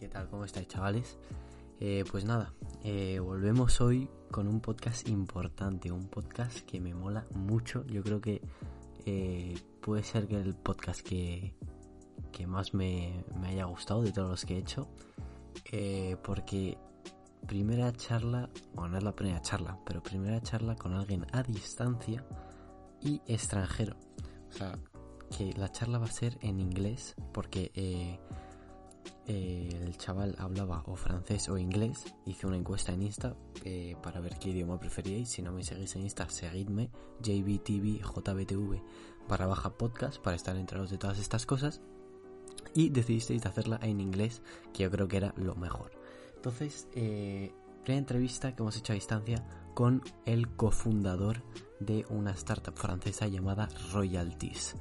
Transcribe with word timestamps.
¿Qué 0.00 0.08
tal? 0.08 0.28
¿Cómo 0.28 0.44
estáis, 0.44 0.68
chavales? 0.68 1.18
Eh, 1.80 2.04
pues 2.10 2.24
nada, 2.24 2.52
eh, 2.82 3.18
volvemos 3.18 3.80
hoy 3.80 4.08
con 4.30 4.48
un 4.48 4.60
podcast 4.60 5.08
importante, 5.08 5.90
un 5.92 6.08
podcast 6.08 6.60
que 6.60 6.80
me 6.80 6.94
mola 6.94 7.26
mucho. 7.34 7.84
Yo 7.86 8.02
creo 8.02 8.20
que 8.20 8.42
eh, 9.06 9.56
puede 9.80 10.02
ser 10.02 10.26
que 10.26 10.36
el 10.36 10.54
podcast 10.54 11.00
que, 11.00 11.54
que 12.32 12.46
más 12.46 12.74
me, 12.74 13.24
me, 13.40 13.48
haya 13.48 13.64
gustado 13.64 14.02
de 14.02 14.12
todos 14.12 14.30
los 14.30 14.44
que 14.44 14.56
he 14.56 14.58
hecho. 14.58 14.88
porque 16.22 16.78
primera 17.46 17.92
charla, 17.92 18.50
bueno, 18.74 18.92
no 18.92 18.98
es 18.98 19.04
la 19.04 19.14
primera 19.14 19.40
charla, 19.40 19.78
pero 19.84 20.02
primera 20.02 20.40
charla 20.40 20.76
con 20.76 20.92
alguien 20.92 21.26
a 21.32 21.42
distancia 21.42 22.24
y 23.00 23.20
extranjero. 23.26 23.96
O 24.48 24.52
sea, 24.52 24.78
que 25.36 25.52
la 25.54 25.70
charla 25.70 25.98
va 25.98 26.06
a 26.06 26.10
ser 26.10 26.38
en 26.40 26.60
inglés 26.60 27.14
porque 27.32 27.70
eh, 27.74 28.18
eh, 29.26 29.68
el 29.82 29.96
chaval 29.96 30.34
hablaba 30.38 30.82
o 30.86 30.96
francés 30.96 31.48
o 31.48 31.58
inglés. 31.58 32.04
Hice 32.24 32.46
una 32.46 32.56
encuesta 32.56 32.92
en 32.92 33.02
Insta 33.02 33.36
eh, 33.64 33.96
para 34.02 34.20
ver 34.20 34.38
qué 34.38 34.50
idioma 34.50 34.78
preferíais. 34.78 35.28
Si 35.28 35.42
no 35.42 35.52
me 35.52 35.62
seguís 35.62 35.94
en 35.96 36.02
Insta, 36.02 36.28
seguidme 36.28 36.90
JBTV, 37.20 38.00
JBTV 38.00 38.82
para 39.28 39.46
baja 39.46 39.76
podcast 39.76 40.20
para 40.22 40.36
estar 40.36 40.56
enterados 40.56 40.90
de 40.90 40.98
todas 40.98 41.18
estas 41.18 41.46
cosas. 41.46 41.80
Y 42.74 42.90
decidisteis 42.90 43.44
hacerla 43.46 43.78
en 43.82 44.00
inglés, 44.00 44.42
que 44.72 44.84
yo 44.84 44.90
creo 44.90 45.08
que 45.08 45.18
era 45.18 45.34
lo 45.36 45.54
mejor. 45.54 45.92
Entonces, 46.34 46.88
eh, 46.94 47.52
primera 47.84 47.98
entrevista 47.98 48.54
que 48.54 48.62
hemos 48.62 48.76
hecho 48.76 48.92
a 48.92 48.94
distancia 48.94 49.44
con 49.74 50.02
el 50.26 50.48
cofundador 50.48 51.42
de 51.80 52.04
una 52.10 52.32
startup 52.32 52.74
francesa 52.74 53.26
llamada 53.28 53.68
Royalties. 53.92 54.74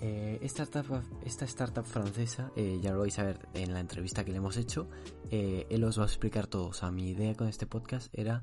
Eh, 0.00 0.38
esta, 0.42 0.62
startup, 0.62 1.02
esta, 1.24 1.44
startup, 1.44 1.84
francesa, 1.84 2.52
eh, 2.54 2.78
ya 2.80 2.92
lo 2.92 3.00
vais 3.00 3.18
a 3.18 3.24
ver 3.24 3.48
en 3.54 3.74
la 3.74 3.80
entrevista 3.80 4.24
que 4.24 4.30
le 4.30 4.38
hemos 4.38 4.56
hecho, 4.56 4.88
eh, 5.30 5.66
él 5.70 5.82
os 5.84 5.98
va 5.98 6.04
a 6.04 6.06
explicar 6.06 6.46
todo. 6.46 6.68
O 6.68 6.72
sea, 6.72 6.90
mi 6.90 7.10
idea 7.10 7.34
con 7.34 7.48
este 7.48 7.66
podcast 7.66 8.12
era 8.12 8.42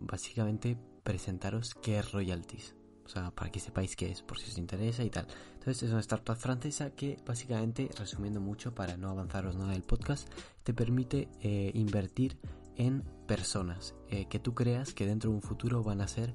básicamente 0.00 0.76
presentaros 1.04 1.74
qué 1.74 2.00
es 2.00 2.10
royalties. 2.10 2.74
O 3.04 3.08
sea, 3.08 3.30
para 3.30 3.50
que 3.50 3.60
sepáis 3.60 3.94
qué 3.94 4.10
es, 4.10 4.22
por 4.22 4.40
si 4.40 4.50
os 4.50 4.58
interesa 4.58 5.04
y 5.04 5.10
tal. 5.10 5.28
Entonces 5.54 5.84
es 5.84 5.90
una 5.90 6.00
startup 6.00 6.36
francesa 6.36 6.90
que 6.90 7.16
básicamente, 7.24 7.88
resumiendo 7.96 8.40
mucho 8.40 8.74
para 8.74 8.96
no 8.96 9.10
avanzaros 9.10 9.56
nada 9.56 9.72
del 9.72 9.82
podcast, 9.82 10.28
te 10.64 10.74
permite 10.74 11.28
invertir 11.74 12.38
en 12.74 13.04
personas 13.28 13.94
que 14.08 14.38
tú 14.40 14.52
creas 14.52 14.94
que 14.94 15.06
dentro 15.06 15.30
de 15.30 15.36
un 15.36 15.42
futuro 15.42 15.84
van 15.84 16.00
a 16.00 16.08
ser 16.08 16.34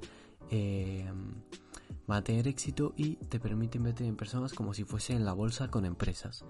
va 2.09 2.17
a 2.17 2.23
tener 2.23 2.48
éxito 2.48 2.94
y 2.95 3.16
te 3.16 3.39
permite 3.39 3.78
invertir 3.78 4.08
en 4.08 4.16
personas 4.16 4.53
como 4.53 4.73
si 4.73 4.84
fuese 4.84 5.14
en 5.14 5.25
la 5.25 5.34
bolsa 5.34 5.70
con 5.70 5.86
empresas. 5.86 6.45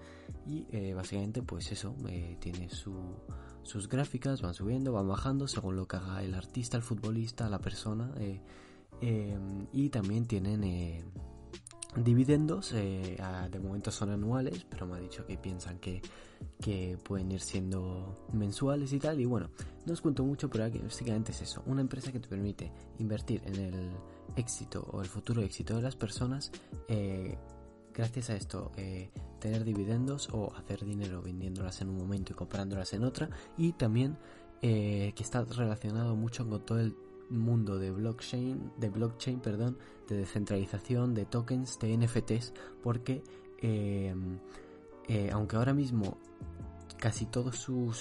Y 0.46 0.66
eh, 0.70 0.94
básicamente 0.94 1.42
pues 1.42 1.72
eso, 1.72 1.94
eh, 2.08 2.36
tiene 2.40 2.68
sus 2.70 3.88
gráficas, 3.88 4.42
van 4.42 4.54
subiendo, 4.54 4.92
van 4.92 5.08
bajando 5.08 5.48
según 5.48 5.76
lo 5.76 5.88
que 5.88 5.96
haga 5.96 6.22
el 6.22 6.34
artista, 6.34 6.76
el 6.76 6.82
futbolista, 6.82 7.48
la 7.48 7.58
persona. 7.58 8.12
Eh, 8.18 8.40
y 9.72 9.90
también 9.90 10.24
tienen 10.24 11.12
dividendos, 12.02 12.72
de 12.72 13.60
momento 13.62 13.90
son 13.90 14.08
anuales, 14.08 14.66
pero 14.70 14.86
me 14.86 14.96
ha 14.96 15.00
dicho 15.00 15.26
que 15.26 15.36
piensan 15.36 15.78
que, 15.78 16.00
que 16.62 16.96
pueden 17.04 17.30
ir 17.30 17.40
siendo 17.40 18.26
mensuales 18.32 18.94
y 18.94 18.98
tal. 18.98 19.20
Y 19.20 19.26
bueno, 19.26 19.50
no 19.84 19.92
os 19.92 20.00
cuento 20.00 20.24
mucho, 20.24 20.48
pero 20.48 20.64
básicamente 20.82 21.32
es 21.32 21.42
eso, 21.42 21.62
una 21.66 21.82
empresa 21.82 22.10
que 22.10 22.20
te 22.20 22.28
permite 22.28 22.72
invertir 22.98 23.42
en 23.44 23.56
el 23.56 23.90
éxito 24.36 24.86
o 24.92 25.00
el 25.00 25.08
futuro 25.08 25.42
éxito 25.42 25.76
de 25.76 25.82
las 25.82 25.96
personas, 25.96 26.50
eh, 26.88 27.36
gracias 27.94 28.30
a 28.30 28.36
esto, 28.36 28.72
eh, 28.76 29.10
tener 29.40 29.64
dividendos 29.64 30.28
o 30.32 30.52
hacer 30.56 30.84
dinero 30.84 31.22
vendiéndolas 31.22 31.80
en 31.80 31.88
un 31.88 31.98
momento 31.98 32.32
y 32.32 32.36
comprándolas 32.36 32.92
en 32.92 33.04
otra, 33.04 33.30
y 33.56 33.72
también 33.72 34.18
eh, 34.62 35.12
que 35.14 35.22
está 35.22 35.44
relacionado 35.44 36.16
mucho 36.16 36.48
con 36.48 36.64
todo 36.64 36.80
el 36.80 36.96
mundo 37.30 37.78
de 37.78 37.90
blockchain, 37.90 38.72
de 38.76 38.88
blockchain, 38.88 39.40
perdón, 39.40 39.78
de 40.08 40.16
descentralización, 40.16 41.14
de 41.14 41.26
tokens, 41.26 41.78
de 41.78 41.96
NFTs, 41.96 42.52
porque 42.82 43.22
aunque 45.32 45.56
ahora 45.56 45.74
mismo 45.74 46.18
casi 46.98 47.26
todos 47.26 47.56
sus, 47.56 47.98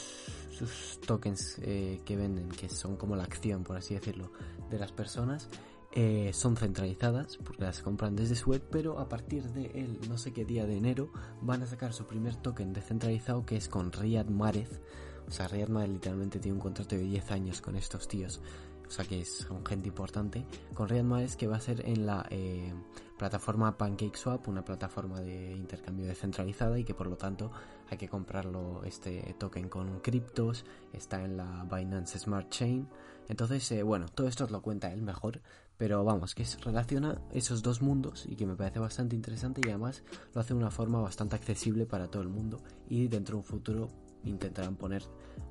sus 0.52 1.00
tokens 1.02 1.56
que 1.56 2.16
venden, 2.16 2.50
que 2.50 2.70
son 2.70 2.98
como 2.98 3.16
la 3.16 3.24
acción, 3.24 3.64
por 3.64 3.78
así 3.78 3.96
decirlo, 3.96 4.32
de 4.70 4.80
las 4.80 4.92
personas, 4.92 5.50
eh, 5.98 6.32
son 6.34 6.58
centralizadas 6.58 7.38
porque 7.38 7.64
las 7.64 7.82
compran 7.82 8.18
desde 8.18 8.36
su 8.36 8.50
web, 8.50 8.62
pero 8.70 9.00
a 9.00 9.08
partir 9.08 9.44
de 9.54 9.68
el 9.68 10.10
no 10.10 10.18
sé 10.18 10.34
qué 10.34 10.44
día 10.44 10.66
de 10.66 10.76
enero 10.76 11.10
van 11.42 11.64
a 11.64 11.68
sacar 11.68 11.94
su 11.94 12.06
primer 12.06 12.36
token 12.36 12.74
descentralizado 12.74 13.46
que 13.46 13.56
es 13.56 13.70
con 13.70 13.94
Riyad 13.94 14.26
Mahrez. 14.26 14.82
O 15.26 15.32
sea, 15.32 15.48
Riyad 15.48 15.70
Mahrez 15.70 15.92
literalmente 15.92 16.40
tiene 16.40 16.56
un 16.56 16.62
contrato 16.62 16.96
de 16.96 17.04
10 17.04 17.32
años 17.32 17.62
con 17.62 17.78
estos 17.78 18.10
tíos. 18.10 18.42
O 18.86 18.92
sea 18.92 19.06
que 19.06 19.22
es 19.22 19.48
un 19.50 19.66
gente 19.66 19.88
importante. 19.88 20.46
Con 20.74 20.90
Riyad 20.90 21.06
Mahrez 21.06 21.38
que 21.38 21.48
va 21.48 21.56
a 21.56 21.62
ser 21.62 21.88
en 21.88 22.06
la 22.06 22.28
eh, 22.30 22.74
plataforma 23.18 23.78
PancakeSwap, 23.78 24.50
una 24.50 24.66
plataforma 24.66 25.22
de 25.22 25.54
intercambio 25.54 26.08
descentralizada 26.08 26.78
y 26.78 26.84
que 26.84 26.94
por 26.94 27.08
lo 27.08 27.16
tanto 27.16 27.52
hay 27.90 27.98
que 27.98 28.10
comprarlo 28.10 28.84
este 28.84 29.34
token 29.40 29.70
con 29.70 30.02
criptos. 30.02 30.66
Está 30.92 31.24
en 31.24 31.38
la 31.38 31.66
Binance 31.72 32.20
Smart 32.20 32.50
Chain. 32.50 32.86
Entonces, 33.28 33.72
eh, 33.72 33.84
bueno, 33.84 34.08
todo 34.08 34.28
esto 34.28 34.46
os 34.46 34.52
lo 34.52 34.62
cuenta 34.62 34.92
él 34.92 35.02
mejor, 35.02 35.42
pero 35.78 36.04
vamos, 36.04 36.36
que 36.36 36.46
relaciona 36.64 37.22
esos 37.34 37.64
dos 37.64 37.82
mundos 37.82 38.26
y 38.28 38.36
que 38.36 38.46
me 38.46 38.56
parece 38.56 38.80
bastante 38.80 39.16
interesante 39.16 39.62
y 39.66 39.70
además 39.70 40.04
lo 40.34 40.42
hace 40.42 40.54
de 40.54 40.60
una 40.60 40.72
forma 40.72 41.02
bastante 41.02 41.36
accesible 41.36 41.86
para 41.86 42.08
todo 42.08 42.22
el 42.22 42.30
mundo 42.30 42.62
y 42.88 43.08
dentro 43.08 43.36
de 43.36 43.40
un 43.40 43.46
futuro 43.46 43.88
intentarán 44.24 44.76
poner, 44.76 45.04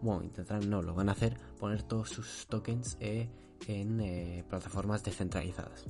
bueno, 0.03 0.23
intentarán 0.23 0.69
no, 0.71 0.83
lo 0.83 0.95
van 0.95 1.09
a 1.09 1.13
hacer, 1.13 1.37
poner 1.59 1.83
todos 1.83 2.11
sus 2.11 2.47
tokens 2.47 2.97
eh, 3.01 3.29
en 3.67 4.01
eh, 4.01 4.45
plataformas 4.49 5.03
descentralizadas. 5.03 5.85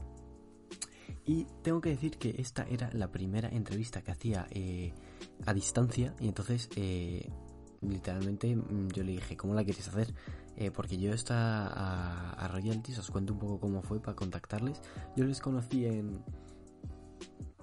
Y 1.27 1.47
tengo 1.62 1.81
que 1.81 1.91
decir 1.91 2.19
que 2.19 2.34
esta 2.39 2.65
era 2.65 2.91
la 2.93 3.11
primera 3.11 3.49
entrevista 3.49 4.03
que 4.03 4.11
hacía 4.11 4.47
a 5.47 5.55
distancia 5.55 6.15
y 6.21 6.28
entonces 6.28 6.69
literalmente 7.89 8.56
mm, 8.56 8.89
yo 8.89 9.03
le 9.03 9.12
dije, 9.12 9.37
¿cómo 9.37 9.55
la 9.55 9.65
quieres 9.65 9.89
hacer? 9.89 10.15
Eh, 10.57 10.71
porque 10.71 10.97
yo 10.97 11.13
esta 11.13 11.67
a, 11.67 12.33
a, 12.33 12.49
Royalties, 12.49 12.99
os 12.99 13.11
cuento 13.11 13.33
un 13.33 13.41
poco 13.41 13.59
cómo 13.59 13.83
fue 13.83 14.01
para 14.01 14.15
contactarles. 14.15 14.81
Yo 15.17 15.25
les 15.25 15.41
conocí 15.41 15.85
en, 15.87 16.23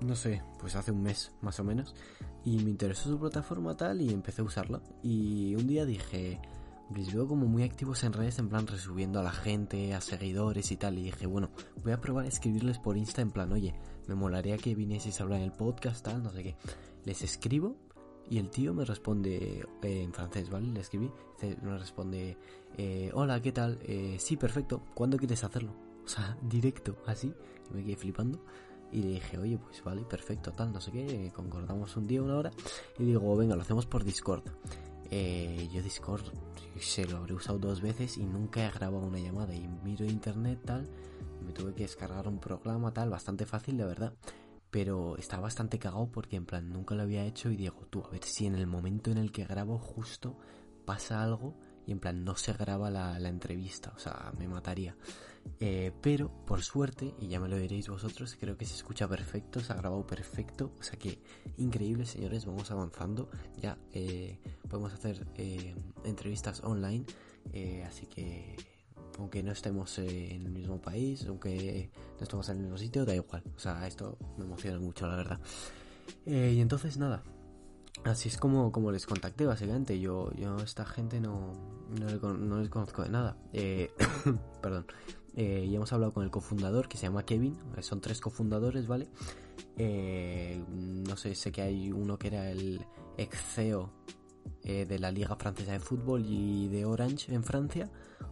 no 0.01 0.15
sé, 0.15 0.43
pues 0.59 0.75
hace 0.75 0.91
un 0.91 1.03
mes 1.03 1.31
más 1.41 1.59
o 1.59 1.63
menos, 1.63 1.95
y 2.43 2.57
me 2.57 2.71
interesó 2.71 3.09
su 3.09 3.19
plataforma 3.19 3.77
tal 3.77 4.01
y 4.01 4.11
empecé 4.11 4.41
a 4.41 4.45
usarla. 4.45 4.81
Y 5.03 5.55
un 5.55 5.67
día 5.67 5.85
dije, 5.85 6.41
les 6.95 7.13
veo 7.13 7.27
como 7.27 7.45
muy 7.45 7.63
activos 7.63 8.03
en 8.03 8.13
redes, 8.13 8.39
en 8.39 8.49
plan 8.49 8.67
resubiendo 8.67 9.19
a 9.19 9.23
la 9.23 9.31
gente, 9.31 9.93
a 9.93 10.01
seguidores 10.01 10.71
y 10.71 10.77
tal. 10.77 10.97
Y 10.97 11.03
dije, 11.03 11.25
bueno, 11.25 11.51
voy 11.83 11.93
a 11.93 12.01
probar 12.01 12.25
a 12.25 12.29
escribirles 12.29 12.79
por 12.79 12.97
Insta 12.97 13.21
en 13.21 13.31
plan, 13.31 13.51
oye, 13.51 13.75
me 14.07 14.15
molaría 14.15 14.57
que 14.57 14.75
vinieseis 14.75 15.19
a 15.19 15.23
hablar 15.23 15.39
en 15.39 15.45
el 15.45 15.53
podcast, 15.53 16.03
tal, 16.03 16.23
no 16.23 16.31
sé 16.31 16.43
qué. 16.43 16.55
Les 17.05 17.21
escribo 17.21 17.75
y 18.29 18.37
el 18.37 18.49
tío 18.49 18.73
me 18.73 18.85
responde 18.85 19.65
eh, 19.81 20.03
en 20.03 20.13
francés, 20.13 20.49
¿vale? 20.49 20.67
Le 20.67 20.79
escribí, 20.79 21.11
me 21.61 21.77
responde, 21.77 22.37
eh, 22.77 23.11
hola, 23.13 23.41
¿qué 23.41 23.51
tal? 23.51 23.79
Eh, 23.83 24.17
sí, 24.19 24.37
perfecto, 24.37 24.81
¿cuándo 24.93 25.17
quieres 25.17 25.43
hacerlo? 25.43 25.73
O 26.03 26.07
sea, 26.07 26.37
directo, 26.49 26.97
así, 27.05 27.33
y 27.69 27.73
me 27.73 27.83
quedé 27.83 27.95
flipando. 27.95 28.43
Y 28.91 29.01
le 29.03 29.07
dije, 29.09 29.37
oye, 29.37 29.57
pues 29.57 29.81
vale, 29.83 30.01
perfecto, 30.03 30.51
tal, 30.51 30.73
no 30.73 30.81
sé 30.81 30.91
qué, 30.91 31.31
concordamos 31.33 31.95
un 31.95 32.07
día, 32.07 32.21
una 32.21 32.35
hora. 32.35 32.51
Y 32.99 33.05
digo, 33.05 33.35
venga, 33.37 33.55
lo 33.55 33.61
hacemos 33.61 33.85
por 33.85 34.03
Discord. 34.03 34.43
yo 35.09 35.81
Discord, 35.81 36.23
se 36.77 37.05
lo 37.05 37.17
habré 37.17 37.33
usado 37.33 37.57
dos 37.57 37.79
veces 37.79 38.17
y 38.17 38.25
nunca 38.25 38.67
he 38.67 38.69
grabado 38.69 39.05
una 39.05 39.19
llamada. 39.19 39.55
Y 39.55 39.65
miro 39.85 40.03
internet, 40.05 40.59
tal, 40.65 40.89
me 41.45 41.53
tuve 41.53 41.73
que 41.73 41.83
descargar 41.83 42.27
un 42.27 42.39
programa, 42.39 42.93
tal, 42.93 43.09
bastante 43.09 43.45
fácil, 43.45 43.77
de 43.77 43.85
verdad 43.85 44.13
pero 44.71 45.17
estaba 45.17 45.43
bastante 45.43 45.77
cagado 45.77 46.07
porque 46.07 46.37
en 46.37 46.45
plan 46.45 46.69
nunca 46.71 46.95
lo 46.95 47.03
había 47.03 47.25
hecho 47.25 47.51
y 47.51 47.57
digo, 47.57 47.85
tú, 47.89 48.03
a 48.05 48.09
ver 48.09 48.23
si 48.23 48.45
en 48.45 48.55
el 48.55 48.67
momento 48.67 49.11
en 49.11 49.17
el 49.17 49.31
que 49.31 49.43
grabo 49.43 49.77
justo 49.77 50.37
pasa 50.85 51.21
algo 51.21 51.53
en 51.91 51.99
plan 51.99 52.23
no 52.23 52.35
se 52.35 52.53
graba 52.53 52.89
la, 52.89 53.17
entrevista, 53.27 53.93
o 53.95 53.99
sea, 53.99 54.31
me 54.37 54.47
mataría. 54.47 54.95
Eh, 55.59 55.91
pero 56.01 56.29
por 56.45 56.61
suerte, 56.61 57.15
y 57.19 57.27
ya 57.27 57.39
me 57.39 57.49
lo 57.49 57.57
diréis 57.57 57.89
vosotros, 57.89 58.37
creo 58.39 58.57
que 58.57 58.65
se 58.65 58.75
escucha 58.75 59.07
perfecto, 59.07 59.59
se 59.59 59.73
ha 59.73 59.75
grabado 59.75 60.05
perfecto, 60.05 60.71
o 60.79 60.83
sea 60.83 60.99
que 60.99 61.19
increíble 61.57 62.05
señores, 62.05 62.45
vamos 62.45 62.69
avanzando, 62.69 63.29
ya 63.59 63.77
eh, 63.91 64.39
podemos 64.69 64.93
hacer 64.93 65.25
eh, 65.35 65.73
entrevistas 66.05 66.61
online, 66.63 67.05
así 67.87 68.05
que 68.05 68.55
aunque 69.17 69.41
no 69.41 69.51
estemos 69.51 69.97
en 69.97 70.45
el 70.45 70.51
mismo 70.51 70.79
país, 70.79 71.25
aunque 71.27 71.89
no 72.17 72.23
estemos 72.23 72.47
en 72.49 72.57
el 72.57 72.63
mismo 72.63 72.77
sitio, 72.77 73.05
da 73.05 73.15
igual. 73.15 73.43
O 73.55 73.59
sea, 73.59 73.87
esto 73.87 74.17
me 74.37 74.45
emociona 74.45 74.79
mucho, 74.79 75.07
la 75.07 75.15
verdad. 75.15 75.39
Y 76.25 76.59
entonces 76.59 76.97
nada, 76.97 77.23
así 78.05 78.29
es 78.29 78.37
como, 78.37 78.71
como 78.71 78.91
les 78.91 79.05
contacté, 79.05 79.45
básicamente. 79.45 79.99
Yo, 79.99 80.31
yo 80.33 80.57
a 80.57 80.63
esta 80.63 80.85
gente 80.85 81.19
no, 81.19 81.53
no, 81.99 82.59
les 82.59 82.69
conozco 82.69 83.03
de 83.03 83.09
nada. 83.09 83.37
Eh, 83.53 83.91
perdón. 84.61 84.85
eh, 85.35 85.65
y 85.67 85.75
hemos 85.75 85.91
hablado 85.93 86.13
con 86.13 86.23
el 86.23 86.31
cofundador 86.31 86.87
que 86.87 86.97
se 86.97 87.03
llama 87.03 87.23
Kevin, 87.23 87.57
son 87.79 88.01
tres 88.01 88.19
cofundadores, 88.19 88.87
¿vale? 88.87 89.09
Eh, 89.77 90.63
no 90.69 91.15
sé, 91.17 91.35
sé 91.35 91.51
que 91.51 91.61
hay 91.61 91.91
uno 91.91 92.17
que 92.17 92.27
era 92.27 92.49
el 92.49 92.85
ex 93.17 93.37
CEO 93.55 93.91
eh, 94.63 94.85
de 94.85 94.99
la 94.99 95.11
Liga 95.11 95.35
Francesa 95.35 95.71
de 95.71 95.79
Fútbol 95.79 96.25
y 96.25 96.67
de 96.67 96.85
Orange 96.85 97.33
en 97.33 97.43
Francia, 97.43 97.89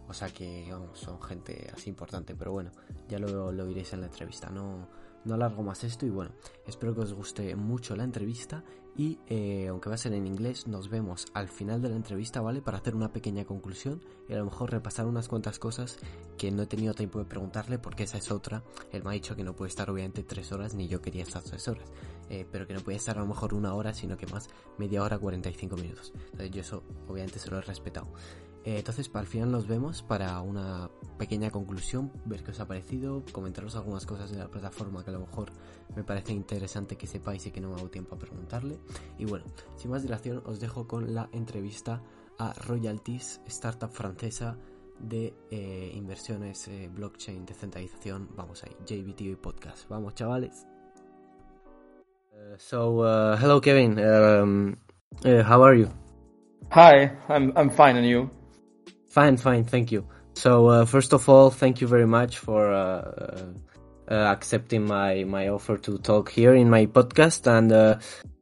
o 0.08 0.12
sea 0.12 0.28
que 0.28 0.72
son 0.94 1.20
gente 1.22 1.70
así 1.74 1.90
importante, 1.90 2.34
pero 2.34 2.52
bueno, 2.52 2.70
ya 3.08 3.18
lo, 3.18 3.52
lo 3.52 3.68
iréis 3.68 3.92
en 3.92 4.00
la 4.02 4.06
entrevista, 4.06 4.50
no, 4.50 4.88
no 5.24 5.34
alargo 5.34 5.62
más 5.62 5.84
esto 5.84 6.06
y 6.06 6.10
bueno, 6.10 6.32
espero 6.66 6.94
que 6.94 7.00
os 7.00 7.12
guste 7.12 7.54
mucho 7.56 7.96
la 7.96 8.04
entrevista 8.04 8.64
y 8.96 9.18
eh, 9.28 9.68
aunque 9.68 9.88
va 9.88 9.94
a 9.94 9.98
ser 9.98 10.12
en 10.14 10.26
inglés, 10.26 10.66
nos 10.66 10.88
vemos 10.88 11.26
al 11.32 11.48
final 11.48 11.80
de 11.80 11.88
la 11.88 11.96
entrevista, 11.96 12.40
¿vale? 12.40 12.60
Para 12.60 12.78
hacer 12.78 12.96
una 12.96 13.12
pequeña 13.12 13.44
conclusión 13.44 14.02
y 14.28 14.34
a 14.34 14.38
lo 14.38 14.44
mejor 14.44 14.70
repasar 14.70 15.06
unas 15.06 15.28
cuantas 15.28 15.58
cosas 15.58 15.98
que 16.36 16.50
no 16.50 16.62
he 16.62 16.66
tenido 16.66 16.92
tiempo 16.92 17.18
de 17.18 17.24
preguntarle 17.24 17.78
porque 17.78 18.02
esa 18.02 18.18
es 18.18 18.30
otra. 18.30 18.62
Él 18.92 19.02
me 19.04 19.10
ha 19.10 19.12
dicho 19.12 19.36
que 19.36 19.44
no 19.44 19.54
puede 19.54 19.70
estar 19.70 19.88
obviamente 19.90 20.22
tres 20.24 20.52
horas 20.52 20.74
ni 20.74 20.88
yo 20.88 21.00
quería 21.00 21.22
estar 21.22 21.42
tres 21.42 21.66
horas, 21.68 21.88
eh, 22.28 22.46
pero 22.50 22.66
que 22.66 22.74
no 22.74 22.80
puede 22.80 22.98
estar 22.98 23.16
a 23.16 23.20
lo 23.20 23.26
mejor 23.26 23.54
una 23.54 23.74
hora, 23.74 23.94
sino 23.94 24.16
que 24.16 24.26
más 24.26 24.48
media 24.76 25.02
hora, 25.02 25.18
45 25.18 25.76
minutos. 25.76 26.12
Entonces 26.14 26.50
yo 26.50 26.60
eso 26.60 26.82
obviamente 27.08 27.38
se 27.38 27.50
lo 27.50 27.58
he 27.58 27.62
respetado. 27.62 28.08
Eh, 28.64 28.78
entonces, 28.78 29.08
para 29.08 29.22
el 29.22 29.28
final 29.28 29.50
nos 29.50 29.66
vemos 29.66 30.02
para 30.02 30.40
una 30.40 30.90
pequeña 31.18 31.50
conclusión, 31.50 32.12
ver 32.26 32.42
qué 32.42 32.50
os 32.50 32.60
ha 32.60 32.68
parecido, 32.68 33.22
comentaros 33.32 33.74
algunas 33.76 34.04
cosas 34.04 34.30
de 34.30 34.38
la 34.38 34.48
plataforma 34.48 35.02
que 35.02 35.10
a 35.10 35.14
lo 35.14 35.20
mejor 35.20 35.50
me 35.96 36.04
parece 36.04 36.32
interesante 36.32 36.96
que 36.96 37.06
sepáis 37.06 37.46
y 37.46 37.50
que 37.50 37.60
no 37.60 37.70
me 37.70 37.76
hago 37.76 37.88
tiempo 37.88 38.14
a 38.14 38.18
preguntarle. 38.18 38.78
Y 39.18 39.24
bueno, 39.24 39.46
sin 39.76 39.90
más 39.90 40.02
dilación, 40.02 40.42
os 40.44 40.60
dejo 40.60 40.86
con 40.86 41.14
la 41.14 41.28
entrevista 41.32 42.02
a 42.38 42.52
Royalties, 42.66 43.40
startup 43.46 43.90
francesa 43.90 44.56
de 44.98 45.34
eh, 45.50 45.92
inversiones, 45.94 46.68
eh, 46.68 46.90
blockchain, 46.92 47.46
descentralización. 47.46 48.28
Vamos 48.36 48.62
ahí, 48.64 48.76
JBTV 48.86 49.36
Podcast. 49.40 49.88
Vamos, 49.88 50.14
chavales. 50.14 50.66
Uh, 52.32 52.56
so, 52.58 53.02
uh, 53.02 53.36
hello, 53.36 53.60
Kevin. 53.60 53.98
Um, 53.98 54.76
uh, 55.24 55.42
how 55.42 55.62
are 55.62 55.76
you? 55.78 55.88
Hi, 56.70 57.16
I'm 57.28 57.52
I'm 57.56 57.70
fine, 57.70 57.96
and 57.96 58.06
you? 58.06 58.30
Fine, 59.10 59.38
fine, 59.38 59.64
thank 59.64 59.90
you. 59.90 60.06
So 60.34 60.68
uh, 60.68 60.84
first 60.84 61.12
of 61.12 61.28
all, 61.28 61.50
thank 61.50 61.80
you 61.80 61.88
very 61.88 62.06
much 62.06 62.38
for 62.38 62.72
uh, 62.72 63.42
uh, 64.08 64.14
accepting 64.14 64.86
my 64.86 65.24
my 65.24 65.48
offer 65.48 65.76
to 65.78 65.98
talk 65.98 66.30
here 66.30 66.54
in 66.54 66.70
my 66.70 66.86
podcast. 66.86 67.46
And 67.46 67.72
uh, 67.72 67.98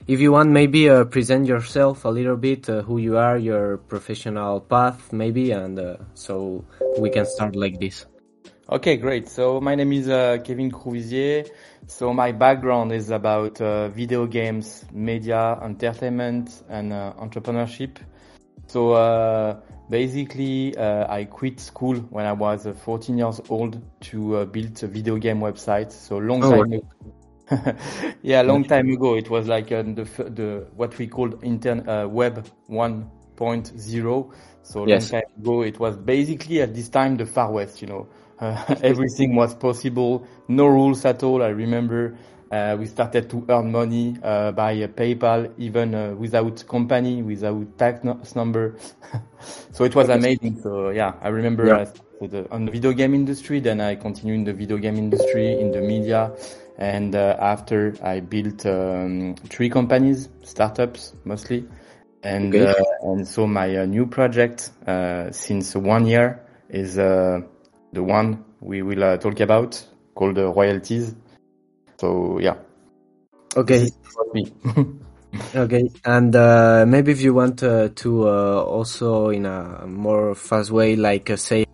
if 0.06 0.20
you 0.20 0.32
want, 0.32 0.50
maybe 0.50 0.90
uh, 0.90 1.04
present 1.04 1.46
yourself 1.46 2.04
a 2.04 2.10
little 2.10 2.36
bit, 2.36 2.68
uh, 2.68 2.82
who 2.82 2.98
you 2.98 3.16
are, 3.16 3.38
your 3.38 3.78
professional 3.78 4.60
path, 4.60 5.10
maybe, 5.12 5.52
and 5.52 5.80
so 6.12 6.64
we 6.98 7.08
can 7.08 7.24
start 7.24 7.56
like 7.56 7.80
this. 7.80 8.04
Okay, 8.70 8.98
great. 8.98 9.26
So 9.28 9.62
my 9.62 9.74
name 9.74 9.94
is 9.94 10.06
Kevin 10.44 10.70
Crouvizier. 10.70 11.48
So 11.86 12.12
my 12.12 12.32
background 12.32 12.92
is 12.92 13.08
about 13.08 13.56
video 13.94 14.26
games, 14.26 14.84
media, 14.92 15.58
entertainment, 15.62 16.62
and 16.68 16.92
entrepreneurship. 16.92 17.96
So 18.66 18.92
Basically, 19.90 20.76
uh, 20.76 21.06
I 21.12 21.24
quit 21.24 21.60
school 21.60 21.96
when 22.10 22.26
I 22.26 22.32
was 22.32 22.66
uh, 22.66 22.74
14 22.74 23.16
years 23.16 23.40
old 23.48 23.80
to 24.02 24.36
uh, 24.36 24.44
build 24.44 24.82
a 24.82 24.86
video 24.86 25.16
game 25.16 25.40
website. 25.40 25.92
So 25.92 26.18
long 26.18 26.44
oh, 26.44 26.50
time 26.50 26.72
ago. 26.72 26.86
yeah, 28.22 28.42
long 28.42 28.64
time 28.64 28.90
ago. 28.90 29.14
It 29.14 29.30
was 29.30 29.48
like 29.48 29.72
uh, 29.72 29.82
the 29.82 30.04
the 30.04 30.66
what 30.76 30.96
we 30.98 31.06
called 31.06 31.42
intern 31.42 31.88
uh, 31.88 32.06
web 32.06 32.46
1.0. 32.68 34.32
So 34.62 34.86
yes. 34.86 35.12
long 35.12 35.22
time 35.22 35.30
ago, 35.38 35.62
it 35.62 35.80
was 35.80 35.96
basically 35.96 36.60
at 36.60 36.74
this 36.74 36.90
time 36.90 37.16
the 37.16 37.24
far 37.24 37.50
west. 37.50 37.80
You 37.80 37.88
know, 37.88 38.08
uh, 38.40 38.74
everything 38.82 39.34
was 39.34 39.54
possible, 39.54 40.26
no 40.48 40.66
rules 40.66 41.04
at 41.04 41.22
all. 41.22 41.42
I 41.42 41.48
remember 41.48 42.18
uh, 42.50 42.76
we 42.78 42.86
started 42.86 43.28
to 43.30 43.44
earn 43.48 43.70
money 43.70 44.16
uh, 44.22 44.52
by 44.52 44.72
uh, 44.82 44.86
PayPal, 44.88 45.52
even 45.58 45.94
uh, 45.94 46.14
without 46.14 46.66
company, 46.66 47.22
without 47.22 47.76
tax 47.76 48.02
no 48.04 48.18
number. 48.34 48.76
so 49.72 49.84
it 49.84 49.94
was 49.94 50.08
amazing. 50.08 50.60
So 50.62 50.90
yeah, 50.90 51.14
I 51.20 51.28
remember 51.28 51.66
yeah. 51.66 51.84
The, 52.20 52.50
on 52.50 52.64
the 52.64 52.72
video 52.72 52.92
game 52.92 53.14
industry. 53.14 53.60
Then 53.60 53.80
I 53.80 53.94
continued 53.94 54.34
in 54.34 54.44
the 54.44 54.52
video 54.52 54.76
game 54.78 54.96
industry, 54.96 55.60
in 55.60 55.70
the 55.70 55.80
media, 55.80 56.32
and 56.76 57.14
uh, 57.14 57.36
after 57.38 57.94
I 58.02 58.20
built 58.20 58.66
um, 58.66 59.36
three 59.48 59.68
companies, 59.68 60.28
startups 60.42 61.12
mostly, 61.24 61.68
and 62.22 62.54
okay. 62.54 62.80
Uh, 62.80 63.12
and 63.12 63.28
so 63.28 63.46
my 63.46 63.84
new 63.84 64.06
project 64.06 64.70
since 65.30 65.76
one 65.76 66.06
year 66.06 66.44
is 66.70 66.96
the 66.96 67.44
one 67.92 68.44
we 68.60 68.82
will 68.82 69.18
talk 69.18 69.38
about 69.40 69.84
called 70.14 70.38
Royaltiz. 70.38 71.14
So 71.98 72.38
yeah. 72.38 72.56
Okay. 73.56 73.90
me. 74.32 74.52
okay, 75.54 75.90
and 76.04 76.34
uh, 76.36 76.84
maybe 76.86 77.12
if 77.12 77.20
you 77.20 77.34
want 77.34 77.62
uh, 77.62 77.88
to 77.94 78.28
uh, 78.28 78.62
also 78.62 79.30
in 79.30 79.46
a 79.46 79.86
more 79.86 80.34
fast 80.34 80.70
way, 80.70 80.96
like 80.96 81.30
uh, 81.30 81.36
say 81.36 81.64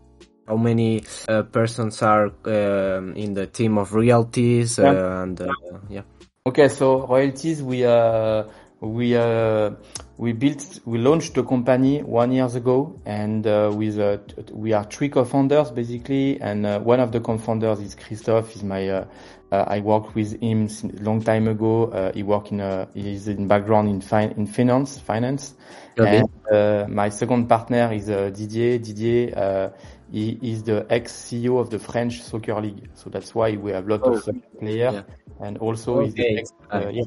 how 0.46 0.56
many 0.56 1.04
uh, 1.28 1.42
persons 1.42 2.00
are 2.02 2.32
um, 2.44 3.14
in 3.14 3.34
the 3.34 3.46
team 3.46 3.78
of 3.78 3.92
Royaltiz 3.92 4.78
uh, 4.78 4.82
yeah. 4.82 5.22
and 5.22 5.40
yeah. 5.88 6.02
Okay, 6.46 6.68
so 6.68 7.06
Royaltiz 7.06 7.62
we 7.62 7.84
are 7.84 8.46
we 8.80 9.16
are 9.16 9.76
we 10.18 10.32
built 10.32 10.80
we 10.84 10.98
launched 10.98 11.34
the 11.34 11.42
company 11.42 12.02
one 12.02 12.32
years 12.32 12.54
ago 12.54 13.00
and 13.04 13.46
uh, 13.46 13.70
with 13.74 13.98
uh, 13.98 14.18
we 14.52 14.72
are 14.72 14.84
three 14.84 15.08
co-founders 15.08 15.70
basically 15.70 16.40
and 16.40 16.66
uh, 16.66 16.78
one 16.80 17.00
of 17.00 17.10
the 17.12 17.20
co-founders 17.20 17.80
is 17.80 17.94
Christophe 17.94 18.54
is 18.54 18.62
my 18.62 19.06
uh, 19.54 19.64
I 19.68 19.80
worked 19.80 20.14
with 20.14 20.40
him 20.40 20.68
a 20.68 21.02
long 21.02 21.22
time 21.22 21.48
ago. 21.48 21.86
Uh, 21.86 22.12
he 22.12 22.22
worked 22.22 22.50
in 22.50 22.60
a, 22.60 22.88
he's 22.94 23.28
in 23.28 23.46
background 23.46 23.88
in 23.88 24.00
fin- 24.00 24.32
in 24.32 24.46
finance, 24.46 24.98
finance. 24.98 25.54
Okay. 25.98 26.18
And, 26.18 26.28
uh, 26.52 26.86
my 26.88 27.08
second 27.08 27.48
partner 27.48 27.92
is 27.92 28.06
Didier. 28.06 28.78
Didier, 28.78 29.72
he 30.10 30.38
is 30.42 30.62
the 30.62 30.86
ex-CEO 30.90 31.58
of 31.60 31.70
the 31.70 31.78
French 31.78 32.22
Soccer 32.22 32.60
League. 32.60 32.88
So 32.94 33.10
that's 33.10 33.34
why 33.34 33.56
we 33.56 33.72
have 33.72 33.86
a 33.86 33.90
lot 33.90 34.00
oh, 34.04 34.14
of 34.14 34.24
soccer 34.24 34.38
players. 34.58 34.94
Yeah. 34.94 35.02
And 35.40 35.58
also 35.58 36.00
okay. 36.00 36.04
he's 36.04 36.14
the 36.14 36.38
ex, 36.38 36.52
yeah, 36.72 37.02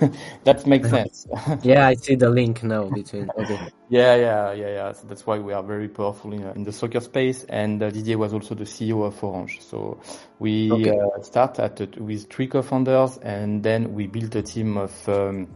that 0.44 0.66
makes 0.66 0.90
sense. 0.90 1.26
yeah, 1.62 1.86
I 1.86 1.94
see 1.94 2.14
the 2.14 2.30
link 2.30 2.62
now 2.62 2.88
between. 2.88 3.30
Okay. 3.38 3.58
Yeah, 3.88 4.16
yeah, 4.16 4.52
yeah, 4.52 4.68
yeah. 4.68 4.92
So 4.92 5.06
that's 5.06 5.26
why 5.26 5.38
we 5.38 5.52
are 5.52 5.62
very 5.62 5.88
powerful 5.88 6.32
in, 6.32 6.42
uh, 6.42 6.52
in 6.56 6.64
the 6.64 6.72
soccer 6.72 7.00
space. 7.00 7.44
And 7.44 7.82
uh, 7.82 7.90
Didier 7.90 8.18
was 8.18 8.32
also 8.32 8.54
the 8.54 8.64
CEO 8.64 9.06
of 9.06 9.22
Orange. 9.22 9.60
So 9.60 10.00
we 10.38 10.72
okay. 10.72 10.98
uh, 10.98 11.22
start 11.22 11.58
at 11.60 11.80
uh, 11.80 11.86
with 11.98 12.28
three 12.28 12.48
co-founders, 12.48 13.18
and 13.18 13.62
then 13.62 13.94
we 13.94 14.06
built 14.06 14.34
a 14.34 14.42
team 14.42 14.76
of 14.76 15.08
um, 15.08 15.46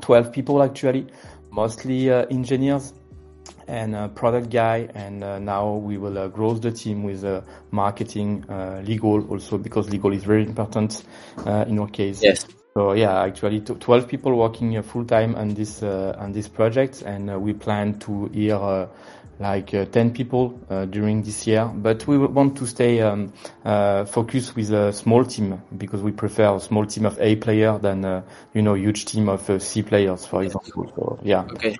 twelve 0.00 0.32
people 0.32 0.62
actually, 0.62 1.06
mostly 1.50 2.10
uh, 2.10 2.26
engineers 2.26 2.92
and 3.68 3.94
a 3.94 4.08
product 4.08 4.50
guy. 4.50 4.88
And 4.94 5.24
uh, 5.24 5.38
now 5.38 5.72
we 5.72 5.96
will 5.96 6.28
grow 6.28 6.54
the 6.54 6.72
team 6.72 7.04
with 7.04 7.24
marketing, 7.70 8.44
legal 8.84 9.26
also 9.28 9.56
because 9.56 9.88
legal 9.88 10.12
is 10.12 10.24
very 10.24 10.44
important 10.44 11.04
in 11.46 11.78
our 11.78 11.88
case. 11.88 12.22
Yes. 12.22 12.46
So 12.74 12.92
yeah, 12.92 13.22
actually, 13.22 13.60
12 13.60 14.08
people 14.08 14.34
working 14.34 14.76
uh, 14.78 14.82
full 14.82 15.04
time 15.04 15.34
on 15.34 15.52
this 15.54 15.82
uh, 15.82 16.16
on 16.18 16.32
this 16.32 16.48
project, 16.48 17.02
and 17.02 17.30
uh, 17.30 17.38
we 17.38 17.52
plan 17.52 17.98
to 18.00 18.30
hire 18.34 18.54
uh, 18.54 18.86
like 19.38 19.74
uh, 19.74 19.84
10 19.84 20.12
people 20.12 20.58
uh, 20.70 20.86
during 20.86 21.22
this 21.22 21.46
year. 21.46 21.66
But 21.66 22.06
we 22.06 22.16
want 22.16 22.56
to 22.58 22.66
stay 22.66 23.02
um, 23.02 23.32
focused 23.62 24.56
with 24.56 24.70
a 24.72 24.92
small 24.92 25.24
team 25.24 25.60
because 25.76 26.02
we 26.02 26.12
prefer 26.12 26.56
a 26.56 26.60
small 26.60 26.86
team 26.86 27.04
of 27.04 27.20
A 27.20 27.36
player 27.36 27.78
than 27.78 28.24
you 28.54 28.62
know 28.62 28.74
huge 28.74 29.04
team 29.04 29.28
of 29.28 29.62
C 29.62 29.82
players, 29.82 30.24
for 30.24 30.42
example. 30.42 30.90
So 30.96 31.18
yeah. 31.22 31.44
Okay. 31.52 31.76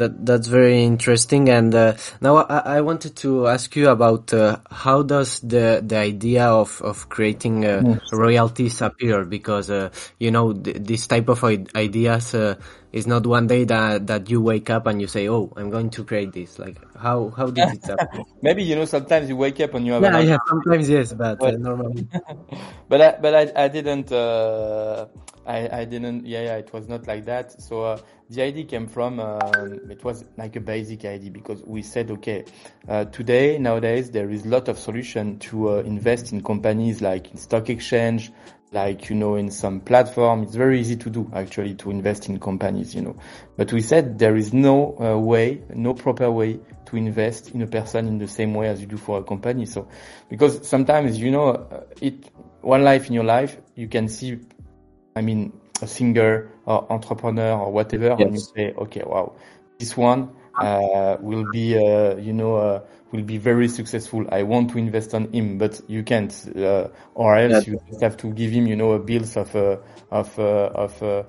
That 0.00 0.24
that's 0.24 0.48
very 0.48 0.82
interesting. 0.82 1.50
And 1.50 1.74
uh, 1.74 1.92
now 2.22 2.36
I, 2.36 2.76
I, 2.76 2.80
wanted 2.80 3.16
to 3.16 3.48
ask 3.48 3.76
you 3.76 3.90
about 3.90 4.32
uh, 4.32 4.56
how 4.70 5.02
does 5.02 5.40
the 5.40 5.84
the 5.84 5.98
idea 5.98 6.48
of 6.48 6.80
of 6.80 7.10
creating 7.10 7.66
uh, 7.66 7.82
yes. 7.84 8.00
Royaltiz 8.10 8.80
appear? 8.80 9.26
Because 9.26 9.68
uh, 9.68 9.90
you 10.16 10.30
know 10.30 10.56
th 10.56 10.80
this 10.80 11.04
type 11.06 11.28
of 11.28 11.44
ideas 11.76 12.32
uh, 12.32 12.56
is 12.96 13.04
not 13.04 13.28
one 13.28 13.44
day 13.46 13.68
that 13.68 14.06
that 14.08 14.30
you 14.32 14.40
wake 14.40 14.72
up 14.72 14.88
and 14.88 15.04
you 15.04 15.06
say, 15.06 15.28
"Oh, 15.28 15.52
I'm 15.52 15.68
going 15.68 15.92
to 15.92 16.04
create 16.08 16.32
this." 16.32 16.56
Like 16.56 16.80
how 16.96 17.28
how 17.36 17.52
did 17.52 17.68
it 17.68 17.84
happen? 17.84 18.24
Maybe 18.40 18.64
you 18.64 18.80
know 18.80 18.88
sometimes 18.88 19.28
you 19.28 19.36
wake 19.36 19.60
up 19.60 19.76
and 19.76 19.84
you 19.84 20.00
have 20.00 20.02
yeah 20.02 20.18
yeah 20.24 20.40
sometimes 20.48 20.88
yes, 20.88 21.12
but 21.12 21.44
uh, 21.44 21.50
normally. 21.60 22.08
but 22.88 23.00
I, 23.04 23.08
but 23.20 23.32
I 23.36 23.44
I 23.52 23.68
didn't. 23.68 24.08
I, 25.46 25.80
I 25.80 25.84
didn't, 25.84 26.26
yeah, 26.26 26.42
yeah, 26.42 26.56
it 26.56 26.72
was 26.72 26.86
not 26.86 27.08
like 27.08 27.24
that. 27.24 27.60
So 27.60 27.82
uh, 27.82 27.98
the 28.30 28.42
idea 28.42 28.64
came 28.64 28.86
from, 28.86 29.18
um, 29.18 29.80
it 29.90 30.04
was 30.04 30.24
like 30.36 30.54
a 30.54 30.60
basic 30.60 31.04
idea 31.04 31.30
because 31.30 31.64
we 31.64 31.82
said, 31.82 32.12
okay, 32.12 32.44
uh, 32.88 33.04
today, 33.06 33.58
nowadays, 33.58 34.12
there 34.12 34.30
is 34.30 34.44
a 34.46 34.48
lot 34.48 34.68
of 34.68 34.78
solution 34.78 35.36
to 35.40 35.70
uh, 35.70 35.72
invest 35.78 36.32
in 36.32 36.40
companies 36.40 37.02
like 37.02 37.28
in 37.32 37.36
stock 37.36 37.68
exchange, 37.68 38.30
like, 38.70 39.10
you 39.10 39.16
know, 39.16 39.34
in 39.34 39.50
some 39.50 39.80
platform. 39.80 40.44
It's 40.44 40.54
very 40.54 40.78
easy 40.78 40.94
to 40.94 41.10
do 41.10 41.28
actually 41.34 41.74
to 41.74 41.90
invest 41.90 42.28
in 42.28 42.38
companies, 42.38 42.94
you 42.94 43.02
know. 43.02 43.16
But 43.56 43.72
we 43.72 43.82
said 43.82 44.20
there 44.20 44.36
is 44.36 44.52
no 44.52 44.96
uh, 45.00 45.18
way, 45.18 45.62
no 45.74 45.92
proper 45.92 46.30
way 46.30 46.60
to 46.86 46.96
invest 46.96 47.50
in 47.50 47.62
a 47.62 47.66
person 47.66 48.06
in 48.06 48.18
the 48.18 48.28
same 48.28 48.54
way 48.54 48.68
as 48.68 48.80
you 48.80 48.86
do 48.86 48.96
for 48.96 49.18
a 49.18 49.24
company. 49.24 49.66
So, 49.66 49.88
because 50.28 50.68
sometimes, 50.68 51.18
you 51.18 51.32
know, 51.32 51.48
uh, 51.48 51.82
it, 52.00 52.30
one 52.60 52.84
life 52.84 53.08
in 53.08 53.14
your 53.14 53.24
life, 53.24 53.56
you 53.74 53.88
can 53.88 54.06
see, 54.06 54.38
I 55.16 55.20
mean, 55.20 55.59
a 55.82 55.86
singer 55.86 56.50
or 56.66 56.90
entrepreneur 56.92 57.58
or 57.58 57.72
whatever, 57.72 58.16
yes. 58.18 58.20
and 58.20 58.34
you 58.34 58.40
say, 58.40 58.74
okay, 58.74 59.02
wow, 59.04 59.34
this 59.78 59.96
one, 59.96 60.30
uh, 60.58 61.16
will 61.20 61.44
be, 61.50 61.76
uh, 61.76 62.16
you 62.16 62.32
know, 62.32 62.56
uh, 62.56 62.80
will 63.12 63.22
be 63.22 63.38
very 63.38 63.68
successful. 63.68 64.26
I 64.30 64.42
want 64.42 64.70
to 64.70 64.78
invest 64.78 65.14
on 65.14 65.32
him, 65.32 65.58
but 65.58 65.80
you 65.88 66.02
can't, 66.02 66.32
uh, 66.56 66.88
or 67.14 67.36
else 67.36 67.66
you 67.66 67.80
just 67.88 68.02
have 68.02 68.16
to 68.18 68.32
give 68.32 68.50
him, 68.50 68.66
you 68.66 68.76
know, 68.76 68.92
a 68.92 68.98
bills 68.98 69.36
of, 69.36 69.54
uh, 69.54 69.78
of, 70.10 70.38
uh, 70.38 70.70
of, 70.74 71.02
uh, 71.02 71.22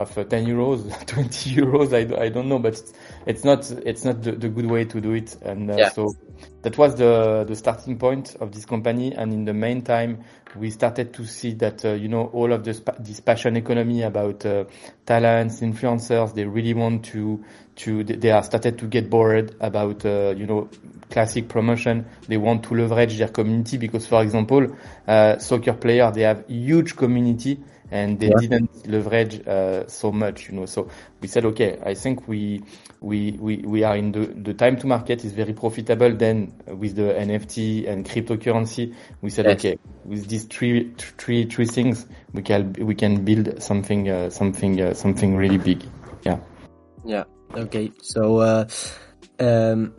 of 0.00 0.16
uh, 0.16 0.24
10 0.24 0.46
euros, 0.46 1.06
20 1.06 1.50
euros. 1.54 1.92
I, 1.92 2.24
I 2.24 2.28
don't 2.28 2.48
know, 2.48 2.58
but 2.58 2.80
it's 3.26 3.44
not, 3.44 3.70
it's 3.70 4.04
not 4.04 4.22
the, 4.22 4.32
the 4.32 4.48
good 4.48 4.66
way 4.66 4.84
to 4.84 5.00
do 5.00 5.12
it. 5.12 5.36
And 5.42 5.70
uh, 5.70 5.76
yeah. 5.76 5.88
so 5.90 6.08
that 6.62 6.78
was 6.78 6.94
the, 6.94 7.44
the 7.46 7.56
starting 7.56 7.98
point 7.98 8.36
of 8.40 8.52
this 8.52 8.64
company. 8.64 9.12
And 9.12 9.32
in 9.32 9.44
the 9.44 9.52
meantime, 9.52 10.24
we 10.56 10.70
started 10.70 11.12
to 11.14 11.26
see 11.26 11.52
that, 11.54 11.84
uh, 11.84 11.92
you 11.92 12.08
know, 12.08 12.26
all 12.26 12.52
of 12.52 12.64
this, 12.64 12.80
this 13.00 13.20
passion 13.20 13.56
economy 13.56 14.02
about 14.02 14.46
uh, 14.46 14.64
talents, 15.04 15.60
influencers, 15.60 16.34
they 16.34 16.44
really 16.44 16.74
want 16.74 17.04
to, 17.06 17.44
to, 17.76 18.04
they 18.04 18.30
are 18.30 18.42
started 18.42 18.78
to 18.78 18.86
get 18.86 19.10
bored 19.10 19.56
about, 19.60 20.04
uh, 20.06 20.32
you 20.36 20.46
know, 20.46 20.70
classic 21.10 21.48
promotion. 21.48 22.06
They 22.28 22.36
want 22.36 22.64
to 22.64 22.74
leverage 22.74 23.18
their 23.18 23.28
community 23.28 23.78
because, 23.78 24.06
for 24.06 24.22
example, 24.22 24.76
uh, 25.06 25.38
soccer 25.38 25.74
player, 25.74 26.10
they 26.10 26.22
have 26.22 26.44
huge 26.48 26.96
community 26.96 27.58
and 27.90 28.18
they 28.18 28.28
yeah. 28.28 28.34
didn't 28.40 28.86
leverage 28.88 29.46
uh, 29.46 29.86
so 29.86 30.10
much, 30.10 30.48
you 30.48 30.56
know. 30.56 30.66
So 30.66 30.90
we 31.20 31.28
said, 31.28 31.44
okay, 31.46 31.78
I 31.84 31.94
think 31.94 32.26
we 32.26 32.62
we 33.00 33.32
we, 33.32 33.58
we 33.58 33.84
are 33.84 33.96
in 33.96 34.12
the 34.12 34.26
the 34.26 34.54
time 34.54 34.76
to 34.78 34.86
market 34.86 35.24
is 35.24 35.32
very 35.32 35.52
profitable. 35.52 36.12
Then 36.14 36.52
with 36.66 36.96
the 36.96 37.14
NFT 37.14 37.88
and 37.88 38.04
cryptocurrency, 38.04 38.94
we 39.20 39.30
said, 39.30 39.46
yes. 39.46 39.58
okay, 39.58 39.78
with 40.04 40.28
these 40.28 40.44
three 40.44 40.92
three 40.96 41.46
three 41.46 41.66
things, 41.66 42.06
we 42.32 42.42
can 42.42 42.72
we 42.72 42.94
can 42.94 43.24
build 43.24 43.62
something 43.62 44.08
uh, 44.08 44.30
something 44.30 44.80
uh, 44.80 44.94
something 44.94 45.36
really 45.36 45.58
big. 45.58 45.84
Yeah. 46.22 46.40
Yeah. 47.04 47.24
Okay. 47.54 47.92
So. 48.02 48.38
Uh, 48.38 48.68
um, 49.38 49.94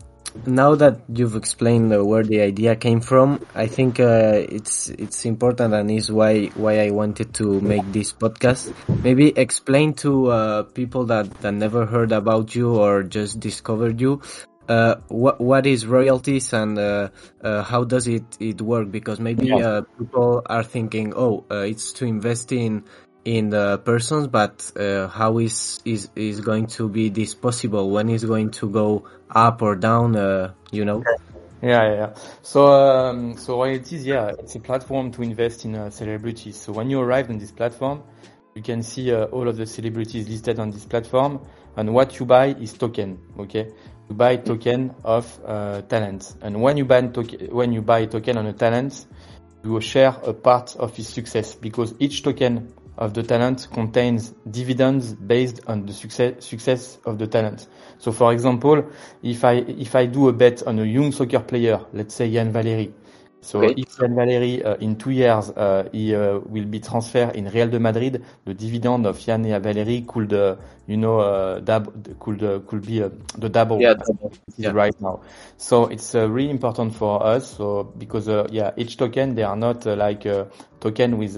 now 0.46 0.76
that 0.76 1.02
you've 1.14 1.36
explained 1.36 1.94
uh, 1.94 2.04
where 2.04 2.24
the 2.24 2.42
idea 2.42 2.76
came 2.76 3.02
from, 3.02 3.46
I 3.56 3.68
think 3.68 4.00
uh, 4.00 4.46
it's 4.50 4.90
it's 4.90 5.26
important 5.26 5.74
and 5.74 5.90
is 5.92 6.12
why 6.12 6.48
why 6.56 6.80
I 6.80 6.92
wanted 6.92 7.34
to 7.36 7.60
make 7.62 7.92
this 7.92 8.14
podcast. 8.14 8.74
Maybe 9.04 9.30
explain 9.30 9.94
to 9.96 10.28
uh, 10.28 10.64
people 10.64 11.06
that, 11.06 11.32
that 11.42 11.54
never 11.54 11.86
heard 11.86 12.12
about 12.12 12.56
you 12.56 12.76
or 12.76 13.04
just 13.04 13.40
discovered 13.40 14.00
you 14.02 14.22
uh, 14.70 14.96
what 15.08 15.40
what 15.40 15.66
is 15.66 15.86
Royaltiz 15.86 16.54
and 16.54 16.78
uh, 16.78 17.10
uh, 17.42 17.64
how 17.64 17.84
does 17.84 18.08
it 18.08 18.24
it 18.40 18.62
work? 18.62 18.92
Because 18.92 19.20
maybe 19.20 19.48
people 19.98 20.42
are 20.46 20.64
thinking, 20.64 21.14
oh, 21.16 21.46
it's 21.50 21.94
to 21.94 22.06
invest 22.06 22.52
in 22.52 22.84
in 23.28 23.50
the 23.50 23.78
persons, 23.84 24.28
but 24.28 24.72
uh, 24.78 25.10
how 25.10 25.40
is 25.40 25.82
is 25.84 26.10
is 26.16 26.40
going 26.40 26.68
to 26.68 26.88
be 26.88 27.10
this 27.10 27.36
possible? 27.36 27.90
When 27.90 28.10
is 28.10 28.24
going 28.24 28.52
to 28.52 28.70
go 28.70 29.04
up 29.30 29.62
or 29.62 29.76
down? 29.76 30.16
Uh, 30.16 30.54
you 30.72 30.86
know. 30.86 31.04
Yeah, 31.62 31.84
yeah. 31.84 31.94
yeah. 31.94 32.14
So, 32.42 32.68
um, 32.68 33.36
so 33.36 33.58
Royaltiz, 33.58 34.06
yeah, 34.06 34.32
it's 34.40 34.56
a 34.56 34.62
platform 34.62 35.12
to 35.12 35.24
invest 35.24 35.66
in 35.66 35.76
uh, 35.76 35.90
celebrities. 35.90 36.56
So 36.56 36.72
when 36.72 36.90
you 36.90 37.02
arrive 37.02 37.30
on 37.30 37.38
this 37.38 37.52
platform, 37.52 38.04
you 38.56 38.62
can 38.62 38.82
see 38.82 39.12
uh, 39.12 39.26
all 39.26 39.50
of 39.50 39.58
the 39.58 39.66
celebrities 39.66 40.30
listed 40.30 40.58
on 40.58 40.72
this 40.72 40.86
platform, 40.86 41.46
and 41.76 41.94
what 41.94 42.20
you 42.20 42.26
buy 42.26 42.48
is 42.48 42.72
token. 42.74 43.20
Okay, 43.40 43.74
you 44.08 44.16
buy 44.16 44.38
token 44.38 44.96
of 45.04 45.28
uh, 45.46 45.82
talent, 45.82 46.34
and 46.42 46.62
when 46.62 46.78
you 46.78 46.86
buy 46.86 47.02
token, 47.08 47.54
when 47.54 47.74
you 47.74 47.82
buy 47.82 48.06
token 48.06 48.38
on 48.38 48.46
a 48.46 48.54
talent, 48.54 49.06
you 49.66 49.72
will 49.72 49.82
share 49.82 50.16
a 50.24 50.34
part 50.34 50.78
of 50.78 50.96
his 50.96 51.10
success 51.10 51.56
because 51.56 51.94
each 52.00 52.24
token 52.24 52.72
of 52.98 53.14
the 53.14 53.24
talent 53.24 53.68
contains 53.74 54.34
dividends 54.50 55.14
based 55.14 55.62
on 55.68 55.86
the 55.86 55.94
success, 55.94 56.46
success 56.46 57.00
of 57.06 57.18
the 57.18 57.28
talent. 57.28 57.68
So 58.00 58.12
for 58.12 58.34
example, 58.34 58.90
if 59.24 59.44
I, 59.44 59.54
if 59.56 59.96
I 59.96 60.06
do 60.06 60.30
a 60.30 60.34
bet 60.34 60.64
on 60.64 60.80
a 60.80 60.84
young 60.84 61.12
soccer 61.12 61.40
player, 61.40 61.82
let's 61.94 62.16
say 62.16 62.28
Yan 62.28 62.52
Valery, 62.52 62.94
so 63.42 63.62
if 63.62 64.00
Yan 64.02 64.16
Valery 64.16 64.64
uh, 64.64 64.76
in 64.76 64.98
two 64.98 65.12
years 65.12 65.50
uh, 65.52 65.88
he 65.94 66.14
uh, 66.14 66.40
will 66.40 66.66
be 66.66 66.80
transferred 66.80 67.36
in 67.36 67.48
Real 67.50 67.70
de 67.70 67.80
Madrid, 67.80 68.24
the 68.44 68.54
dividend 68.54 69.06
of 69.06 69.26
Yan 69.26 69.44
Valery 69.62 70.04
could, 70.08 70.34
uh, 70.34 70.56
you 70.86 70.98
know, 70.98 71.20
uh, 71.20 71.60
dab- 71.62 72.20
could 72.20 72.44
uh, 72.44 72.60
could 72.68 72.86
be 72.86 73.00
the 73.00 73.50
double 73.50 73.80
yeah, 73.80 73.94
double. 73.94 74.34
Yeah. 74.58 74.72
right 74.72 75.00
now. 75.00 75.22
So 75.56 75.86
it's 75.86 76.14
really 76.14 76.50
important 76.50 76.96
for 76.96 77.24
us. 77.24 77.56
So 77.56 77.84
because 77.84 78.28
yeah, 78.52 78.72
each 78.76 78.98
token 78.98 79.36
they 79.36 79.44
are 79.44 79.56
not 79.56 79.86
like 79.86 80.26
a 80.26 80.50
token 80.82 81.18
with 81.18 81.38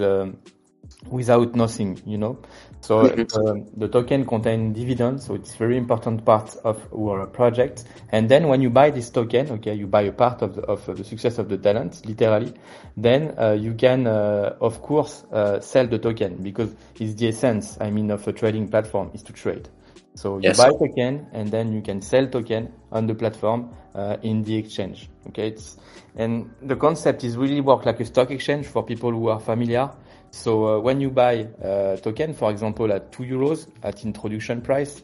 without 1.08 1.54
nothing, 1.54 2.00
you 2.04 2.18
know. 2.18 2.38
So 2.80 3.00
uh, 3.00 3.54
the 3.76 3.88
token 3.88 4.24
contains 4.26 4.76
dividends, 4.76 5.26
so 5.26 5.34
it's 5.34 5.54
very 5.54 5.76
important 5.76 6.24
part 6.24 6.56
of 6.64 6.86
our 6.94 7.26
project. 7.26 7.84
And 8.10 8.28
then 8.28 8.48
when 8.48 8.62
you 8.62 8.70
buy 8.70 8.90
this 8.90 9.10
token, 9.10 9.50
okay, 9.52 9.74
you 9.74 9.86
buy 9.86 10.02
a 10.02 10.12
part 10.12 10.42
of 10.42 10.56
the, 10.56 10.62
of 10.62 10.84
the 10.86 11.04
success 11.04 11.38
of 11.38 11.48
the 11.48 11.58
talent, 11.58 12.06
literally. 12.06 12.54
Then 12.96 13.34
uh, 13.38 13.52
you 13.52 13.74
can, 13.74 14.06
uh, 14.06 14.56
of 14.60 14.80
course, 14.82 15.24
uh, 15.32 15.60
sell 15.60 15.86
the 15.86 15.98
token 15.98 16.42
because 16.42 16.74
it's 16.98 17.14
the 17.14 17.28
essence. 17.28 17.76
I 17.80 17.90
mean, 17.90 18.10
of 18.10 18.26
a 18.26 18.32
trading 18.32 18.68
platform 18.68 19.10
is 19.14 19.22
to 19.24 19.32
trade. 19.32 19.68
So 20.14 20.36
you 20.36 20.44
yes. 20.44 20.58
buy 20.58 20.70
token 20.70 21.28
and 21.32 21.50
then 21.50 21.72
you 21.72 21.82
can 21.82 22.02
sell 22.02 22.26
token 22.26 22.72
on 22.90 23.06
the 23.06 23.14
platform 23.14 23.70
uh, 23.94 24.16
in 24.22 24.42
the 24.42 24.56
exchange. 24.56 25.08
Okay, 25.28 25.48
it's, 25.48 25.76
and 26.16 26.50
the 26.62 26.76
concept 26.76 27.24
is 27.24 27.36
really 27.36 27.60
work 27.60 27.86
like 27.86 28.00
a 28.00 28.04
stock 28.04 28.30
exchange 28.30 28.66
for 28.66 28.82
people 28.82 29.12
who 29.12 29.28
are 29.28 29.38
familiar. 29.38 29.90
So 30.30 30.76
uh, 30.76 30.80
when 30.80 31.00
you 31.00 31.10
buy 31.10 31.48
a 31.60 31.98
token, 32.02 32.34
for 32.34 32.50
example, 32.50 32.92
at 32.92 33.12
two 33.12 33.24
euros 33.24 33.66
at 33.82 34.04
introduction 34.04 34.62
price, 34.62 35.02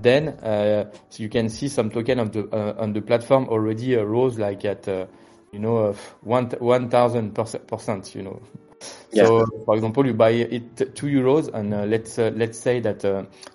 then 0.00 0.28
uh, 0.28 0.90
so 1.08 1.22
you 1.22 1.28
can 1.28 1.48
see 1.48 1.68
some 1.68 1.90
token 1.90 2.20
of 2.20 2.32
the 2.32 2.48
uh, 2.52 2.80
on 2.80 2.92
the 2.92 3.00
platform 3.02 3.48
already 3.48 3.96
uh, 3.96 4.02
rose 4.02 4.38
like 4.38 4.64
at 4.64 4.86
uh, 4.88 5.06
you 5.52 5.58
know 5.58 5.94
one 6.20 6.46
one 6.60 6.88
thousand 6.88 7.34
percent. 7.34 8.14
You 8.14 8.22
know. 8.22 8.42
Yeah. 9.10 9.24
So, 9.24 9.46
for 9.64 9.74
example, 9.74 10.06
you 10.06 10.14
buy 10.14 10.30
it 10.30 10.94
two 10.94 11.06
euros, 11.06 11.52
and 11.52 11.74
uh, 11.74 11.82
let's 11.82 12.16
let's 12.18 12.58
say 12.58 12.78
that 12.80 13.00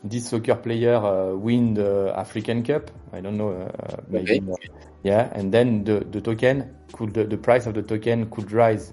this 0.04 0.28
soccer 0.30 0.56
player 0.56 1.34
win 1.38 1.76
the 1.76 2.12
African 2.14 2.64
Cup. 2.64 2.92
I 3.14 3.22
don't 3.22 3.38
know, 3.38 3.72
maybe. 4.10 4.42
Okay. 4.42 4.70
yeah, 5.04 5.30
and 5.32 5.54
then 5.54 5.86
the 5.86 6.02
the 6.02 6.20
token 6.20 6.76
could 6.92 7.14
the, 7.14 7.24
the 7.24 7.38
price 7.38 7.68
of 7.68 7.76
the 7.76 7.84
token 7.84 8.30
could 8.30 8.52
rise 8.52 8.92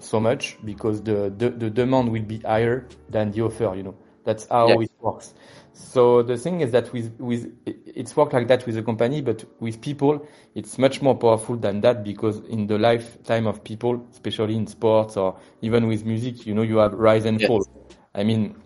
so 0.00 0.20
much 0.20 0.58
because 0.64 1.02
the, 1.02 1.32
the, 1.36 1.50
the 1.50 1.70
demand 1.70 2.10
will 2.10 2.22
be 2.22 2.38
higher 2.38 2.88
than 3.08 3.30
the 3.30 3.42
offer, 3.42 3.74
you 3.76 3.82
know. 3.82 3.94
That's 4.24 4.46
how 4.48 4.68
yes. 4.68 4.84
it 4.84 4.90
works. 5.00 5.34
So 5.74 6.22
the 6.22 6.38
thing 6.38 6.60
is 6.60 6.70
that 6.70 6.92
with, 6.92 7.18
with, 7.18 7.52
it's 7.66 8.16
worked 8.16 8.32
like 8.32 8.48
that 8.48 8.64
with 8.64 8.78
a 8.78 8.82
company, 8.82 9.20
but 9.20 9.44
with 9.60 9.80
people, 9.80 10.26
it's 10.54 10.78
much 10.78 11.02
more 11.02 11.16
powerful 11.16 11.56
than 11.56 11.80
that 11.82 12.04
because 12.04 12.38
in 12.48 12.66
the 12.66 12.78
lifetime 12.78 13.46
of 13.46 13.62
people, 13.64 14.06
especially 14.12 14.56
in 14.56 14.66
sports 14.66 15.16
or 15.16 15.36
even 15.62 15.86
with 15.86 16.04
music, 16.04 16.46
you 16.46 16.54
know, 16.54 16.62
you 16.62 16.78
have 16.78 16.94
rise 16.94 17.24
and 17.26 17.40
yes. 17.40 17.48
fall. 17.48 17.66
I 18.14 18.22
mean, 18.22 18.56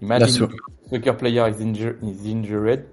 imagine 0.00 0.28
a 0.28 0.88
soccer 0.90 1.12
player 1.12 1.48
is 1.48 1.60
injured, 1.60 2.02
is 2.02 2.26
injured 2.26 2.88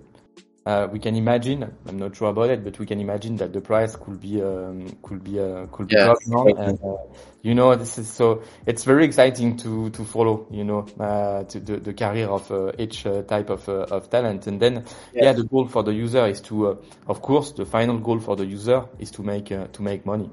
uh, 0.66 0.88
we 0.92 1.00
can 1.00 1.16
imagine. 1.16 1.64
I'm 1.88 1.98
not 1.98 2.16
sure 2.16 2.30
about 2.30 2.50
it, 2.52 2.64
but 2.64 2.78
we 2.78 2.86
can 2.86 3.00
imagine 3.00 3.36
that 3.38 3.52
the 3.52 3.62
price 3.62 3.96
could 3.96 4.22
be 4.22 4.42
um, 4.42 4.96
could 5.02 5.24
be 5.24 5.40
uh, 5.40 5.66
could 5.72 5.88
be 5.88 5.96
yeah, 5.96 6.06
dropping 6.06 6.58
and 6.58 6.80
uh, 6.84 6.98
you 7.42 7.56
know 7.56 7.74
this 7.76 7.98
is 7.98 8.08
so 8.08 8.44
it's 8.68 8.84
very 8.84 9.04
exciting 9.04 9.58
to 9.58 9.90
to 9.90 10.06
follow 10.06 10.46
you 10.52 10.64
know 10.64 10.86
uh, 11.00 11.44
to 11.46 11.60
the, 11.60 11.78
the 11.78 11.94
career 11.94 12.28
of 12.28 12.52
uh, 12.52 12.72
each 12.78 13.08
uh, 13.08 13.24
type 13.24 13.50
of 13.50 13.68
of 13.68 14.10
talent 14.12 14.46
and 14.46 14.60
then 14.60 14.76
yes. 14.76 15.24
yeah 15.24 15.34
the 15.34 15.44
goal 15.46 15.68
for 15.68 15.82
the 15.82 15.94
user 15.94 16.28
is 16.28 16.42
to 16.42 16.78
of 17.08 17.22
course 17.24 17.52
the 17.54 17.66
final 17.66 17.98
goal 17.98 18.20
for 18.20 18.36
the 18.36 18.46
user 18.46 18.86
is 19.00 19.10
to 19.10 19.24
make 19.24 19.46
to 19.46 19.82
make 19.82 20.06
money. 20.06 20.30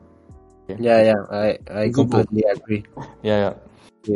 Okay? 0.64 0.76
Yeah, 0.82 1.02
yeah, 1.02 1.24
I 1.30 1.58
I 1.70 1.88
completely 1.88 2.44
agree. 2.52 2.84
Yeah, 3.22 3.38
yeah 3.38 3.54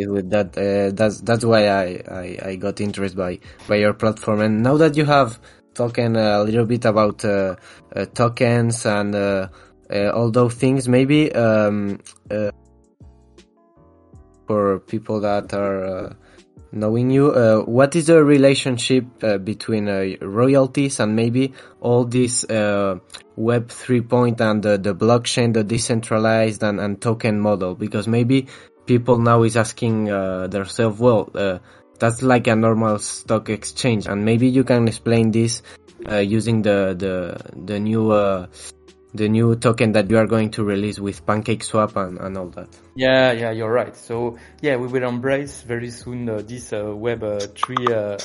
with 0.06 0.30
that. 0.30 0.56
Uh, 0.56 0.94
that's 0.94 1.20
that's 1.20 1.44
why 1.44 1.68
I, 1.68 2.02
I, 2.08 2.38
I 2.50 2.56
got 2.56 2.80
interested 2.80 3.16
by 3.16 3.38
by 3.68 3.76
your 3.76 3.94
platform. 3.94 4.40
And 4.40 4.62
now 4.62 4.76
that 4.76 4.96
you 4.96 5.04
have 5.04 5.38
talking 5.74 6.16
a 6.16 6.42
little 6.42 6.66
bit 6.66 6.84
about 6.84 7.24
uh, 7.24 7.56
uh, 7.94 8.04
tokens 8.06 8.86
and 8.86 9.14
uh, 9.14 9.48
all 10.14 10.30
those 10.30 10.54
things. 10.54 10.88
Maybe 10.88 11.32
um, 11.32 11.98
for 14.46 14.80
people 14.80 15.20
that 15.20 15.52
are 15.54 16.16
knowing 16.72 17.10
you, 17.10 17.30
uh, 17.32 17.60
what 17.60 17.94
is 17.94 18.06
the 18.06 18.24
relationship 18.24 19.04
uh, 19.22 19.38
between 19.38 19.88
uh, 19.88 20.14
Royaltiz 20.20 21.00
and 21.00 21.14
maybe 21.14 21.52
all 21.80 22.04
this 22.04 22.44
Web 22.48 23.68
3.0 23.68 24.40
and 24.40 24.62
the, 24.62 24.78
the 24.78 24.94
blockchain, 24.94 25.52
the 25.54 25.64
decentralized 25.64 26.62
and, 26.62 26.80
and 26.80 27.00
token 27.00 27.40
model? 27.40 27.74
Because 27.74 28.08
maybe 28.08 28.48
people 28.86 29.18
now 29.18 29.42
is 29.42 29.56
asking 29.56 30.06
themselves, 30.06 30.98
well, 30.98 31.30
that's 32.02 32.20
like 32.20 32.48
a 32.48 32.56
normal 32.56 32.98
stock 32.98 33.48
exchange, 33.48 34.08
and 34.08 34.24
maybe 34.24 34.48
you 34.48 34.64
can 34.64 34.88
explain 34.88 35.30
this 35.30 35.62
uh, 36.10 36.16
using 36.16 36.60
the 36.62 36.96
the 36.98 37.38
the 37.64 37.78
new 37.78 38.10
uh, 38.10 38.48
the 39.14 39.28
new 39.28 39.54
token 39.54 39.92
that 39.92 40.10
you 40.10 40.18
are 40.18 40.26
going 40.26 40.50
to 40.50 40.64
release 40.64 40.98
with 40.98 41.24
PancakeSwap 41.26 41.94
and, 41.94 42.18
and 42.18 42.36
all 42.36 42.48
that. 42.48 42.68
Yeah, 42.96 43.30
yeah, 43.30 43.52
you're 43.52 43.70
right. 43.70 43.94
So 43.94 44.36
yeah, 44.60 44.74
we 44.78 44.88
will 44.88 45.08
embrace 45.08 45.62
very 45.62 45.90
soon 45.90 46.28
uh, 46.28 46.42
this 46.44 46.72
uh, 46.72 46.92
Web 46.92 47.22
uh, 47.22 47.38
three 47.54 47.86
uh, 47.86 48.18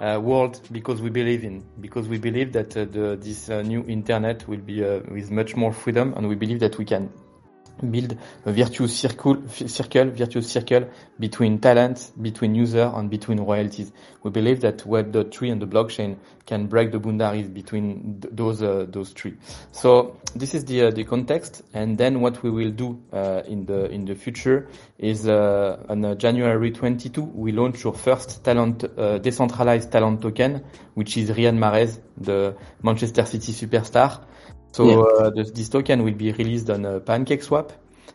uh, 0.00 0.18
world 0.18 0.62
because 0.72 1.02
we 1.02 1.10
believe 1.10 1.44
in 1.44 1.62
because 1.82 2.08
we 2.08 2.16
believe 2.16 2.54
that 2.54 2.74
uh, 2.78 2.86
the, 2.86 3.18
this 3.20 3.50
new 3.50 3.84
internet 3.88 4.48
will 4.48 4.64
be 4.64 4.80
with 5.10 5.30
much 5.30 5.54
more 5.54 5.74
freedom, 5.74 6.14
and 6.16 6.26
we 6.26 6.34
believe 6.34 6.60
that 6.60 6.78
we 6.78 6.86
can 6.86 7.12
build 7.90 8.16
a 8.44 8.52
virtuous 8.52 8.98
circle, 8.98 9.48
circle, 9.48 10.10
virtuous 10.10 10.50
circle 10.50 10.88
between 11.18 11.58
talent, 11.58 12.12
between 12.20 12.54
user, 12.54 12.90
and 12.94 13.10
between 13.10 13.40
Royaltiz. 13.40 13.92
We 14.22 14.30
believe 14.30 14.60
that 14.60 14.84
Web.3 14.86 15.52
and 15.52 15.62
the 15.62 15.66
blockchain 15.66 16.16
can 16.46 16.66
break 16.66 16.92
the 16.92 16.98
boundaries 16.98 17.48
between 17.48 18.20
th 18.20 18.34
those 18.34 18.62
uh, 18.62 18.86
those 18.88 19.12
three. 19.12 19.34
So 19.72 20.16
this 20.34 20.54
is 20.54 20.64
the 20.64 20.86
uh, 20.86 20.90
the 20.90 21.04
context, 21.04 21.62
and 21.74 21.98
then 21.98 22.20
what 22.20 22.42
we 22.42 22.50
will 22.50 22.70
do 22.70 22.88
uh, 23.12 23.42
in 23.46 23.66
the 23.66 23.90
in 23.90 24.06
the 24.06 24.14
future 24.14 24.68
is 24.98 25.28
uh, 25.28 25.84
on 25.88 26.04
uh, 26.04 26.14
January 26.14 26.70
22 26.70 27.22
we 27.22 27.52
launch 27.52 27.84
our 27.86 27.92
first 27.92 28.42
talent 28.44 28.84
uh, 28.84 29.18
decentralized 29.18 29.92
talent 29.92 30.22
token, 30.22 30.64
which 30.94 31.16
is 31.16 31.30
Riyad 31.30 31.56
Mahrez, 31.58 32.00
the 32.16 32.56
Manchester 32.82 33.24
City 33.26 33.52
superstar. 33.52 34.24
So 34.72 34.88
yeah. 34.88 35.26
uh, 35.26 35.30
this, 35.30 35.50
this, 35.50 35.68
token 35.68 36.04
will 36.04 36.14
be 36.14 36.32
released 36.32 36.70
on 36.70 36.84
uh, 36.84 37.00
PancakeSwap, 37.00 37.70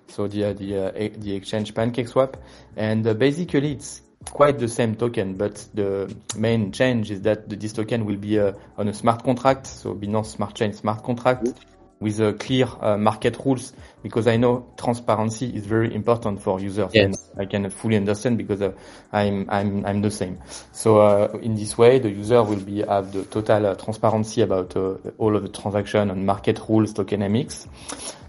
so 0.08 0.28
the 0.28 0.46
uh, 0.46 0.54
the 0.54 0.78
uh, 0.78 1.10
the 1.18 1.36
exchange 1.36 1.74
PancakeSwap, 1.74 2.36
and 2.78 3.18
basically 3.18 3.74
it's 3.74 4.02
quite 4.30 4.60
the 4.60 4.70
same 4.70 4.96
token, 4.96 5.36
but 5.36 5.66
the 5.74 6.16
main 6.38 6.72
change 6.72 7.12
is 7.12 7.22
that 7.24 7.50
this 7.50 7.74
token 7.74 8.06
will 8.06 8.18
be 8.18 8.40
on 8.40 8.88
a 8.88 8.94
smart 8.94 9.24
contract, 9.24 9.68
so 9.68 9.94
Binance 9.94 10.28
Smart 10.28 10.56
Chain 10.56 10.74
smart 10.74 11.04
contract. 11.04 11.46
Mm-hmm 11.46 11.70
with 12.04 12.20
a 12.20 12.34
clear 12.34 12.68
uh, 12.82 12.98
market 12.98 13.38
rules 13.46 13.72
because 14.04 14.28
I 14.28 14.38
know 14.38 14.68
transparency 14.78 15.48
is 15.56 15.66
very 15.66 15.96
important 15.96 16.42
for 16.42 16.60
users 16.60 16.92
yes. 16.94 17.06
and 17.06 17.16
I 17.40 17.46
can 17.46 17.70
fully 17.70 17.96
understand 17.96 18.38
because 18.38 18.62
uh, 18.62 18.74
I'm 19.12 19.50
I'm 19.50 19.86
I'm 19.86 20.02
the 20.02 20.12
same. 20.12 20.40
So 20.74 21.00
uh, 21.00 21.40
in 21.42 21.56
this 21.56 21.78
way, 21.78 22.00
the 22.00 22.10
user 22.10 22.44
will 22.44 22.60
be 22.60 22.82
have 22.82 23.14
the 23.14 23.24
total 23.24 23.66
uh, 23.66 23.76
transparency 23.76 24.42
about 24.42 24.76
uh, 24.76 24.96
all 25.18 25.36
of 25.36 25.42
the 25.42 25.50
transaction 25.50 26.12
and 26.12 26.26
market 26.26 26.60
rules, 26.68 26.94
tokenomics. 26.94 27.66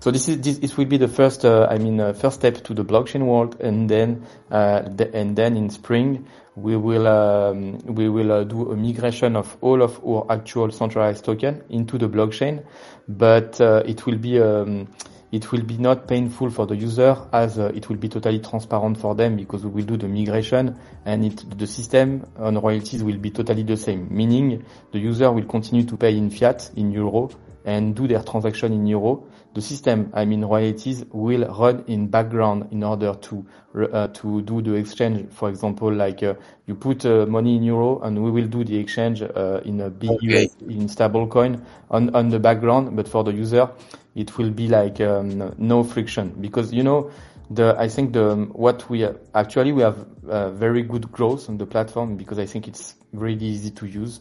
So 0.00 0.10
this 0.10 0.28
is 0.28 0.40
this 0.40 0.58
it 0.58 0.78
will 0.78 0.86
be 0.86 0.96
the 0.96 1.08
first 1.08 1.44
uh, 1.44 1.66
I 1.68 1.78
mean 1.78 2.14
first 2.14 2.36
step 2.36 2.62
to 2.64 2.74
the 2.74 2.84
blockchain 2.84 3.26
world, 3.26 3.60
and 3.60 3.90
then 3.90 4.24
the, 4.48 5.10
and 5.12 5.34
then 5.36 5.56
in 5.56 5.70
spring 5.70 6.26
we 6.56 6.76
will 6.76 7.06
um, 7.08 7.78
we 7.78 8.08
will 8.08 8.30
uh, 8.30 8.44
do 8.44 8.70
a 8.70 8.76
migration 8.76 9.36
of 9.36 9.56
all 9.60 9.82
of 9.82 10.00
our 10.06 10.26
actual 10.30 10.70
centralized 10.70 11.24
token 11.24 11.62
into 11.68 11.98
the 11.98 12.08
blockchain, 12.08 12.64
but 13.08 13.60
uh, 13.60 13.82
it 13.86 14.06
will 14.06 14.18
be 14.18 14.40
um, 14.40 14.88
it 15.34 15.50
will 15.50 15.64
be 15.64 15.76
not 15.78 16.06
painful 16.06 16.48
for 16.48 16.64
the 16.64 16.76
user 16.76 17.16
as 17.32 17.58
uh, 17.58 17.72
it 17.74 17.88
will 17.88 17.96
be 17.96 18.08
totally 18.08 18.38
transparent 18.38 18.96
for 18.96 19.16
them 19.16 19.34
because 19.34 19.64
we 19.64 19.70
will 19.70 19.84
do 19.84 19.96
the 19.96 20.06
migration 20.06 20.78
and 21.04 21.24
it, 21.24 21.58
the 21.58 21.66
system 21.66 22.24
on 22.36 22.56
Royaltiz 22.56 23.02
will 23.02 23.18
be 23.18 23.32
totally 23.32 23.64
the 23.64 23.76
same, 23.76 24.06
meaning 24.14 24.64
the 24.92 24.98
user 25.00 25.32
will 25.32 25.44
continue 25.46 25.84
to 25.84 25.96
pay 25.96 26.16
in 26.16 26.30
fiat 26.30 26.70
in 26.76 26.92
euro 26.92 27.30
and 27.64 27.96
do 27.96 28.06
their 28.06 28.22
transaction 28.22 28.72
in 28.74 28.86
euro 28.86 29.26
the 29.54 29.62
system, 29.62 30.10
I 30.12 30.24
mean 30.24 30.44
Royaltiz, 30.44 31.04
will 31.12 31.46
run 31.46 31.84
in 31.86 32.08
background 32.08 32.68
in 32.72 32.82
order 32.82 33.14
to 33.14 33.46
uh, 33.92 34.08
to 34.08 34.42
do 34.42 34.60
the 34.60 34.74
exchange. 34.74 35.30
For 35.32 35.48
example, 35.48 35.92
like 35.92 36.22
uh, 36.22 36.34
you 36.66 36.74
put 36.74 37.06
uh, 37.06 37.26
money 37.26 37.56
in 37.56 37.62
euro, 37.62 38.00
and 38.00 38.22
we 38.22 38.30
will 38.30 38.48
do 38.48 38.64
the 38.64 38.76
exchange 38.76 39.22
uh, 39.22 39.60
in 39.64 39.80
a 39.80 39.90
big 39.90 40.10
okay. 40.10 40.48
in 40.68 40.88
stable 40.88 41.28
coin 41.28 41.64
on 41.90 42.14
on 42.14 42.28
the 42.30 42.38
background. 42.40 42.96
But 42.96 43.08
for 43.08 43.22
the 43.22 43.32
user, 43.32 43.70
it 44.16 44.36
will 44.36 44.50
be 44.50 44.68
like 44.68 45.00
um, 45.00 45.54
no 45.56 45.84
friction 45.84 46.34
because 46.40 46.72
you 46.72 46.82
know 46.82 47.10
the 47.50 47.76
I 47.78 47.88
think 47.88 48.12
the 48.12 48.34
what 48.52 48.88
we 48.90 49.06
actually 49.34 49.72
we 49.72 49.82
have 49.82 50.04
uh, 50.28 50.50
very 50.50 50.82
good 50.82 51.12
growth 51.12 51.48
on 51.48 51.58
the 51.58 51.66
platform 51.66 52.16
because 52.16 52.38
I 52.40 52.46
think 52.46 52.66
it's 52.66 52.96
really 53.12 53.46
easy 53.46 53.70
to 53.70 53.86
use. 53.86 54.20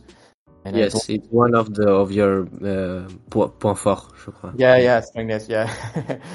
And 0.65 0.78
yes, 0.78 1.10
it's 1.10 1.28
one 1.30 1.56
of 1.56 1.73
the 1.73 1.89
of 1.89 2.12
your 2.12 2.47
uh, 2.63 3.08
point 3.30 3.78
fort, 3.78 4.08
je 4.26 4.32
crois. 4.32 4.54
Yeah, 4.58 4.78
yeah, 4.78 5.02
strengthness, 5.02 5.49
yeah. 5.49 5.69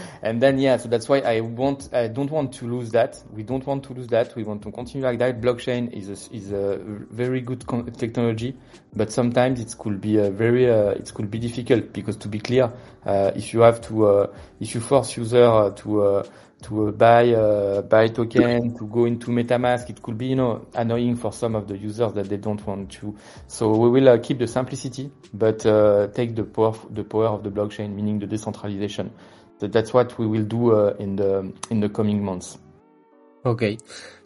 and 0.22 0.42
then 0.42 0.58
yeah, 0.58 0.76
so 0.76 0.88
that's 0.88 1.08
why 1.08 1.20
I 1.20 1.40
want 1.40 1.88
I 1.94 2.08
don't 2.08 2.30
want 2.30 2.52
to 2.54 2.66
lose 2.66 2.90
that. 2.90 3.22
We 3.32 3.42
don't 3.42 3.66
want 3.66 3.84
to 3.84 3.94
lose 3.94 4.08
that. 4.08 4.36
We 4.36 4.44
want 4.44 4.62
to 4.64 4.70
continue 4.70 5.06
like 5.06 5.18
that. 5.20 5.40
Blockchain 5.40 5.90
is 5.92 6.08
a, 6.10 6.34
is 6.36 6.52
a 6.52 6.78
very 7.10 7.40
good 7.40 7.64
technology, 7.96 8.54
but 8.94 9.10
sometimes 9.10 9.60
it 9.60 9.74
could 9.78 9.98
be 9.98 10.18
a 10.18 10.30
very 10.30 10.70
uh, 10.70 10.90
it 10.90 11.12
could 11.14 11.30
be 11.30 11.38
difficult 11.38 11.94
because 11.94 12.18
to 12.18 12.28
be 12.28 12.38
clear, 12.38 12.70
uh, 13.06 13.30
if 13.34 13.54
you 13.54 13.60
have 13.60 13.80
to 13.82 14.06
uh, 14.08 14.26
if 14.60 14.74
you 14.74 14.82
force 14.82 15.16
user 15.16 15.72
to 15.74 16.02
uh, 16.02 16.22
to 16.62 16.88
uh, 16.88 16.90
buy 16.90 17.32
uh, 17.32 17.82
buy 17.82 18.08
token 18.08 18.76
to 18.76 18.86
go 18.86 19.04
into 19.04 19.30
MetaMask. 19.30 19.90
It 19.90 20.02
could 20.02 20.18
be 20.18 20.26
you 20.26 20.36
know 20.36 20.66
annoying 20.74 21.16
for 21.16 21.32
some 21.32 21.54
of 21.54 21.68
the 21.68 21.76
users 21.76 22.12
that 22.14 22.28
they 22.28 22.36
don't 22.36 22.64
want 22.66 22.90
to. 22.92 23.16
So 23.46 23.76
we 23.76 23.88
will 23.90 24.08
uh, 24.08 24.18
keep 24.18 24.38
the 24.38 24.46
simplicity, 24.46 25.10
but 25.32 25.64
uh, 25.66 26.08
take 26.08 26.34
the 26.34 26.44
power 26.44 26.74
the 26.90 27.04
power 27.04 27.26
of 27.26 27.44
the 27.44 27.50
blockchain, 27.50 27.94
meaning 27.94 28.18
the 28.18 28.26
decentralization. 28.26 29.12
So 29.60 29.66
that's 29.66 29.92
what 29.92 30.18
we 30.18 30.26
will 30.26 30.44
do 30.44 30.74
uh, 30.74 30.94
in 30.98 31.16
the 31.16 31.52
in 31.70 31.80
the 31.80 31.88
coming 31.88 32.24
months. 32.24 32.58
Okay, 33.44 33.78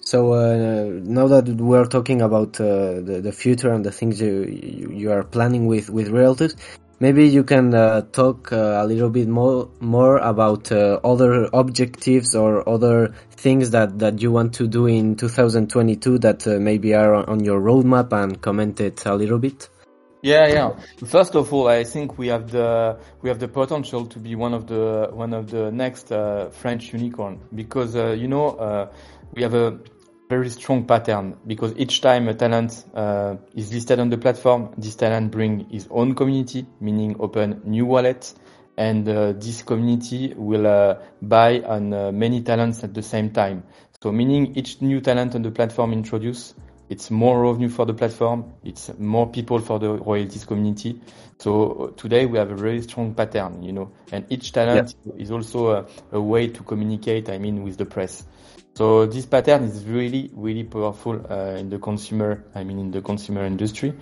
so 0.02 0.32
uh, 0.32 1.00
now 1.04 1.28
that 1.28 1.48
we're 1.48 1.86
talking 1.86 2.22
about 2.22 2.54
the 2.54 3.20
the 3.22 3.32
future 3.32 3.70
and 3.72 3.84
the 3.84 3.92
things 3.92 4.20
you 4.20 4.44
you 4.44 5.12
are 5.12 5.22
planning 5.22 5.66
with 5.66 5.90
with 5.90 6.08
Royaltiz, 6.08 6.56
Maybe 7.02 7.26
you 7.26 7.42
can 7.42 7.74
uh, 7.74 8.02
talk 8.12 8.52
uh, 8.52 8.80
a 8.80 8.86
little 8.86 9.10
bit 9.10 9.26
more 9.26 9.68
more 9.80 10.18
about 10.18 10.70
uh, 10.70 11.00
other 11.02 11.48
objectives 11.52 12.36
or 12.36 12.62
other 12.68 13.12
things 13.32 13.70
that, 13.70 13.98
that 13.98 14.22
you 14.22 14.30
want 14.30 14.54
to 14.54 14.68
do 14.68 14.86
in 14.86 15.16
2022 15.16 16.18
that 16.18 16.46
uh, 16.46 16.60
maybe 16.60 16.94
are 16.94 17.28
on 17.28 17.42
your 17.42 17.60
roadmap 17.60 18.12
and 18.12 18.40
comment 18.40 18.80
it 18.80 19.04
a 19.04 19.16
little 19.16 19.40
bit. 19.40 19.68
Yeah, 20.22 20.46
yeah. 20.46 20.76
First 21.04 21.34
of 21.34 21.52
all, 21.52 21.66
I 21.66 21.82
think 21.82 22.18
we 22.18 22.28
have 22.28 22.52
the 22.52 22.96
we 23.20 23.30
have 23.30 23.40
the 23.40 23.48
potential 23.48 24.06
to 24.06 24.20
be 24.20 24.36
one 24.36 24.54
of 24.54 24.68
the 24.68 25.10
one 25.12 25.34
of 25.34 25.50
the 25.50 25.72
next 25.72 26.12
uh, 26.12 26.50
French 26.50 26.92
unicorn 26.92 27.40
because 27.52 27.96
uh, 27.96 28.12
you 28.12 28.28
know 28.28 28.88
we 29.34 29.42
have 29.42 29.54
a 29.54 29.76
very 30.32 30.48
strong 30.48 30.86
pattern 30.86 31.36
because 31.46 31.74
each 31.76 32.00
time 32.00 32.26
a 32.26 32.32
talent 32.32 32.86
uh, 32.94 33.36
is 33.54 33.70
listed 33.70 34.00
on 34.00 34.08
the 34.08 34.16
platform, 34.16 34.72
this 34.78 34.94
talent 34.94 35.30
bring 35.30 35.68
his 35.68 35.86
own 35.90 36.14
community, 36.14 36.64
meaning 36.80 37.16
open 37.20 37.60
new 37.64 37.84
wallets, 37.84 38.34
and 38.78 39.06
uh, 39.06 39.32
this 39.32 39.62
community 39.62 40.32
will 40.34 40.66
uh, 40.66 40.94
buy 41.20 41.60
on 41.60 41.92
uh, 41.92 42.10
many 42.12 42.40
talents 42.40 42.82
at 42.82 42.94
the 42.94 43.02
same 43.02 43.28
time. 43.28 43.62
So 44.02 44.10
meaning 44.10 44.56
each 44.56 44.80
new 44.80 45.02
talent 45.02 45.34
on 45.34 45.42
the 45.42 45.50
platform 45.50 45.92
introduce, 45.92 46.54
it's 46.88 47.10
more 47.10 47.42
revenue 47.42 47.68
for 47.68 47.84
the 47.84 47.92
platform, 47.92 48.54
it's 48.64 48.90
more 48.98 49.30
people 49.30 49.58
for 49.58 49.78
the 49.78 49.90
Royaltiz 49.92 50.46
community. 50.46 50.98
So 51.40 51.72
uh, 51.72 52.00
today 52.00 52.24
we 52.24 52.38
have 52.38 52.50
a 52.50 52.56
very 52.56 52.80
strong 52.80 53.14
pattern, 53.14 53.62
you 53.62 53.72
know, 53.72 53.92
and 54.10 54.24
each 54.30 54.52
talent 54.52 54.94
yeah. 55.04 55.12
is 55.18 55.30
also 55.30 55.72
a, 55.72 55.86
a 56.12 56.20
way 56.22 56.48
to 56.48 56.62
communicate, 56.62 57.28
I 57.28 57.36
mean, 57.36 57.64
with 57.64 57.76
the 57.76 57.84
press. 57.84 58.24
So 58.74 59.04
this 59.04 59.26
pattern 59.26 59.64
is 59.64 59.84
really, 59.84 60.30
really 60.34 60.64
powerful 60.64 61.20
uh, 61.30 61.56
in 61.58 61.68
the 61.68 61.78
consumer, 61.78 62.44
I 62.54 62.64
mean, 62.64 62.78
in 62.78 62.90
the 62.90 63.02
consumer 63.02 63.44
industry. 63.44 63.92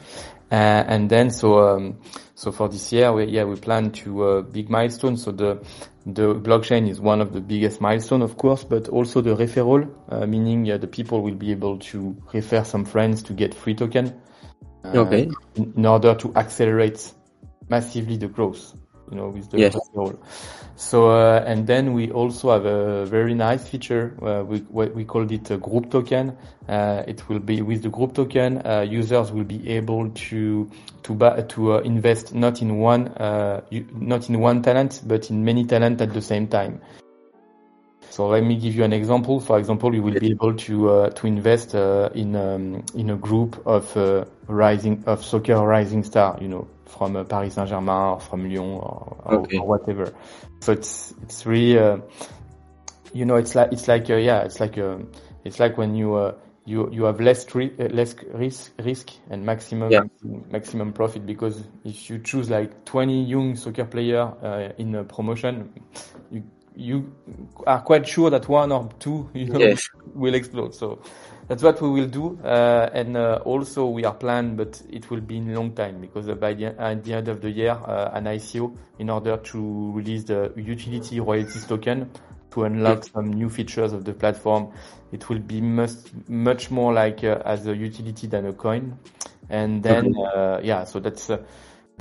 Uh, 0.50 0.54
and 0.54 1.10
then, 1.10 1.30
so, 1.30 1.58
um, 1.58 1.98
so 2.36 2.52
for 2.52 2.68
this 2.68 2.92
year, 2.92 3.12
we, 3.12 3.24
yeah, 3.24 3.44
we 3.44 3.56
plan 3.56 3.90
to 3.90 4.22
uh, 4.22 4.42
big 4.42 4.70
milestone. 4.70 5.16
So 5.16 5.32
the, 5.32 5.64
the 6.06 6.34
blockchain 6.34 6.88
is 6.88 7.00
one 7.00 7.20
of 7.20 7.32
the 7.32 7.40
biggest 7.40 7.80
milestone, 7.80 8.22
of 8.22 8.36
course, 8.36 8.62
but 8.62 8.88
also 8.88 9.20
the 9.20 9.34
referral, 9.34 9.92
uh, 10.08 10.26
meaning 10.26 10.64
the 10.64 10.86
people 10.86 11.22
will 11.22 11.34
be 11.34 11.50
able 11.50 11.78
to 11.78 12.16
refer 12.32 12.62
some 12.62 12.84
friends 12.84 13.24
to 13.24 13.32
get 13.32 13.54
free 13.54 13.74
token. 13.74 14.20
Uh, 14.84 14.98
okay. 14.98 15.28
In, 15.56 15.72
in 15.76 15.86
order 15.86 16.14
to 16.14 16.32
accelerate 16.36 17.12
massively 17.68 18.16
the 18.16 18.28
growth 18.28 18.74
you 19.10 19.16
know, 19.16 19.28
with 19.28 19.50
the 19.50 19.58
yes. 19.58 19.76
So, 20.80 21.10
uh, 21.10 21.44
and 21.46 21.66
then 21.66 21.92
we 21.92 22.10
also 22.10 22.52
have 22.52 22.64
a 22.64 23.04
very 23.04 23.34
nice 23.34 23.68
feature. 23.68 24.16
Uh, 24.22 24.42
we 24.44 24.60
we 24.70 25.04
called 25.04 25.30
it 25.30 25.50
a 25.50 25.58
group 25.58 25.90
token. 25.90 26.34
Uh, 26.66 27.02
it 27.06 27.28
will 27.28 27.38
be 27.38 27.60
with 27.60 27.82
the 27.82 27.90
group 27.90 28.14
token, 28.14 28.66
uh, 28.66 28.80
users 28.80 29.30
will 29.30 29.44
be 29.44 29.68
able 29.68 30.08
to 30.08 30.70
to 31.02 31.14
buy, 31.14 31.42
to 31.42 31.74
uh, 31.74 31.78
invest 31.80 32.34
not 32.34 32.62
in 32.62 32.78
one 32.78 33.08
uh, 33.08 33.60
not 33.92 34.30
in 34.30 34.40
one 34.40 34.62
talent, 34.62 35.02
but 35.04 35.28
in 35.28 35.44
many 35.44 35.66
talent 35.66 36.00
at 36.00 36.14
the 36.14 36.22
same 36.22 36.46
time. 36.46 36.80
So 38.08 38.28
let 38.28 38.42
me 38.42 38.56
give 38.56 38.74
you 38.74 38.82
an 38.84 38.94
example. 38.94 39.38
For 39.38 39.58
example, 39.58 39.94
you 39.94 40.02
will 40.02 40.18
be 40.18 40.30
able 40.30 40.54
to 40.54 41.10
to 41.10 41.26
invest 41.26 41.74
in 41.74 42.36
um, 42.36 42.82
in 42.94 43.10
a 43.10 43.16
group 43.16 43.60
of 43.66 43.94
rising 44.48 45.04
of 45.06 45.22
soccer 45.22 45.58
rising 45.58 46.04
star. 46.04 46.38
You 46.40 46.48
know, 46.48 46.68
from 46.90 47.16
uh, 47.16 47.24
Paris 47.24 47.54
Saint-Germain 47.54 48.14
or 48.14 48.20
from 48.20 48.48
Lyon 48.48 48.78
or, 48.78 49.22
okay. 49.26 49.58
or, 49.58 49.66
whatever. 49.66 50.12
So 50.60 50.72
it's 50.72 51.14
it's 51.22 51.46
really 51.46 51.78
uh, 51.78 51.98
you 53.12 53.24
know 53.24 53.36
it's 53.36 53.54
like 53.54 53.72
it's 53.72 53.88
like 53.88 54.10
uh, 54.10 54.16
yeah 54.16 54.42
it's 54.42 54.60
like 54.60 54.78
uh, 54.78 54.98
it's 55.44 55.58
like 55.58 55.78
when 55.78 55.94
you 55.94 56.14
uh, 56.14 56.34
you 56.64 56.88
you 56.92 57.04
have 57.04 57.20
less 57.20 57.44
tri- 57.44 57.72
uh, 57.78 57.84
less 57.84 58.14
risk 58.34 58.72
risk 58.78 59.10
and 59.30 59.44
maximum 59.44 59.90
Yeah. 59.90 60.02
maximum 60.50 60.92
profit 60.92 61.26
because 61.26 61.62
if 61.84 62.10
you 62.10 62.18
choose 62.18 62.50
like 62.50 62.84
20 62.84 63.24
young 63.24 63.56
soccer 63.56 63.84
player 63.84 64.32
uh, 64.42 64.72
in 64.78 64.94
a 64.94 65.04
promotion, 65.04 65.72
you 66.30 66.42
you 66.76 67.12
are 67.66 67.80
quite 67.82 68.06
sure 68.06 68.30
that 68.30 68.48
one 68.48 68.72
or 68.72 68.88
two 68.98 69.28
you 69.34 69.46
know, 69.46 69.58
Yes. 69.58 69.88
will 70.14 70.34
explode. 70.34 70.74
So 70.74 71.00
that's 71.50 71.64
what 71.64 71.82
we 71.82 71.88
will 71.90 72.06
do. 72.06 72.38
Uh, 72.44 72.88
and 72.92 73.16
uh, 73.16 73.40
also 73.44 73.86
we 73.88 74.04
are 74.04 74.14
planned, 74.14 74.56
but 74.56 74.80
it 74.88 75.10
will 75.10 75.20
be 75.20 75.38
in 75.38 75.52
long 75.52 75.72
time 75.72 76.00
because 76.00 76.28
uh, 76.28 76.36
by 76.36 76.54
the 76.54 76.66
at 76.80 77.02
the 77.02 77.12
end 77.12 77.26
of 77.26 77.40
the 77.40 77.50
year, 77.50 77.72
uh, 77.72 78.10
an 78.12 78.26
ICO 78.26 78.72
in 79.00 79.10
order 79.10 79.36
to 79.36 79.90
release 79.90 80.22
the 80.22 80.52
utility 80.54 81.18
Royaltiz 81.18 81.66
token 81.66 82.08
to 82.52 82.62
unlock 82.62 83.02
some 83.02 83.32
new 83.32 83.50
features 83.50 83.92
of 83.92 84.04
the 84.04 84.12
platform. 84.12 84.72
It 85.10 85.28
will 85.28 85.40
be 85.40 85.60
much 85.60 85.90
much 86.28 86.70
more 86.70 86.92
like 86.92 87.24
uh, 87.24 87.42
as 87.44 87.66
a 87.66 87.74
utility 87.74 88.28
than 88.28 88.46
a 88.46 88.52
coin. 88.52 88.96
And 89.48 89.82
then 89.82 90.14
uh, 90.16 90.60
yeah, 90.62 90.84
so 90.84 91.00
that's. 91.00 91.32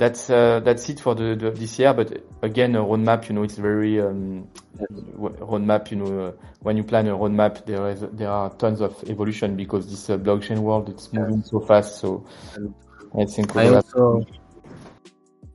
That's 0.00 0.30
uh, 0.30 0.60
that's 0.60 0.88
it 0.88 0.98
for 0.98 1.14
the, 1.14 1.36
the 1.36 1.50
this 1.50 1.78
year. 1.78 1.92
But 1.92 2.24
again, 2.40 2.74
a 2.74 2.78
roadmap, 2.78 3.28
you 3.28 3.34
know, 3.34 3.42
it's 3.42 3.56
very 3.56 4.00
um, 4.00 4.48
roadmap. 4.80 5.90
You 5.90 5.98
know, 5.98 6.20
uh, 6.28 6.32
when 6.60 6.78
you 6.78 6.84
plan 6.84 7.06
a 7.06 7.10
roadmap, 7.10 7.66
there 7.66 7.86
is 7.90 8.00
there 8.12 8.30
are 8.30 8.48
tons 8.54 8.80
of 8.80 8.96
evolution 9.06 9.56
because 9.56 9.90
this 9.90 10.08
uh, 10.08 10.16
blockchain 10.16 10.60
world 10.60 10.88
it's 10.88 11.12
moving 11.12 11.42
so 11.42 11.60
fast. 11.60 12.00
So 12.00 12.24
I 13.14 13.26
think 13.26 13.54
I 13.54 13.68
also 13.74 14.24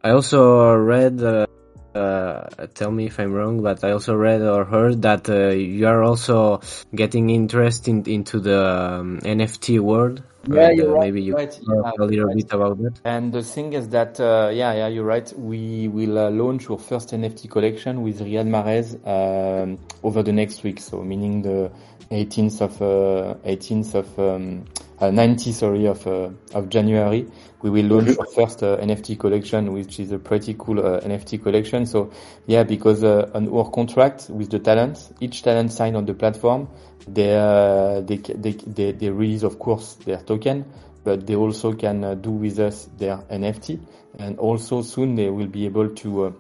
I 0.04 0.12
also 0.12 0.76
read. 0.76 1.24
Uh, 1.24 1.48
uh, 1.96 2.68
tell 2.74 2.92
me 2.92 3.06
if 3.06 3.20
I'm 3.20 3.34
wrong, 3.34 3.64
but 3.64 3.84
I 3.84 3.92
also 3.92 4.16
read 4.16 4.42
or 4.42 4.66
heard 4.66 5.02
that 5.04 5.30
uh, 5.30 5.52
you 5.52 5.88
are 5.88 6.04
also 6.04 6.60
getting 6.94 7.30
interested 7.30 7.90
in, 7.90 8.04
into 8.04 8.42
the 8.42 8.68
um, 8.68 9.22
NFT 9.22 9.80
world. 9.80 10.22
Yeah, 10.48 10.70
And, 10.70 10.78
you're 10.78 10.92
uh, 10.92 11.00
right, 11.00 11.14
Maybe 11.14 11.22
you 11.22 11.28
you're 11.28 11.38
right, 11.38 11.52
can 11.52 11.66
talk 11.66 11.94
yeah, 11.98 12.04
a 12.04 12.06
little 12.06 12.26
right. 12.26 12.36
bit 12.36 12.54
about 12.54 12.78
that. 12.84 13.00
And 13.04 13.34
the 13.34 13.44
thing 13.44 13.74
is 13.74 13.90
that, 13.90 14.20
uh, 14.20 14.50
yeah, 14.54 14.74
yeah, 14.74 14.88
you're 14.88 15.06
right. 15.06 15.32
We 15.38 15.88
will 15.88 16.18
uh, 16.18 16.30
launch 16.30 16.70
our 16.70 16.78
first 16.78 17.10
NFT 17.10 17.50
collection 17.50 18.04
with 18.04 18.20
Riyad 18.22 18.48
Mahrez 18.48 18.96
um, 19.08 19.80
over 20.04 20.22
the 20.24 20.34
next 20.34 20.64
week. 20.64 20.80
So 20.80 21.02
meaning 21.04 21.42
the 21.42 21.72
18th 22.12 22.62
of 22.62 22.82
uh, 22.82 23.36
18th 23.48 23.96
of 23.96 24.20
um, 24.20 24.66
uh, 25.00 25.12
90, 25.12 25.52
sorry, 25.52 25.86
of 25.86 26.06
uh, 26.08 26.30
of 26.54 26.70
January. 26.70 27.28
We 27.66 27.72
will 27.72 27.98
launch 27.98 28.12
our 28.20 28.28
first 28.28 28.62
uh, 28.62 28.78
NFT 28.78 29.18
collection, 29.18 29.74
which 29.74 30.00
is 30.00 30.12
a 30.12 30.20
pretty 30.20 30.54
cool 30.54 30.86
uh, 30.86 31.00
NFT 31.00 31.42
collection. 31.42 31.88
So 31.88 32.12
yeah, 32.46 32.62
because 32.62 33.04
uh, 33.04 33.32
on 33.34 33.50
our 33.50 33.72
contract 33.72 34.30
with 34.30 34.52
the 34.52 34.60
talents, 34.60 35.12
each 35.20 35.42
talent 35.42 35.72
signed 35.72 35.98
on 35.98 36.06
the 36.06 36.14
platform, 36.14 36.68
they 37.08 37.36
uh, 37.36 38.02
they, 38.02 38.18
they 38.18 38.52
they 38.52 38.92
they 38.92 39.10
release 39.10 39.42
of 39.42 39.58
course 39.58 39.96
their 40.06 40.18
token, 40.18 40.64
but 41.04 41.26
they 41.26 41.34
also 41.34 41.74
can 41.74 42.04
uh, 42.04 42.14
do 42.14 42.30
with 42.30 42.60
us 42.60 42.88
their 43.00 43.18
NFT, 43.32 43.80
and 44.20 44.38
also 44.38 44.84
soon 44.84 45.16
they 45.16 45.32
will 45.32 45.48
be 45.48 45.66
able 45.66 45.90
to 45.90 46.26
uh, 46.26 46.32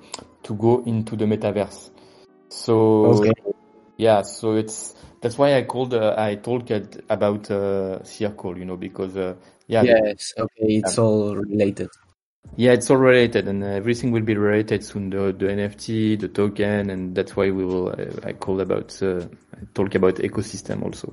to 0.43 0.53
go 0.53 0.83
into 0.85 1.15
the 1.15 1.25
metaverse. 1.25 1.89
So 2.49 3.15
Okay. 3.17 3.31
yeah, 3.97 4.21
so 4.21 4.53
it's 4.53 4.93
that's 5.25 5.39
why 5.39 5.57
I 5.57 5.63
called 5.63 5.95
uh, 5.95 6.13
I 6.15 6.35
talked 6.35 6.69
about 7.09 7.49
uh, 7.49 8.03
circle, 8.03 8.55
you 8.59 8.63
know, 8.63 8.77
because 8.77 9.17
uh, 9.17 9.33
yeah, 9.65 9.81
Yes. 9.81 10.35
Okay. 10.37 10.75
It's 10.77 10.99
all 10.99 11.35
related. 11.35 11.89
yeah, 12.57 12.73
it's 12.73 12.91
all 12.91 12.97
related, 12.97 13.47
and 13.47 13.63
everything 13.63 14.11
will 14.11 14.21
be 14.21 14.35
related 14.35 14.83
soon. 14.83 15.09
The 15.09 15.33
the 15.33 15.47
NFT, 15.47 16.19
the 16.19 16.27
token, 16.27 16.91
and 16.91 17.15
that's 17.15 17.35
why 17.35 17.49
we 17.49 17.65
will. 17.65 17.89
Uh, 17.89 18.29
I 18.29 18.33
call 18.33 18.61
about 18.61 19.01
uh, 19.01 19.21
talk 19.73 19.95
about 19.95 20.17
ecosystem 20.17 20.83
also. 20.83 21.11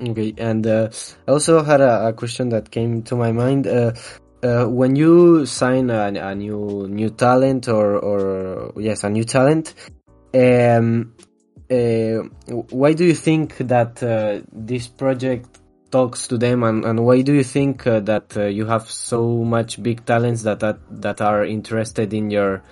Okay, 0.00 0.32
and 0.38 0.66
uh, 0.66 0.88
I 1.28 1.30
also 1.30 1.62
had 1.62 1.82
a, 1.82 2.08
a 2.08 2.12
question 2.14 2.48
that 2.48 2.70
came 2.70 3.02
to 3.02 3.16
my 3.16 3.32
mind. 3.32 3.66
Uh, 3.66 3.92
uh, 4.42 4.64
when 4.64 4.96
you 4.96 5.44
sign 5.44 5.90
a, 5.90 6.06
a 6.06 6.34
new 6.34 6.88
new 6.88 7.10
talent 7.10 7.68
or 7.68 7.98
or 7.98 8.72
yes, 8.80 9.04
a 9.04 9.10
new 9.10 9.24
talent, 9.24 9.74
um, 10.32 11.12
why 12.70 12.92
do 12.92 13.04
you 13.04 13.14
think 13.14 13.56
that 13.58 14.02
uh, 14.02 14.40
this 14.52 14.88
project 14.88 15.60
talks 15.90 16.26
to 16.28 16.36
them, 16.36 16.62
and, 16.64 16.84
and 16.84 17.04
why 17.06 17.22
do 17.22 17.32
you 17.32 17.44
think 17.44 17.86
uh, 17.86 18.00
that 18.00 18.36
uh, 18.36 18.46
you 18.46 18.66
have 18.66 18.90
so 18.90 19.44
much 19.44 19.80
big 19.82 20.04
talents 20.04 20.42
that 20.42 20.60
that, 20.60 20.78
that 20.90 21.20
are 21.20 21.44
interested 21.44 22.12
in 22.12 22.30
your 22.30 22.62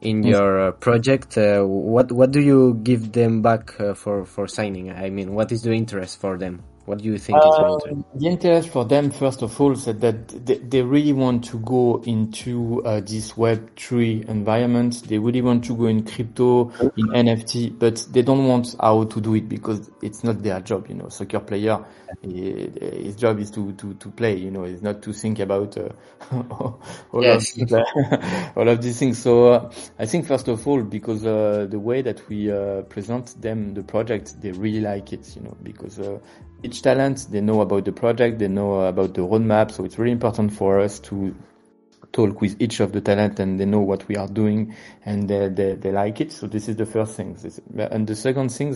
in 0.00 0.22
your 0.22 0.68
uh, 0.68 0.72
project? 0.72 1.36
Uh, 1.36 1.62
what 1.64 2.12
what 2.12 2.30
do 2.30 2.40
you 2.40 2.74
give 2.82 3.12
them 3.12 3.42
back 3.42 3.78
uh, 3.80 3.94
for 3.94 4.24
for 4.24 4.46
signing? 4.46 4.92
I 4.92 5.10
mean, 5.10 5.34
what 5.34 5.50
is 5.50 5.62
the 5.62 5.72
interest 5.72 6.20
for 6.20 6.38
them? 6.38 6.62
What 6.88 7.00
do 7.00 7.04
you 7.04 7.18
think 7.18 7.36
is? 7.36 7.44
Um, 7.44 8.02
the 8.14 8.28
interest 8.28 8.70
for 8.70 8.86
them, 8.86 9.10
first 9.10 9.42
of 9.42 9.60
all, 9.60 9.76
said 9.76 10.00
that 10.00 10.28
they, 10.46 10.56
they 10.56 10.80
really 10.80 11.12
want 11.12 11.44
to 11.44 11.58
go 11.58 12.02
into 12.06 12.82
uh, 12.82 13.00
this 13.00 13.36
Web 13.36 13.76
three 13.76 14.24
environment. 14.26 15.02
They 15.06 15.18
really 15.18 15.42
want 15.42 15.64
to 15.66 15.76
go 15.76 15.84
in 15.84 16.02
crypto, 16.06 16.70
in 16.96 17.08
NFT, 17.08 17.78
but 17.78 18.06
they 18.10 18.22
don't 18.22 18.48
want 18.48 18.74
how 18.80 19.04
to 19.04 19.20
do 19.20 19.34
it 19.34 19.50
because 19.50 19.90
it's 20.00 20.24
not 20.24 20.42
their 20.42 20.60
job. 20.60 20.88
You 20.88 20.94
know, 20.94 21.10
soccer 21.10 21.40
player, 21.40 21.84
eh, 22.24 22.68
his 23.04 23.16
job 23.16 23.38
is 23.38 23.50
to 23.52 23.72
to 23.72 23.94
to 23.94 24.10
play. 24.10 24.36
You 24.36 24.50
know, 24.50 24.64
it's 24.64 24.82
not 24.82 25.02
to 25.02 25.12
think 25.12 25.38
about 25.40 25.76
uh, 25.76 25.88
all 27.12 27.28
Yes. 27.28 27.30
of 27.30 27.46
these, 27.54 27.72
all 28.56 28.68
of 28.68 28.82
these 28.82 28.98
things. 28.98 29.18
So 29.18 29.52
uh, 29.52 29.72
I 29.98 30.06
think 30.06 30.26
first 30.26 30.48
of 30.48 30.66
all, 30.66 30.82
because 30.82 31.24
uh, 31.24 31.66
the 31.70 31.78
way 31.78 32.02
that 32.02 32.28
we 32.28 32.50
uh, 32.50 32.82
present 32.82 33.40
them 33.40 33.74
the 33.74 33.82
project, 33.82 34.40
they 34.40 34.52
really 34.52 34.80
like 34.80 35.12
it. 35.12 35.34
You 35.36 35.42
know, 35.42 35.56
because 35.62 35.98
uh, 35.98 36.18
each 36.62 36.82
talent 36.82 37.26
they 37.30 37.40
know 37.40 37.60
about 37.60 37.84
the 37.84 37.92
project, 37.92 38.38
they 38.38 38.48
know 38.48 38.80
about 38.82 39.14
the 39.14 39.22
roadmap. 39.22 39.70
So 39.72 39.84
it's 39.84 39.98
really 39.98 40.12
important 40.12 40.52
for 40.52 40.80
us 40.80 40.98
to 41.00 41.34
talk 42.12 42.40
with 42.40 42.60
each 42.60 42.80
of 42.80 42.92
the 42.92 43.00
talent 43.00 43.38
and 43.40 43.60
they 43.60 43.66
know 43.66 43.80
what 43.80 44.06
we 44.08 44.16
are 44.16 44.28
doing 44.28 44.74
and 45.04 45.28
they, 45.28 45.48
they, 45.48 45.74
they 45.74 45.92
like 45.92 46.20
it. 46.20 46.32
So 46.32 46.46
this 46.46 46.68
is 46.68 46.76
the 46.76 46.86
first 46.86 47.16
thing. 47.16 47.34
This- 47.34 47.60
And 47.76 48.06
the 48.06 48.16
second 48.16 48.50
thing, 48.50 48.74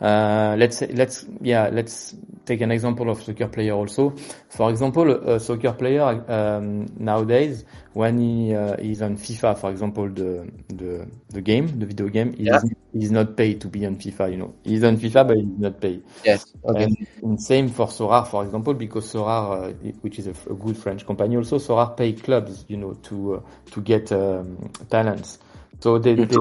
uh, 0.00 0.54
let's 0.58 0.80
let's, 0.82 1.24
yeah, 1.40 1.68
let's 1.72 2.14
take 2.44 2.60
an 2.60 2.70
example 2.70 3.08
of 3.10 3.22
soccer 3.22 3.48
player 3.48 3.72
also. 3.72 4.10
For 4.48 4.70
example, 4.70 5.10
a 5.10 5.38
soccer 5.40 5.72
player, 5.72 6.02
um, 6.30 6.86
nowadays, 6.98 7.64
when 7.92 8.18
he 8.18 8.54
uh, 8.54 8.74
is 8.74 9.02
on 9.02 9.16
FIFA, 9.16 9.58
for 9.58 9.70
example, 9.70 10.08
the, 10.08 10.50
the, 10.68 11.06
the 11.30 11.40
game, 11.40 11.78
the 11.78 11.86
video 11.86 12.08
game, 12.08 12.32
he 12.34 12.48
Yeah. 12.50 12.56
is, 12.56 12.72
he's 12.92 13.10
not 13.10 13.36
paid 13.36 13.60
to 13.60 13.68
be 13.68 13.84
on 13.86 13.96
FIFA, 13.96 14.30
you 14.32 14.36
know. 14.38 14.54
He's 14.64 14.82
on 14.84 14.96
FIFA, 14.96 15.28
but 15.28 15.36
he's 15.36 15.58
not 15.58 15.80
paid. 15.80 16.02
Yes. 16.24 16.44
Okay. 16.64 16.84
And, 16.84 16.96
and 17.22 17.40
same 17.42 17.68
for 17.68 17.86
Sorare, 17.88 18.26
for 18.26 18.44
example, 18.44 18.74
because 18.74 19.12
Sorare, 19.12 19.70
uh, 19.70 19.92
which 20.00 20.18
is 20.18 20.26
a, 20.28 20.30
a 20.50 20.54
good 20.54 20.76
French 20.76 21.06
company, 21.06 21.36
also 21.36 21.58
Sorare 21.58 21.96
pay 21.96 22.12
clubs, 22.12 22.64
you 22.68 22.76
know, 22.76 22.94
to 22.94 23.34
uh, 23.36 23.40
to 23.72 23.80
get 23.80 24.12
um, 24.12 24.70
talents. 24.88 25.38
So 25.80 25.98
they 25.98 26.14
they 26.14 26.36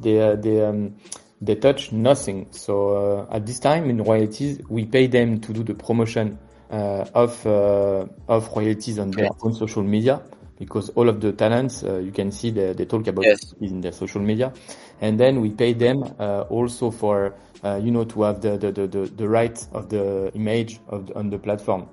they 0.00 0.20
uh, 0.20 0.36
they, 0.36 0.64
um, 0.64 0.94
they 1.40 1.54
touch 1.56 1.92
nothing. 1.92 2.46
So 2.50 3.26
uh, 3.30 3.34
at 3.34 3.46
this 3.46 3.58
time 3.58 3.88
in 3.90 4.02
Royaltiz, 4.02 4.60
we 4.68 4.84
pay 4.84 5.06
them 5.06 5.40
to 5.40 5.52
do 5.52 5.62
the 5.62 5.74
promotion 5.74 6.38
uh, 6.70 7.04
of 7.14 7.44
uh, 7.46 8.06
of 8.28 8.48
Royaltiz 8.54 8.98
on 8.98 9.10
their 9.10 9.30
own 9.42 9.54
social 9.54 9.82
media 9.82 10.20
because 10.58 10.90
all 10.90 11.08
of 11.08 11.20
the 11.20 11.32
talents 11.32 11.82
uh, 11.82 11.96
you 11.98 12.12
can 12.12 12.30
see 12.30 12.50
they, 12.50 12.74
they 12.74 12.84
talk 12.84 13.06
about 13.06 13.24
Yes. 13.24 13.54
in 13.60 13.80
their 13.80 13.92
social 13.92 14.20
media, 14.20 14.52
and 15.00 15.18
then 15.18 15.40
we 15.40 15.50
pay 15.50 15.72
them 15.72 16.02
uh, 16.18 16.42
also 16.42 16.90
for 16.90 17.34
uh, 17.64 17.80
you 17.82 17.90
know 17.90 18.04
to 18.04 18.22
have 18.22 18.40
the 18.42 18.58
the, 18.58 18.70
the, 18.72 18.86
the, 18.86 19.06
the 19.06 19.28
right 19.28 19.66
of 19.72 19.88
the 19.88 20.30
image 20.34 20.80
of 20.88 21.06
the, 21.06 21.18
on 21.18 21.30
the 21.30 21.38
platform. 21.38 21.88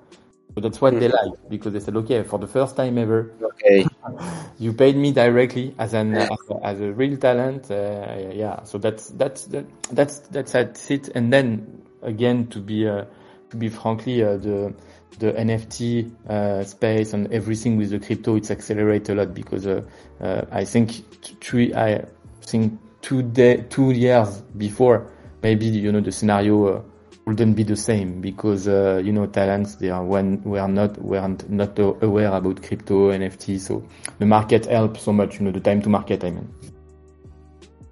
So 0.56 0.62
that's 0.62 0.82
what 0.82 1.00
they 1.00 1.08
like 1.08 1.50
because 1.50 1.74
they 1.74 1.80
said, 1.80 1.96
okay, 1.98 2.24
for 2.24 2.40
the 2.40 2.48
first 2.48 2.76
time 2.76 2.98
ever, 2.98 3.32
Okay. 3.42 3.86
you 4.60 4.74
paid 4.74 4.96
me 4.96 5.12
directly 5.12 5.76
as 5.78 5.94
an 5.94 6.16
as, 6.16 6.30
a, 6.50 6.66
as 6.66 6.82
a 6.82 6.92
real 6.92 7.18
talent. 7.18 7.70
Uh, 7.72 8.32
yeah, 8.34 8.64
so 8.64 8.78
that's 8.78 9.10
that's 9.10 9.46
that, 9.46 9.66
that's 9.92 10.20
that's 10.20 10.52
that's 10.52 10.92
it. 10.92 11.10
And 11.10 11.32
then 11.32 11.84
again, 12.02 12.48
to 12.48 12.60
be 12.60 12.88
uh, 12.88 13.06
to 13.50 13.58
be 13.58 13.70
frankly, 13.70 14.24
uh, 14.24 14.38
the 14.38 14.74
the 15.20 15.34
NFT 15.34 16.30
uh, 16.30 16.64
space 16.64 17.14
and 17.14 17.32
everything 17.34 17.78
with 17.78 17.90
the 17.90 18.00
crypto, 18.00 18.36
it's 18.36 18.52
accelerated 18.52 19.18
a 19.18 19.22
lot 19.22 19.34
because 19.34 19.66
uh, 19.66 19.82
uh, 20.22 20.46
I 20.52 20.64
think 20.66 20.92
three, 21.42 21.74
I 21.74 22.06
think 22.42 22.80
two 23.02 23.24
day, 23.24 23.66
two 23.70 23.92
years 23.92 24.42
before, 24.58 25.08
maybe 25.42 25.66
you 25.66 25.92
know 25.92 26.02
the 26.02 26.12
scenario 26.12 26.66
uh, 26.68 26.82
wouldn't 27.28 27.58
be 27.58 27.64
the 27.64 27.76
same 27.76 28.22
because 28.22 28.70
uh, 28.70 29.02
you 29.04 29.12
know 29.12 29.26
talents 29.28 29.76
they 29.76 29.90
are 29.90 30.04
when 30.04 30.42
we 30.44 30.58
are 30.58 30.70
not 30.70 30.98
we 31.04 31.18
are 31.18 31.36
not 31.50 31.78
aware 31.78 32.32
about 32.32 32.64
crypto 32.64 33.12
NFT, 33.12 33.60
so 33.60 33.84
the 34.18 34.26
market 34.26 34.66
helps 34.66 35.02
so 35.04 35.12
much. 35.12 35.38
You 35.38 35.46
know 35.46 35.52
the 35.52 35.60
time 35.60 35.82
to 35.82 35.90
market. 35.90 36.24
I 36.24 36.32
mean. 36.32 36.50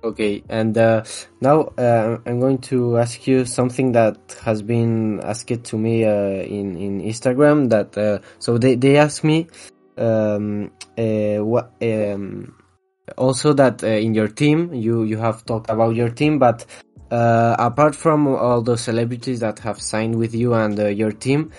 Okay, 0.06 0.42
and 0.48 0.78
uh, 0.78 1.04
now 1.42 1.74
uh, 1.78 2.18
I'm 2.26 2.40
going 2.40 2.60
to 2.70 2.98
ask 2.98 3.28
you 3.28 3.44
something 3.44 3.92
that 3.92 4.18
has 4.46 4.62
been 4.62 5.20
asked 5.20 5.66
to 5.66 5.78
me 5.78 6.06
uh, 6.06 6.46
in 6.48 6.78
in 6.78 7.02
Instagram. 7.02 7.70
That 7.70 7.98
uh, 7.98 8.20
so 8.40 8.58
they 8.58 8.76
they 8.76 8.96
ask 8.96 9.26
me 9.26 9.48
um, 9.98 10.72
uh, 10.98 11.44
what 11.44 11.74
um, 11.82 12.56
also 13.18 13.52
that 13.54 13.84
in 13.84 14.14
your 14.14 14.30
team 14.30 14.74
you 14.74 15.04
you 15.04 15.18
have 15.18 15.44
talked 15.44 15.70
about 15.70 15.96
your 15.96 16.10
team, 16.10 16.40
but 16.40 16.66
uh, 17.12 17.56
apart 17.60 17.96
from 17.96 18.28
all 18.28 18.62
the 18.62 18.78
celebrities 18.78 19.40
that 19.40 19.60
have 19.60 19.82
signed 19.82 20.16
with 20.16 20.34
you 20.34 20.54
and 20.54 20.80
uh, 20.80 20.88
your 20.88 21.12
team, 21.12 21.52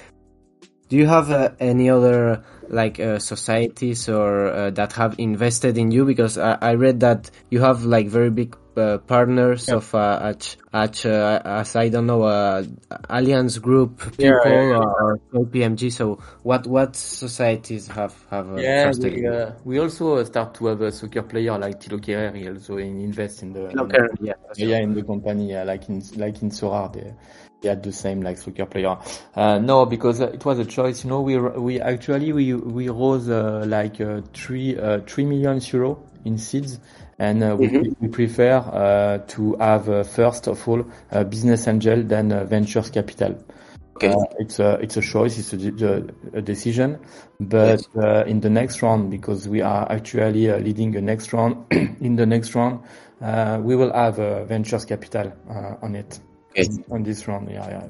do 0.89 0.97
you 0.97 1.07
have 1.07 1.31
uh, 1.31 1.51
any 1.59 1.91
other 1.91 2.45
like 2.69 3.01
uh, 3.01 3.19
societies 3.19 4.09
or 4.09 4.49
uh, 4.49 4.71
that 4.71 4.93
have 4.93 5.15
invested 5.19 5.79
in 5.79 5.91
you? 5.91 6.05
Because 6.05 6.39
I, 6.39 6.59
I 6.61 6.75
read 6.75 7.01
that 7.01 7.31
you 7.51 7.61
have 7.61 7.85
like 7.85 8.09
very 8.09 8.31
big 8.31 8.57
uh, 8.79 8.99
partners 8.99 9.69
of 9.69 9.95
uh, 9.95 10.33
at, 10.73 11.07
uh, 11.07 11.41
as 11.45 11.77
I 11.77 11.89
don't 11.89 12.07
know 12.07 12.23
uh, 12.23 12.63
Allianz 13.09 13.61
Group 13.61 13.99
people 14.17 14.25
Yeah, 14.25 14.39
yeah, 14.45 14.69
yeah. 14.71 14.79
or 14.79 15.19
KPMG. 15.33 15.93
So 15.93 16.19
what 16.43 16.67
what 16.67 16.97
societies 16.97 17.89
have 17.89 18.15
have 18.31 18.51
uh, 18.53 18.61
Yeah, 18.61 18.93
we, 18.99 19.27
uh, 19.27 19.53
we 19.65 19.79
also 19.79 20.23
start 20.25 20.55
to 20.55 20.67
have 20.67 20.81
a 20.83 20.93
soccer 20.93 21.23
player 21.23 21.59
like 21.59 21.81
Thilo 21.81 21.99
Kehrer. 22.01 22.35
He 22.37 22.49
also 22.49 22.77
invest 22.79 23.43
in 23.43 23.53
the 23.53 23.79
Okay, 23.81 23.99
yeah, 24.21 24.35
that's 24.47 24.59
yeah 24.59 24.79
in 24.79 24.95
the 24.95 25.03
company 25.03 25.55
like 25.65 25.89
in 25.89 26.03
like 26.17 26.43
in 26.43 26.51
Sorare. 26.51 26.93
They, 26.93 27.15
they 27.63 27.69
had 27.71 27.83
the 27.83 27.93
same 27.93 28.21
like 28.23 28.39
soccer 28.39 28.67
player. 28.67 28.97
Uh, 29.35 29.59
no, 29.59 29.87
because 29.87 30.21
it 30.21 30.45
was 30.45 30.59
a 30.59 30.65
choice. 30.65 31.05
You 31.05 31.11
know, 31.11 31.23
we 31.23 31.39
we 31.39 31.81
actually 31.81 32.33
we 32.33 32.55
we 32.55 32.89
rose 32.89 33.29
uh, 33.29 33.65
like 33.67 34.01
uh, 34.01 34.21
three 34.33 34.79
uh, 34.79 35.01
three 35.07 35.25
million 35.25 35.61
euro 35.73 36.03
in 36.25 36.39
seeds. 36.39 36.79
And 37.19 37.43
uh, 37.43 37.57
we, 37.57 37.69
Mhm. 37.69 37.97
we 38.01 38.09
prefer 38.09 38.57
uh, 38.59 39.19
to 39.29 39.57
have 39.57 39.89
uh, 39.89 40.03
first 40.05 40.49
of 40.49 40.69
all 40.69 40.85
a 41.11 41.25
business 41.25 41.67
angel 41.67 42.03
than 42.03 42.31
uh, 42.31 42.45
ventures 42.45 42.91
capital. 42.91 43.43
Okay. 43.97 44.13
Uh, 44.13 44.25
it's 44.39 44.59
a 44.59 44.75
it's 44.75 44.97
a 44.99 45.01
choice, 45.01 45.39
it's 45.39 45.53
a, 45.83 46.05
a 46.35 46.43
decision. 46.43 46.99
But 47.41 47.81
Yes. 47.81 47.89
uh, 47.97 48.25
in 48.27 48.41
the 48.41 48.51
next 48.51 48.83
round, 48.83 49.11
because 49.11 49.49
we 49.49 49.63
are 49.63 49.91
actually 49.91 50.51
uh, 50.51 50.59
leading 50.59 50.93
the 50.93 51.01
next 51.01 51.33
round, 51.33 51.65
in 52.01 52.17
the 52.17 52.27
next 52.27 52.55
round, 52.55 52.81
uh, 53.23 53.59
we 53.63 53.77
will 53.77 53.93
have 53.93 54.19
uh, 54.21 54.45
ventures 54.45 54.85
capital 54.85 55.33
uh, 55.49 55.77
on 55.83 55.95
it 55.97 56.21
Okay. 56.51 56.69
on 56.91 57.03
this 57.03 57.27
round. 57.27 57.51
Yeah, 57.51 57.69
yeah. 57.69 57.89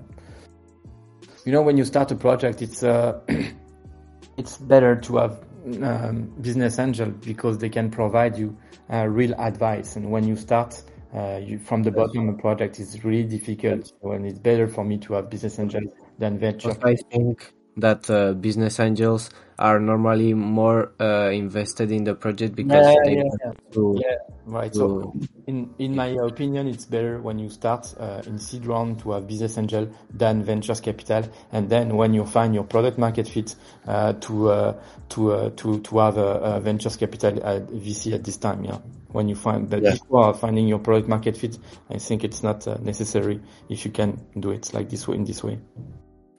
You 1.45 1.53
know, 1.53 1.63
when 1.63 1.77
you 1.77 1.85
start 1.85 2.11
a 2.13 2.17
project, 2.17 2.63
it's 2.63 2.83
uh, 2.83 3.21
it's 4.37 4.57
better 4.59 4.97
to 4.97 5.17
have 5.17 5.46
um, 5.83 6.33
business 6.41 6.79
angel 6.79 7.11
because 7.11 7.59
they 7.59 7.69
can 7.69 7.91
provide 7.91 8.39
you 8.39 8.57
uh, 8.93 9.07
real 9.07 9.35
advice. 9.41 9.97
And 9.97 10.11
when 10.11 10.27
you 10.27 10.37
start 10.37 10.83
uh, 11.15 11.41
you, 11.43 11.59
from 11.59 11.83
the 11.83 11.91
bottom, 11.91 12.29
a 12.29 12.35
project 12.35 12.79
is 12.79 13.05
really 13.05 13.25
difficult. 13.25 13.93
So, 14.03 14.13
and 14.13 14.27
it's 14.27 14.39
better 14.39 14.69
for 14.69 14.85
me 14.85 14.99
to 14.99 15.15
have 15.15 15.31
business 15.31 15.59
angels 15.59 15.93
than 16.19 16.39
venture. 16.39 16.77
I 16.83 16.97
think 17.11 17.53
that 17.77 18.09
uh, 18.11 18.33
business 18.35 18.81
angels 18.81 19.31
are 19.59 19.81
normally 19.81 20.35
more 20.35 20.93
uh, 21.01 21.31
invested 21.31 21.91
in 21.91 22.05
the 22.05 22.15
project 22.15 22.55
because 22.55 22.87
Yeah, 22.87 22.95
they 23.05 23.15
yeah, 23.15 23.23
want 23.23 23.41
yeah. 23.45 23.53
to, 23.73 24.01
Yeah, 24.01 24.17
right. 24.47 24.73
to 24.73 24.79
So, 24.79 25.15
in 25.47 25.75
in 25.79 25.95
my 25.95 26.09
opinion, 26.09 26.67
it's 26.67 26.85
better 26.85 27.21
when 27.21 27.39
you 27.39 27.49
start 27.51 27.95
uh, 27.99 28.23
in 28.27 28.39
seed 28.39 28.67
round 28.67 29.01
to 29.01 29.13
have 29.13 29.27
business 29.27 29.57
angel 29.59 29.89
than 30.13 30.43
ventures 30.45 30.81
capital, 30.81 31.29
and 31.53 31.69
then 31.71 31.97
when 31.97 32.15
you 32.15 32.25
find 32.27 32.55
your 32.55 32.65
product 32.65 32.99
market 32.99 33.29
fit, 33.29 33.55
uh, 33.87 34.13
to 34.15 34.51
uh, 34.51 34.81
to 35.11 35.33
uh, 35.33 35.51
to 35.57 35.81
to 35.81 35.99
have 35.99 36.19
a, 36.19 36.57
a 36.57 36.61
ventures 36.61 36.97
capital 36.97 37.43
at 37.45 37.67
VC 37.69 38.13
at 38.13 38.25
this 38.25 38.37
time. 38.37 38.65
Yeah, 38.65 38.79
when 39.13 39.29
you 39.29 39.37
find, 39.37 39.71
but 39.71 39.83
Yeah. 39.83 39.93
before 39.93 40.35
finding 40.35 40.69
your 40.69 40.81
product 40.81 41.09
market 41.09 41.37
fit, 41.37 41.59
I 41.89 41.99
think 41.99 42.25
it's 42.25 42.43
not 42.43 42.67
uh, 42.69 42.77
necessary 42.83 43.41
if 43.71 43.85
you 43.87 43.91
can 43.91 44.21
do 44.39 44.51
it 44.51 44.75
like 44.75 44.91
this 44.91 45.09
way 45.09 45.17
in 45.17 45.25
this 45.25 45.43
way. 45.43 45.59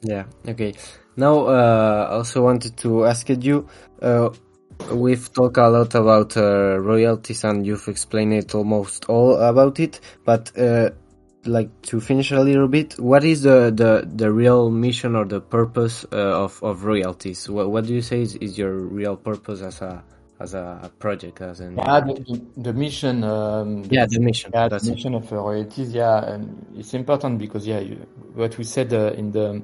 Yeah. 0.03 0.25
Okay. 0.47 0.73
Now, 1.17 1.47
uh, 1.47 2.07
I 2.11 2.13
also 2.17 2.43
wanted 2.43 2.77
to 2.77 3.05
ask 3.05 3.27
you. 3.27 3.67
Uh, 3.99 4.29
we've 4.91 5.33
talked 5.33 5.57
a 5.57 5.67
lot 5.67 5.95
about 5.95 6.37
uh, 6.37 6.77
Royaltiz, 6.79 7.43
and 7.43 7.65
you've 7.65 7.87
explained 7.87 8.33
it 8.33 8.53
almost 8.53 9.05
all 9.05 9.35
about 9.37 9.79
it. 9.79 9.99
But 10.23 10.55
uh, 10.57 10.91
like 11.45 11.69
to 11.83 11.99
finish 11.99 12.31
a 12.31 12.39
little 12.39 12.67
bit, 12.67 12.99
what 12.99 13.23
is 13.23 13.41
the 13.41 13.71
the, 13.73 14.07
the 14.07 14.31
real 14.31 14.69
mission 14.69 15.15
or 15.15 15.25
the 15.25 15.41
purpose 15.41 16.05
uh, 16.11 16.43
of 16.43 16.61
of 16.61 16.83
Royaltiz? 16.83 17.49
What 17.49 17.71
what 17.71 17.85
do 17.85 17.95
you 17.95 18.01
say 18.01 18.21
is, 18.21 18.35
is 18.35 18.57
your 18.57 18.73
real 18.73 19.17
purpose 19.17 19.61
as 19.61 19.81
a 19.81 20.03
as 20.39 20.53
a 20.53 20.91
project 20.99 21.41
as 21.41 21.61
an 21.61 21.77
Yeah, 21.77 21.99
the, 22.01 22.41
the 22.57 22.73
mission. 22.73 23.23
Um, 23.23 23.83
yeah 23.89 24.05
the 24.07 24.19
mission. 24.19 24.51
Yeah, 24.53 24.67
the 24.67 24.75
it. 24.75 24.83
mission 24.83 25.15
of 25.15 25.31
uh, 25.31 25.37
Royaltiz, 25.37 25.93
yeah, 25.93 26.31
and 26.31 26.63
it's 26.77 26.93
important 26.93 27.39
because 27.39 27.65
yeah, 27.65 27.79
you, 27.79 27.95
what 28.35 28.55
we 28.57 28.63
said 28.63 28.93
uh, 28.93 29.13
in 29.17 29.31
the 29.31 29.63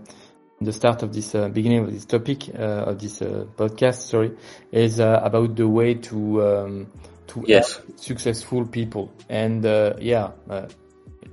the 0.63 0.73
start 0.73 1.03
of 1.03 1.13
this 1.13 1.35
uh, 1.35 1.49
beginning 1.49 1.79
of 1.79 1.91
this 1.93 2.05
topic 2.05 2.49
uh, 2.49 2.89
of 2.89 2.99
this 2.99 3.21
uh, 3.21 3.45
podcast, 3.57 4.07
sorry, 4.09 4.31
is 4.71 4.99
uh, 4.99 5.19
about 5.23 5.55
the 5.55 5.67
way 5.67 5.95
to 5.95 6.43
um, 6.45 6.91
to 7.27 7.43
Yes. 7.47 7.75
help 7.75 7.99
successful 7.99 8.65
people, 8.67 9.11
and 9.29 9.65
uh, 9.65 9.93
yeah, 9.99 10.31
uh, 10.49 10.67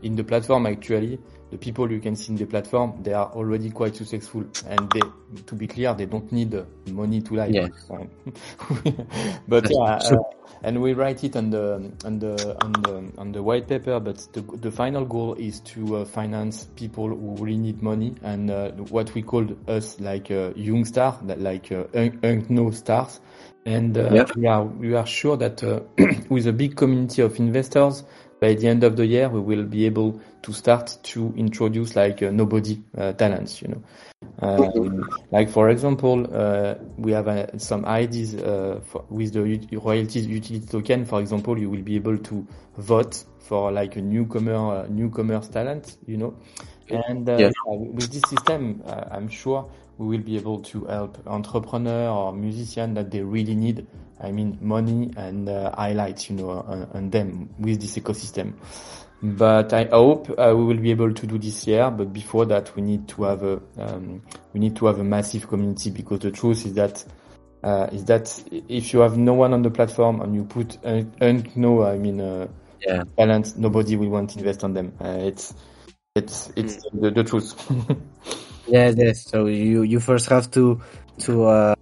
in 0.02 0.16
the 0.16 0.24
platform 0.24 0.66
actually, 0.66 1.18
the 1.50 1.58
people 1.58 1.90
you 1.90 2.00
can 2.00 2.16
see 2.16 2.32
in 2.32 2.38
the 2.38 2.46
platform, 2.46 3.02
they 3.02 3.12
are 3.12 3.30
already 3.32 3.70
quite 3.70 3.96
successful, 3.96 4.44
and 4.66 4.92
they, 4.92 5.00
to 5.46 5.54
be 5.54 5.66
clear, 5.66 5.94
they 5.94 6.06
don't 6.06 6.30
need 6.32 6.54
uh, 6.54 6.64
money 6.86 7.20
to 7.22 7.34
live. 7.34 7.56
Yes. 7.56 7.90
but 9.48 9.70
yeah, 9.70 9.94
uh, 10.04 10.18
and 10.62 10.80
we 10.82 10.92
write 10.94 11.24
it 11.24 11.36
on 11.36 11.50
the 11.50 11.92
on 12.04 12.18
the 12.18 12.56
on 12.60 12.82
the 12.82 13.12
on 13.18 13.32
the 13.32 13.42
white 13.42 13.68
paper. 13.68 14.00
But 14.00 14.18
the 14.32 14.42
the 14.42 14.70
final 14.70 15.04
goal 15.04 15.34
is 15.34 15.60
to 15.74 15.98
uh, 15.98 16.04
finance 16.04 16.66
people 16.76 17.08
who 17.08 17.36
really 17.38 17.58
need 17.58 17.82
money 17.82 18.14
and 18.22 18.50
uh, 18.50 18.70
what 18.90 19.14
we 19.14 19.22
call 19.22 19.46
us 19.68 20.00
like 20.00 20.30
uh, 20.30 20.52
young 20.56 20.84
star, 20.84 21.18
like 21.24 21.72
uh, 21.72 21.84
un- 21.94 22.18
unknown 22.22 22.72
stars. 22.72 23.20
And 23.66 23.96
uh, 23.98 24.16
Yeah. 24.16 24.26
we 24.34 24.46
are 24.46 24.64
we 24.64 24.94
are 24.94 25.06
sure 25.06 25.36
that 25.36 25.62
uh, 25.64 25.80
with 26.30 26.46
a 26.46 26.52
big 26.52 26.76
community 26.76 27.22
of 27.22 27.38
investors, 27.38 28.04
by 28.40 28.54
the 28.54 28.68
end 28.68 28.84
of 28.84 28.96
the 28.96 29.06
year, 29.06 29.28
we 29.28 29.40
will 29.40 29.64
be 29.64 29.86
able 29.86 30.20
to 30.42 30.52
start 30.52 30.98
to 31.04 31.32
introduce 31.36 31.96
like 31.96 32.22
uh, 32.22 32.30
nobody 32.30 32.82
uh, 32.96 33.12
talents, 33.12 33.62
you 33.62 33.68
know. 33.68 33.82
Um, 34.42 35.08
like 35.30 35.50
for 35.50 35.68
example, 35.68 36.26
uh, 36.32 36.74
we 36.96 37.12
have 37.12 37.28
uh, 37.28 37.58
some 37.58 37.84
ideas 37.84 38.34
uh, 38.34 38.80
for, 38.84 39.04
with 39.10 39.32
the 39.32 39.40
Royaltiz 39.76 40.26
utility 40.26 40.66
token. 40.66 41.04
For 41.04 41.20
example, 41.20 41.58
you 41.58 41.68
will 41.70 41.82
be 41.82 41.96
able 41.96 42.16
to 42.18 42.46
vote 42.76 43.24
for 43.40 43.70
like 43.70 43.96
a 43.96 44.00
newcomer, 44.00 44.84
uh, 44.84 44.86
newcomers 44.88 45.48
talent, 45.48 45.96
you 46.06 46.16
know. 46.16 46.34
And 46.90 47.28
uh, 47.28 47.38
Yeah. 47.38 47.50
with 47.66 48.10
this 48.12 48.26
system, 48.28 48.82
uh, 48.86 49.04
I'm 49.10 49.28
sure 49.28 49.70
we 49.98 50.06
will 50.16 50.24
be 50.24 50.36
able 50.36 50.60
to 50.60 50.84
help 50.86 51.18
entrepreneur 51.26 52.08
or 52.08 52.32
musician 52.32 52.94
that 52.94 53.10
they 53.10 53.20
really 53.22 53.54
need. 53.54 53.86
I 54.22 54.32
mean, 54.32 54.58
money 54.60 55.10
and 55.16 55.48
uh, 55.48 55.74
highlights, 55.74 56.30
you 56.30 56.36
know, 56.36 56.50
on, 56.50 56.88
on 56.94 57.10
them 57.10 57.48
with 57.58 57.80
this 57.80 57.96
ecosystem. 57.98 58.54
But 59.22 59.72
I 59.74 59.84
hope 59.84 60.30
uh, 60.30 60.54
we 60.56 60.64
will 60.64 60.78
be 60.78 60.90
able 60.90 61.12
to 61.12 61.26
do 61.26 61.36
this 61.38 61.66
year. 61.66 61.90
But 61.90 62.12
before 62.12 62.46
that, 62.46 62.74
we 62.74 62.82
need 62.82 63.06
to 63.08 63.24
have 63.24 63.42
a 63.42 63.60
um, 63.78 64.22
we 64.54 64.60
need 64.60 64.76
to 64.76 64.86
have 64.86 64.98
a 64.98 65.04
massive 65.04 65.46
community 65.46 65.90
because 65.90 66.20
the 66.20 66.30
truth 66.30 66.64
is 66.64 66.72
that 66.74 67.04
uh, 67.62 67.88
is 67.92 68.04
that 68.06 68.42
if 68.50 68.94
you 68.94 69.00
have 69.00 69.18
no 69.18 69.34
one 69.34 69.52
on 69.52 69.60
the 69.62 69.70
platform 69.70 70.22
and 70.22 70.34
you 70.34 70.44
put 70.44 70.78
un- 70.84 71.44
no, 71.54 71.84
I 71.84 71.98
mean, 71.98 72.20
uh, 72.20 72.48
Yeah. 72.86 73.04
talent, 73.18 73.58
nobody 73.58 73.96
will 73.96 74.08
want 74.08 74.30
to 74.30 74.38
invest 74.38 74.64
on 74.64 74.72
them. 74.72 74.94
Uh, 74.98 75.18
it's 75.20 75.52
it's 76.14 76.50
it's 76.56 76.76
Mm. 76.86 77.00
the, 77.02 77.10
the 77.10 77.24
truth. 77.24 77.54
Yes, 78.66 78.94
yes. 78.96 79.26
So 79.26 79.46
you 79.46 79.82
you 79.82 80.00
first 80.00 80.28
have 80.30 80.50
to 80.52 80.80
to 81.20 81.44
uh, 81.44 81.74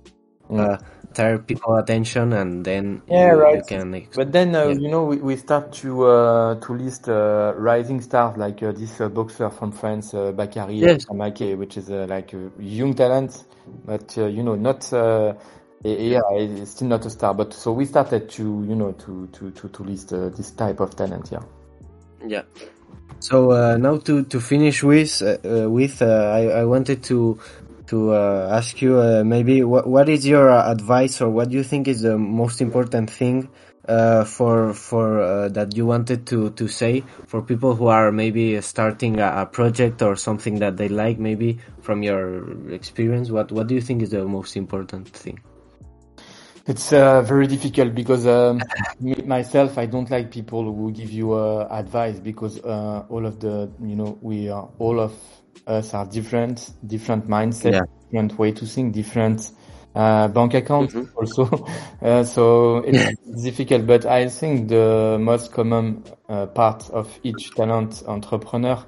Mm. 0.50 0.82
Tire 1.18 1.38
people 1.38 1.74
attention, 1.76 2.32
and 2.32 2.64
then 2.64 3.02
Yeah, 3.08 3.32
you, 3.32 3.38
right. 3.38 3.70
you. 3.70 4.06
But 4.14 4.32
then, 4.32 4.54
uh, 4.54 4.68
Yeah. 4.68 4.74
you 4.74 4.88
know, 4.88 5.04
we, 5.04 5.16
we 5.16 5.36
start 5.36 5.72
to 5.82 6.06
uh, 6.06 6.54
to 6.60 6.72
list 6.74 7.08
uh, 7.08 7.54
rising 7.56 8.00
stars 8.00 8.36
like 8.36 8.62
uh, 8.62 8.72
this 8.72 9.00
uh, 9.00 9.08
boxer 9.08 9.50
from 9.50 9.72
France, 9.72 10.14
uh, 10.14 10.32
Bakary 10.32 10.78
Yes. 10.80 11.04
Amake, 11.10 11.56
which 11.58 11.76
is 11.76 11.90
uh, 11.90 12.06
like 12.08 12.32
a 12.34 12.50
young 12.60 12.94
talent, 12.94 13.44
but 13.84 14.16
uh, 14.16 14.26
you 14.26 14.42
know, 14.44 14.54
not 14.54 14.88
yeah, 15.84 16.20
it's 16.32 16.70
still 16.72 16.88
not 16.88 17.04
a 17.06 17.10
star. 17.10 17.34
But 17.34 17.52
so 17.52 17.72
we 17.72 17.84
started 17.84 18.28
to 18.30 18.42
you 18.68 18.76
know 18.76 18.92
to 18.92 19.26
to 19.32 19.50
to, 19.50 19.68
to 19.68 19.82
list 19.82 20.12
uh, 20.12 20.28
this 20.30 20.52
type 20.52 20.80
of 20.80 20.94
talent. 20.94 21.30
Yeah. 21.32 21.42
Yeah. 22.26 22.42
So 23.20 23.50
uh, 23.50 23.76
now 23.76 23.98
to 23.98 24.22
to 24.24 24.40
finish 24.40 24.82
with 24.84 25.20
with 25.42 26.02
uh, 26.02 26.06
I 26.06 26.60
I 26.60 26.64
wanted 26.64 27.02
to 27.04 27.38
to 27.88 28.12
uh, 28.14 28.48
ask 28.52 28.80
you 28.80 28.98
uh, 28.98 29.22
maybe 29.24 29.64
what 29.64 29.86
what 29.86 30.08
is 30.08 30.26
your 30.26 30.50
uh, 30.50 30.70
advice 30.70 31.20
or 31.20 31.28
what 31.30 31.48
do 31.50 31.56
you 31.56 31.64
think 31.64 31.88
is 31.88 32.02
the 32.02 32.16
most 32.16 32.60
important 32.60 33.10
thing 33.10 33.48
for 34.26 34.74
for 34.74 35.48
that 35.48 35.74
you 35.74 35.86
wanted 35.86 36.26
to 36.26 36.50
to 36.50 36.68
say 36.68 37.02
for 37.26 37.40
people 37.40 37.74
who 37.74 37.86
are 37.86 38.12
maybe 38.12 38.60
starting 38.60 39.18
a, 39.18 39.42
a 39.42 39.46
project 39.46 40.02
or 40.02 40.14
something 40.14 40.58
that 40.58 40.76
they 40.76 40.88
like 40.88 41.18
maybe 41.18 41.58
from 41.80 42.02
your 42.02 42.70
experience? 42.70 43.30
What 43.30 43.50
what 43.50 43.66
do 43.66 43.74
you 43.74 43.80
think 43.80 44.02
is 44.02 44.10
the 44.10 44.24
most 44.24 44.56
important 44.56 45.08
thing? 45.08 45.40
It's 46.68 46.92
uh, 46.92 47.22
very 47.22 47.46
difficult 47.46 47.94
because 47.94 48.26
um, 48.26 48.60
myself, 49.24 49.78
I 49.78 49.86
don't 49.86 50.10
like 50.10 50.30
people 50.30 50.64
who 50.64 50.92
give 50.92 51.10
you 51.10 51.32
uh, 51.32 51.66
advice 51.70 52.20
because 52.20 52.62
uh, 52.62 53.06
all 53.08 53.24
of 53.24 53.40
the, 53.40 53.72
you 53.80 53.96
know, 53.96 54.18
we 54.20 54.50
are 54.50 54.68
all 54.78 55.00
of 55.00 55.14
us 55.68 55.94
are 55.94 56.06
different, 56.06 56.72
different 56.86 57.28
mindset, 57.28 57.72
Yeah. 57.72 57.80
different 58.10 58.38
way 58.38 58.52
to 58.52 58.66
think, 58.66 58.94
different 58.94 59.52
uh, 59.94 60.28
bank 60.28 60.54
account 60.54 60.90
mm-hmm. 60.90 61.16
also. 61.16 61.66
Uh, 62.00 62.22
so 62.22 62.78
it's 62.86 63.42
difficult, 63.42 63.84
but 63.84 64.06
I 64.06 64.28
think 64.28 64.68
the 64.68 65.18
most 65.20 65.50
common 65.52 66.04
uh, 66.28 66.46
part 66.46 66.88
of 66.90 67.08
each 67.24 67.50
talent 67.56 68.04
entrepreneur 68.06 68.78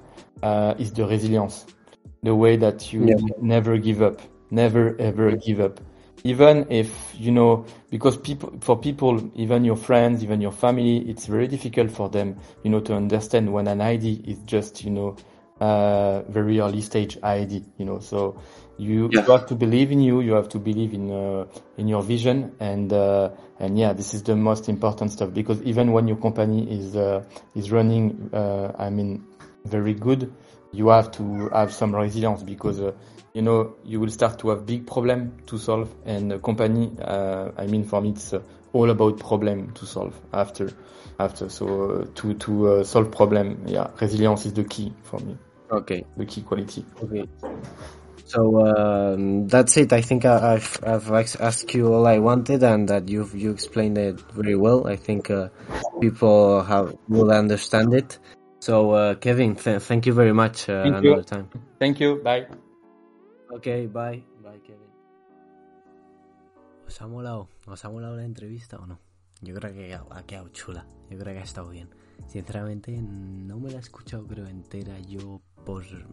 uh, 0.44 0.74
is 0.78 0.92
the 0.92 1.04
resilience, 1.06 1.66
the 2.22 2.32
way 2.34 2.56
that 2.56 2.92
you 2.92 3.06
yeah. 3.06 3.16
never 3.42 3.78
give 3.78 4.00
up, 4.00 4.20
never 4.52 4.94
ever 5.00 5.32
give 5.36 5.58
up. 5.58 5.80
Even 6.22 6.66
if, 6.70 7.14
you 7.18 7.32
know, 7.32 7.64
because 7.90 8.16
people, 8.16 8.52
for 8.60 8.78
people, 8.78 9.30
even 9.34 9.64
your 9.64 9.76
friends, 9.76 10.22
even 10.22 10.40
your 10.40 10.52
family, 10.52 10.98
it's 11.10 11.26
very 11.26 11.48
difficult 11.48 11.90
for 11.90 12.08
them, 12.08 12.36
you 12.62 12.70
know, 12.70 12.80
to 12.80 12.94
understand 12.94 13.52
when 13.52 13.66
an 13.66 13.80
idea 13.80 14.18
is 14.24 14.38
just, 14.40 14.84
you 14.84 14.90
know, 14.90 15.16
uh, 15.60 16.22
very 16.28 16.58
early 16.60 16.80
stage 16.80 17.18
idea, 17.22 17.60
you 17.76 17.84
know, 17.84 18.00
so 18.00 18.40
you, 18.80 19.10
yeah. 19.12 19.24
you 19.26 19.32
have 19.32 19.46
to 19.46 19.54
believe 19.54 19.92
in 19.92 20.00
you. 20.00 20.20
You 20.20 20.32
have 20.32 20.48
to 20.50 20.58
believe 20.58 20.94
in 20.94 21.10
uh, 21.10 21.46
in 21.76 21.86
your 21.86 22.02
vision, 22.02 22.52
and 22.60 22.92
uh, 22.92 23.30
and 23.58 23.78
yeah, 23.78 23.92
this 23.92 24.14
is 24.14 24.22
the 24.22 24.34
most 24.34 24.68
important 24.68 25.12
stuff 25.12 25.34
because 25.34 25.60
even 25.62 25.92
when 25.92 26.08
your 26.08 26.16
company 26.16 26.70
is 26.70 26.96
uh, 26.96 27.22
is 27.54 27.70
running, 27.70 28.30
uh, 28.32 28.72
I 28.78 28.88
mean, 28.88 29.26
very 29.66 29.92
good, 29.92 30.32
you 30.72 30.88
have 30.88 31.12
to 31.12 31.50
have 31.50 31.72
some 31.74 31.94
resilience 31.94 32.42
because 32.42 32.80
uh, 32.80 32.92
you 33.34 33.42
know 33.42 33.76
you 33.84 34.00
will 34.00 34.10
start 34.10 34.38
to 34.38 34.48
have 34.48 34.64
big 34.64 34.86
problem 34.86 35.36
to 35.46 35.58
solve, 35.58 35.94
and 36.06 36.30
the 36.30 36.38
company, 36.38 36.90
uh, 37.02 37.50
I 37.58 37.66
mean, 37.66 37.84
for 37.84 38.00
me, 38.00 38.10
it's 38.10 38.32
all 38.72 38.88
about 38.88 39.18
problem 39.18 39.72
to 39.72 39.84
solve 39.84 40.18
after 40.32 40.72
after. 41.18 41.50
So 41.50 42.08
to 42.14 42.34
to 42.34 42.84
solve 42.84 43.10
problem, 43.12 43.64
yeah, 43.66 43.90
resilience 44.00 44.46
is 44.46 44.54
the 44.54 44.64
key 44.64 44.94
for 45.02 45.20
me. 45.20 45.36
Okay, 45.70 46.04
the 46.16 46.26
key 46.26 46.42
quality. 46.42 46.84
Okay. 47.02 47.28
So 48.30 48.64
um, 48.64 49.48
that's 49.48 49.76
it. 49.76 49.92
I 49.92 50.02
think 50.02 50.24
I, 50.24 50.54
have 50.54 50.78
I've 50.84 51.10
asked 51.40 51.74
you 51.74 51.92
all 51.92 52.06
I 52.06 52.18
wanted, 52.18 52.62
and 52.62 52.88
that 52.88 53.08
you've 53.08 53.34
you 53.34 53.50
explained 53.50 53.98
it 53.98 54.20
very 54.32 54.54
well. 54.54 54.86
I 54.86 54.96
think 54.96 55.30
uh, 55.30 55.48
people 56.00 56.62
have 56.62 56.94
will 57.08 57.32
understand 57.32 57.92
it. 57.94 58.18
So 58.60 58.92
uh, 58.92 59.14
Kevin, 59.14 59.56
th 59.56 59.82
thank 59.82 60.06
you 60.06 60.14
very 60.14 60.32
much. 60.32 60.68
Uh, 60.68 60.82
thank 60.82 60.94
another 60.94 61.22
you. 61.22 61.22
time. 61.22 61.46
Thank 61.78 61.98
you. 61.98 62.20
Bye. 62.22 62.46
Okay. 63.50 63.86
Bye. 63.86 64.22
Bye, 64.42 64.60
Kevin. 64.62 64.90
¿Os 66.86 67.00
ha 67.00 67.06
molado? 67.06 67.48
¿Os 67.66 67.84
ha 67.84 67.90
molado 67.90 68.16
la 68.16 68.24
entrevista 68.24 68.78
o 68.78 68.86
no? 68.86 68.98
Yo 69.42 69.54
creo 69.54 69.72
que 69.72 69.94
ha 69.94 70.22
quedado 70.26 70.48
chula. 70.50 70.86
Yo 71.10 71.18
creo 71.18 71.34
que 71.34 71.40
ha 71.40 71.44
estado 71.44 71.70
bien. 71.70 71.88
Sinceramente, 72.26 72.92
no 72.92 73.58
me 73.58 73.70
la 73.70 73.78
he 73.78 73.80
escuchado 73.80 74.26
creo 74.26 74.46
entera 74.46 74.98
yo 75.00 75.40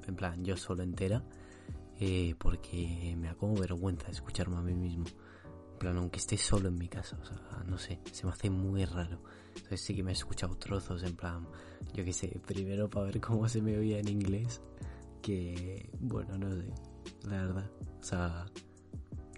en 0.07 0.15
plan, 0.15 0.43
yo 0.43 0.57
solo 0.57 0.83
entera 0.83 1.23
eh, 1.99 2.35
porque 2.37 3.15
me 3.17 3.27
da 3.27 3.35
como 3.35 3.55
vergüenza 3.55 4.09
escucharme 4.11 4.57
a 4.57 4.61
mí 4.61 4.73
mismo. 4.73 5.05
En 5.73 5.79
plan, 5.79 5.97
aunque 5.97 6.17
esté 6.17 6.37
solo 6.37 6.69
en 6.69 6.77
mi 6.77 6.87
casa, 6.87 7.17
o 7.21 7.25
sea, 7.25 7.63
no 7.67 7.77
sé, 7.77 7.99
se 8.11 8.25
me 8.25 8.31
hace 8.31 8.49
muy 8.49 8.85
raro. 8.85 9.21
Entonces 9.49 9.81
sí 9.81 9.95
que 9.95 10.03
me 10.03 10.11
he 10.11 10.13
escuchado 10.13 10.55
trozos, 10.57 11.03
en 11.03 11.15
plan, 11.15 11.47
yo 11.93 12.03
qué 12.03 12.13
sé, 12.13 12.39
primero 12.45 12.89
para 12.89 13.05
ver 13.05 13.21
cómo 13.21 13.47
se 13.47 13.61
me 13.61 13.77
oía 13.77 13.99
en 13.99 14.07
inglés, 14.07 14.61
que, 15.21 15.89
bueno, 15.99 16.37
no 16.37 16.49
sé, 16.51 16.73
la 17.23 17.41
verdad. 17.43 17.71
O 17.99 18.03
sea, 18.03 18.45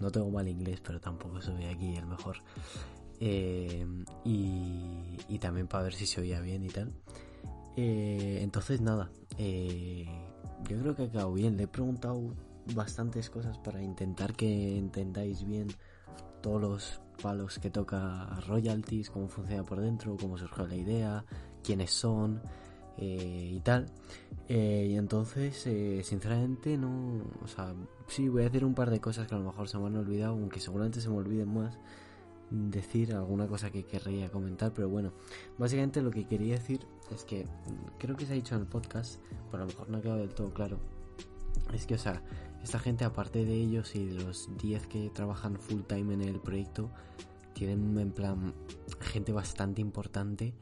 no 0.00 0.10
tengo 0.10 0.30
mal 0.30 0.48
inglés, 0.48 0.80
pero 0.80 1.00
tampoco 1.00 1.40
soy 1.42 1.64
aquí 1.64 1.94
el 1.94 2.06
mejor. 2.06 2.38
Eh, 3.20 3.86
y, 4.24 5.38
también 5.38 5.68
para 5.68 5.84
ver 5.84 5.94
si 5.94 6.06
se 6.06 6.20
oía 6.20 6.40
bien 6.40 6.64
y 6.64 6.68
tal. 6.68 6.92
Eh, 7.76 8.40
entonces, 8.42 8.80
nada, 8.80 9.10
eh, 9.38 10.06
yo 10.68 10.78
creo 10.80 10.96
que 10.96 11.04
ha 11.04 11.10
quedado 11.10 11.32
bien. 11.32 11.56
Le 11.56 11.64
he 11.64 11.68
preguntado 11.68 12.34
bastantes 12.74 13.30
cosas 13.30 13.58
para 13.58 13.82
intentar 13.82 14.34
que 14.34 14.76
entendáis 14.76 15.44
bien 15.44 15.68
todos 16.40 16.60
los 16.60 17.00
palos 17.22 17.58
que 17.58 17.70
toca 17.70 18.26
royalties, 18.46 19.10
cómo 19.10 19.28
funciona 19.28 19.62
por 19.62 19.80
dentro, 19.80 20.16
cómo 20.18 20.38
surgió 20.38 20.66
la 20.66 20.76
idea, 20.76 21.24
quiénes 21.62 21.90
son 21.90 22.40
eh, 22.96 23.52
y 23.54 23.60
tal. 23.60 23.86
Eh, 24.48 24.88
y 24.90 24.96
entonces, 24.96 25.66
eh, 25.66 26.02
sinceramente, 26.02 26.76
no. 26.76 27.22
O 27.42 27.46
sea, 27.46 27.74
sí, 28.08 28.28
voy 28.28 28.42
a 28.42 28.44
decir 28.44 28.64
un 28.64 28.74
par 28.74 28.90
de 28.90 29.00
cosas 29.00 29.26
que 29.26 29.34
a 29.34 29.38
lo 29.38 29.44
mejor 29.44 29.68
se 29.68 29.78
me 29.78 29.86
han 29.86 29.96
olvidado, 29.96 30.32
aunque 30.32 30.60
seguramente 30.60 31.00
se 31.00 31.08
me 31.08 31.16
olviden 31.16 31.52
más. 31.52 31.78
Decir 32.50 33.14
alguna 33.14 33.46
cosa 33.46 33.70
que 33.70 33.84
querría 33.84 34.28
comentar, 34.28 34.72
pero 34.74 34.88
bueno, 34.88 35.12
básicamente 35.56 36.02
lo 36.02 36.10
que 36.10 36.26
quería 36.26 36.54
decir 36.54 36.80
es 37.14 37.24
que 37.24 37.46
creo 37.98 38.16
que 38.16 38.26
se 38.26 38.32
ha 38.32 38.36
dicho 38.36 38.54
en 38.54 38.62
el 38.62 38.66
podcast, 38.66 39.20
pero 39.50 39.62
a 39.62 39.66
lo 39.66 39.72
mejor 39.72 39.88
no 39.90 39.98
ha 39.98 40.00
quedado 40.00 40.18
del 40.18 40.34
todo 40.34 40.52
claro. 40.52 40.78
Es 41.72 41.86
que, 41.86 41.94
o 41.94 41.98
sea, 41.98 42.22
esta 42.62 42.78
gente, 42.78 43.04
aparte 43.04 43.44
de 43.44 43.54
ellos 43.54 43.94
y 43.94 44.06
de 44.06 44.24
los 44.24 44.48
10 44.58 44.86
que 44.86 45.10
trabajan 45.10 45.56
full 45.56 45.82
time 45.82 46.14
en 46.14 46.22
el 46.22 46.40
proyecto, 46.40 46.90
tienen 47.54 47.98
en 47.98 48.12
plan 48.12 48.54
gente 49.00 49.32
bastante 49.32 49.80
importante 49.80 50.54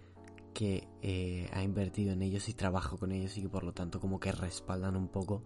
que 0.54 0.88
eh, 1.02 1.48
ha 1.52 1.62
invertido 1.62 2.12
en 2.12 2.22
ellos 2.22 2.48
y 2.48 2.54
trabaja 2.54 2.96
con 2.96 3.12
ellos 3.12 3.36
y 3.38 3.42
que 3.42 3.48
por 3.48 3.62
lo 3.62 3.72
tanto 3.72 4.00
como 4.00 4.18
que 4.18 4.32
respaldan 4.32 4.96
un 4.96 5.08
poco 5.08 5.44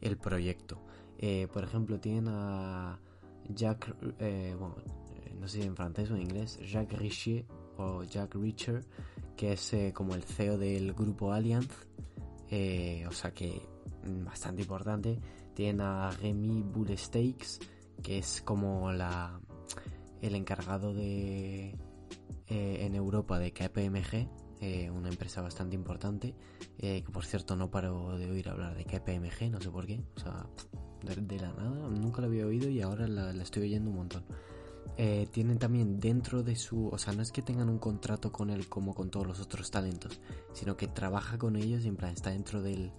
el 0.00 0.16
proyecto. 0.16 0.80
Eh, 1.18 1.48
por 1.52 1.64
ejemplo, 1.64 1.98
tienen 1.98 2.28
a 2.28 3.00
Jack, 3.48 3.94
eh, 4.18 4.54
bueno, 4.58 4.76
no 5.40 5.48
sé 5.48 5.60
si 5.60 5.66
en 5.66 5.76
francés 5.76 6.10
o 6.10 6.16
en 6.16 6.22
inglés, 6.22 6.58
Jacques 6.60 6.98
Richier 6.98 7.44
o 7.76 8.04
Jack 8.04 8.34
Richer, 8.34 8.84
que 9.42 9.54
es 9.54 9.74
como 9.92 10.14
el 10.14 10.22
CEO 10.22 10.56
del 10.56 10.92
grupo 10.92 11.32
Allianz, 11.32 11.68
o 12.46 13.12
sea 13.12 13.34
que 13.34 13.60
mm, 14.04 14.24
bastante 14.24 14.62
importante. 14.62 15.18
Tiene 15.52 15.82
a 15.82 16.12
Remy 16.12 16.62
Bullestakes, 16.62 17.58
que 18.04 18.18
es 18.18 18.40
como 18.42 18.92
la 18.92 19.40
el 20.20 20.36
encargado 20.36 20.94
de 20.94 21.76
eh, 22.46 22.86
en 22.86 22.94
Europa 22.94 23.40
de 23.40 23.52
KPMG, 23.52 24.28
eh, 24.60 24.90
una 24.92 25.08
empresa 25.08 25.42
bastante 25.42 25.74
importante, 25.74 26.36
eh, 26.78 27.02
que 27.02 27.10
por 27.10 27.24
cierto 27.24 27.56
no 27.56 27.68
paro 27.68 28.16
de 28.16 28.30
oír 28.30 28.48
hablar 28.48 28.76
de 28.76 28.84
KPMG, 28.84 29.50
no 29.50 29.60
sé 29.60 29.70
por 29.70 29.86
qué, 29.86 30.04
o 30.14 30.20
sea, 30.20 30.46
de, 31.02 31.40
la 31.40 31.52
nada, 31.52 31.88
nunca 31.88 32.20
lo 32.20 32.28
había 32.28 32.46
oído 32.46 32.70
y 32.70 32.80
ahora 32.80 33.08
la, 33.08 33.32
estoy 33.42 33.64
oyendo 33.64 33.90
un 33.90 33.96
montón. 33.96 34.24
Tienen 35.30 35.58
también 35.58 35.98
dentro 35.98 36.42
de 36.42 36.54
su, 36.56 36.88
o 36.88 36.98
sea, 36.98 37.12
no 37.12 37.22
es 37.22 37.32
que 37.32 37.42
tengan 37.42 37.68
un 37.68 37.78
contrato 37.78 38.30
con 38.30 38.50
él 38.50 38.68
como 38.68 38.94
con 38.94 39.10
todos 39.10 39.26
los 39.26 39.40
otros 39.40 39.70
talentos, 39.70 40.20
sino 40.52 40.76
que 40.76 40.86
trabaja 40.86 41.38
con 41.38 41.56
ellos 41.56 41.84
y 41.84 41.88
en 41.88 41.96
plan 41.96 42.12
está 42.12 42.30
dentro 42.30 42.62
del, 42.62 42.92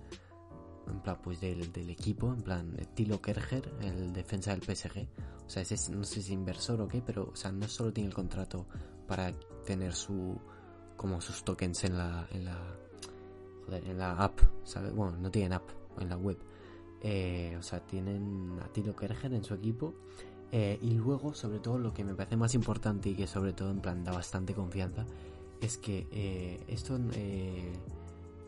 en 0.87 0.99
plan, 0.99 1.17
pues 1.23 1.39
del, 1.39 1.71
del 1.71 1.89
equipo, 1.89 2.33
en 2.33 2.41
plan, 2.41 2.75
Tilo 2.93 3.21
Kerger, 3.21 3.73
el 3.81 4.13
defensa 4.13 4.55
del 4.55 4.61
PSG. 4.61 5.07
O 5.45 5.49
sea, 5.49 5.61
ese, 5.61 5.91
no 5.91 6.03
sé 6.03 6.15
si 6.15 6.19
es 6.21 6.29
inversor 6.29 6.81
o 6.81 6.87
qué, 6.87 7.01
pero, 7.01 7.29
o 7.31 7.35
sea, 7.35 7.51
no 7.51 7.67
solo 7.67 7.93
tiene 7.93 8.09
el 8.09 8.15
contrato 8.15 8.65
para 9.07 9.33
tener 9.65 9.93
su, 9.93 10.39
como 10.95 11.21
sus 11.21 11.43
tokens 11.43 11.83
en 11.83 11.97
la, 11.97 12.27
en 12.31 12.45
la, 12.45 12.57
joder, 13.65 13.87
en 13.87 13.97
la 13.97 14.11
app, 14.17 14.39
¿sabes? 14.63 14.93
Bueno, 14.93 15.17
no 15.17 15.31
tienen 15.31 15.53
app, 15.53 15.69
en 15.99 16.09
la 16.09 16.17
web. 16.17 16.37
Eh, 17.01 17.55
o 17.59 17.61
sea, 17.61 17.79
tienen 17.85 18.57
a 18.61 18.67
Tilo 18.71 18.95
Kerger 18.95 19.33
en 19.33 19.43
su 19.43 19.53
equipo. 19.53 19.93
Eh, 20.55 20.77
y 20.81 20.91
luego, 20.91 21.33
sobre 21.33 21.59
todo, 21.59 21.79
lo 21.79 21.93
que 21.93 22.05
me 22.05 22.13
parece 22.13 22.37
más 22.37 22.53
importante 22.53 23.09
y 23.09 23.15
que 23.15 23.27
sobre 23.27 23.53
todo 23.53 23.71
en 23.71 23.81
plan 23.81 24.03
da 24.03 24.11
bastante 24.11 24.53
confianza, 24.53 25.05
es 25.59 25.77
que 25.77 26.07
eh, 26.11 26.63
esto 26.67 26.97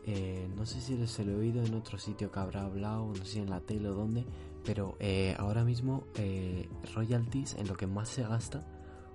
eh, 0.08 0.48
no 0.56 0.64
sé 0.64 0.80
si 0.80 1.04
se 1.08 1.24
lo 1.24 1.32
he 1.32 1.34
oído 1.34 1.64
en 1.64 1.74
otro 1.74 1.98
sitio 1.98 2.30
que 2.30 2.38
habrá 2.38 2.64
hablado, 2.64 3.08
no 3.08 3.16
sé 3.16 3.24
si 3.24 3.38
en 3.40 3.50
la 3.50 3.60
tele 3.60 3.88
o 3.88 3.94
dónde, 3.94 4.24
pero 4.64 4.96
eh, 5.00 5.34
ahora 5.36 5.64
mismo 5.64 6.04
eh, 6.14 6.68
royalties 6.94 7.54
en 7.54 7.66
lo 7.66 7.76
que 7.76 7.88
más 7.88 8.08
se 8.10 8.22
gasta, 8.22 8.64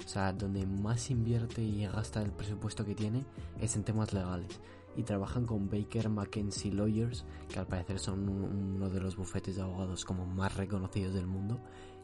o 0.04 0.08
sea, 0.08 0.34
donde 0.34 0.66
más 0.66 1.10
invierte 1.10 1.64
y 1.64 1.86
gasta 1.86 2.22
el 2.22 2.32
presupuesto 2.32 2.84
que 2.84 2.94
tiene, 2.94 3.24
es 3.62 3.78
en 3.78 3.84
temas 3.84 4.12
legales. 4.12 4.60
Y 4.98 5.04
trabajan 5.04 5.46
con 5.46 5.70
Baker 5.70 6.10
McKenzie 6.10 6.74
Lawyers, 6.74 7.24
que 7.48 7.60
al 7.60 7.68
parecer 7.68 7.98
son 7.98 8.28
uno 8.28 8.90
de 8.90 9.00
los 9.00 9.16
bufetes 9.16 9.56
de 9.56 9.62
abogados 9.62 10.04
como 10.04 10.26
más 10.26 10.58
reconocidos 10.58 11.14
del 11.14 11.28
mundo. 11.28 11.62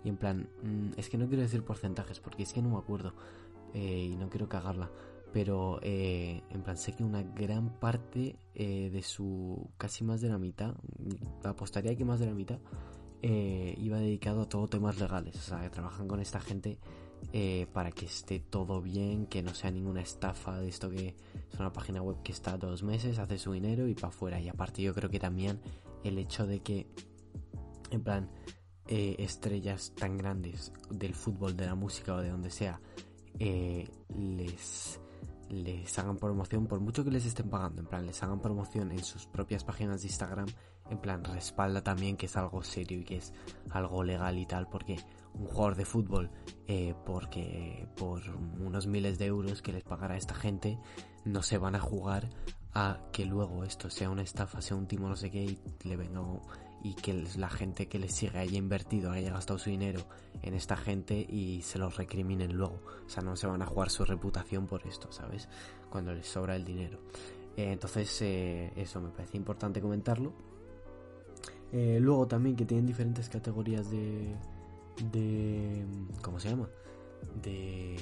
Y 0.08 0.10
en 0.10 0.16
plan, 0.16 0.50
mm, 0.64 0.92
es 0.96 1.10
que 1.10 1.18
no 1.18 1.28
quiero 1.28 1.44
decir 1.44 1.64
porcentajes, 1.64 2.22
porque 2.22 2.44
es 2.44 2.54
que 2.54 2.62
no 2.62 2.70
me 2.70 2.78
acuerdo 2.78 3.14
y 3.74 4.16
no 4.16 4.30
quiero 4.30 4.48
cagarla 4.48 4.90
pero 5.34 5.80
eh, 5.84 6.42
en 6.50 6.64
plan 6.64 6.78
sé 6.78 6.94
que 6.94 7.04
una 7.04 7.22
gran 7.22 7.80
parte 7.80 8.38
eh, 8.56 8.90
de 8.92 9.04
su 9.04 9.70
casi 9.78 10.04
más 10.04 10.22
de 10.22 10.30
la 10.30 10.38
mitad 10.38 10.74
apostaría 11.44 11.96
que 11.96 12.06
más 12.06 12.20
de 12.20 12.26
la 12.28 12.34
mitad 12.34 12.60
eh, 13.22 13.76
iba 13.78 14.00
dedicado 14.00 14.42
a 14.42 14.50
todo 14.50 14.68
temas 14.68 15.00
legales. 15.00 15.36
O 15.36 15.40
sea 15.40 15.62
que 15.62 15.70
trabajan 15.70 16.08
con 16.08 16.20
esta 16.20 16.40
gente 16.40 16.80
para 17.74 17.92
que 17.92 18.06
esté 18.06 18.40
todo 18.40 18.82
bien 18.82 19.26
que 19.26 19.44
no 19.44 19.54
sea 19.54 19.70
ninguna 19.70 20.02
estafa 20.02 20.60
de 20.60 20.70
esto 20.70 20.90
que 20.90 21.16
es 21.52 21.60
una 21.60 21.74
página 21.74 22.02
web 22.02 22.22
que 22.24 22.32
está 22.32 22.58
dos 22.58 22.84
meses 22.84 23.20
hace 23.20 23.38
su 23.38 23.52
dinero 23.52 23.88
y 23.88 23.96
para 23.96 24.08
afuera 24.08 24.40
y 24.40 24.48
aparte 24.48 24.82
yo 24.82 24.94
creo 24.94 25.10
que 25.10 25.20
también 25.20 25.60
el 26.04 26.20
hecho 26.20 26.46
de 26.46 26.62
que 26.62 26.88
en 27.90 28.04
plan 28.04 28.30
estrellas 28.88 29.94
tan 29.96 30.18
grandes 30.18 30.72
del 30.90 31.14
fútbol 31.14 31.56
de 31.56 31.66
la 31.66 31.76
música 31.76 32.16
o 32.16 32.22
de 32.22 32.30
donde 32.30 32.50
sea 32.50 32.80
les 33.40 35.00
les 35.50 35.98
hagan 35.98 36.18
promoción, 36.18 36.68
por 36.68 36.80
mucho 36.80 37.04
que 37.04 37.12
les 37.12 37.26
estén 37.26 37.50
pagando, 37.50 37.82
en 37.82 37.88
plan, 37.88 38.06
les 38.06 38.22
hagan 38.22 38.42
promoción 38.42 38.92
en 38.92 39.04
sus 39.04 39.26
propias 39.26 39.64
páginas 39.64 40.02
de 40.02 40.08
Instagram, 40.08 40.48
en 40.90 40.98
plan, 40.98 41.24
respalda 41.24 41.82
también 41.82 42.18
que 42.18 42.26
es 42.26 42.36
algo 42.36 42.64
serio 42.64 43.00
y 43.00 43.04
que 43.04 43.18
es 43.18 43.34
algo 43.70 44.04
legal 44.04 44.38
y 44.38 44.46
tal, 44.46 44.68
porque 44.68 44.98
un 45.34 45.48
jugador 45.48 45.76
de 45.76 45.86
fútbol, 45.86 46.32
eh, 46.68 46.94
porque 47.06 47.88
por 47.96 48.22
unos 48.60 48.88
miles 48.88 49.18
de 49.18 49.26
euros 49.28 49.62
que 49.62 49.72
les 49.72 49.84
pagará 49.84 50.18
esta 50.18 50.36
gente, 50.36 50.78
no 51.26 51.42
se 51.42 51.58
van 51.58 51.76
a 51.76 51.80
jugar 51.80 52.30
a 52.74 53.00
que 53.12 53.26
luego 53.26 53.64
esto 53.64 53.90
sea 53.90 54.10
una 54.10 54.24
estafa, 54.24 54.62
sea 54.62 54.78
un 54.78 54.88
timo 54.88 55.08
no 55.08 55.16
sé 55.16 55.32
qué 55.32 55.44
y 55.44 55.60
le 55.84 55.96
venga 55.96 56.22
y 56.84 56.94
que 56.94 57.26
la 57.38 57.50
gente 57.50 57.88
que 57.88 58.00
les 58.00 58.14
sigue 58.14 58.38
haya 58.38 58.58
invertido, 58.58 59.12
haya 59.12 59.32
gastado 59.32 59.60
su 59.60 59.70
dinero 59.70 60.06
en 60.42 60.54
esta 60.54 60.78
gente 60.78 61.20
y 61.20 61.62
se 61.62 61.80
los 61.80 61.98
recriminen 61.98 62.56
luego. 62.56 62.82
O 63.06 63.10
sea, 63.10 63.24
no 63.24 63.36
se 63.36 63.48
van 63.48 63.62
a 63.62 63.66
jugar 63.66 63.90
su 63.90 64.06
reputación 64.06 64.68
por 64.68 64.86
esto, 64.86 65.12
¿sabes? 65.12 65.50
Cuando 65.90 66.14
les 66.14 66.28
sobra 66.28 66.56
el 66.56 66.64
dinero. 66.64 67.00
Eh, 67.56 67.72
entonces, 67.72 68.22
eh, 68.22 68.72
eso 68.76 69.02
me 69.02 69.10
parece 69.10 69.38
importante 69.38 69.82
comentarlo. 69.82 70.34
Eh, 71.72 71.98
luego 72.00 72.28
también 72.28 72.56
que 72.56 72.66
tienen 72.66 72.86
diferentes 72.86 73.28
categorías 73.30 73.90
de... 73.90 74.36
de 75.12 75.86
¿Cómo 76.22 76.40
se 76.40 76.50
llama? 76.50 76.70
De... 77.42 77.98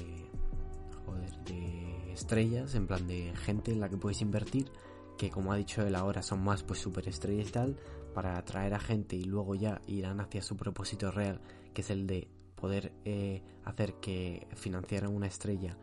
Joder, 1.06 1.30
de 1.44 2.12
estrellas, 2.12 2.74
en 2.74 2.86
plan 2.86 3.06
de 3.06 3.32
gente 3.36 3.72
en 3.72 3.80
la 3.80 3.88
que 3.88 3.96
puedes 3.96 4.20
invertir 4.20 4.70
que 5.16 5.30
como 5.30 5.52
ha 5.52 5.56
dicho 5.56 5.82
él 5.82 5.94
ahora 5.94 6.22
son 6.22 6.42
más 6.42 6.62
pues 6.62 6.80
superestrellas 6.80 7.48
y 7.48 7.52
tal 7.52 7.76
para 8.16 8.38
atraer 8.38 8.72
a 8.72 8.80
gente 8.80 9.14
y 9.14 9.24
luego 9.24 9.54
ya 9.54 9.82
irán 9.86 10.22
hacia 10.22 10.40
su 10.40 10.56
propósito 10.56 11.10
real, 11.10 11.38
que 11.74 11.82
es 11.82 11.90
el 11.90 12.06
de 12.06 12.30
poder 12.54 12.94
eh, 13.04 13.42
hacer 13.66 13.96
que 14.00 14.46
financiaran 14.54 15.14
una 15.14 15.26
estrella, 15.26 15.76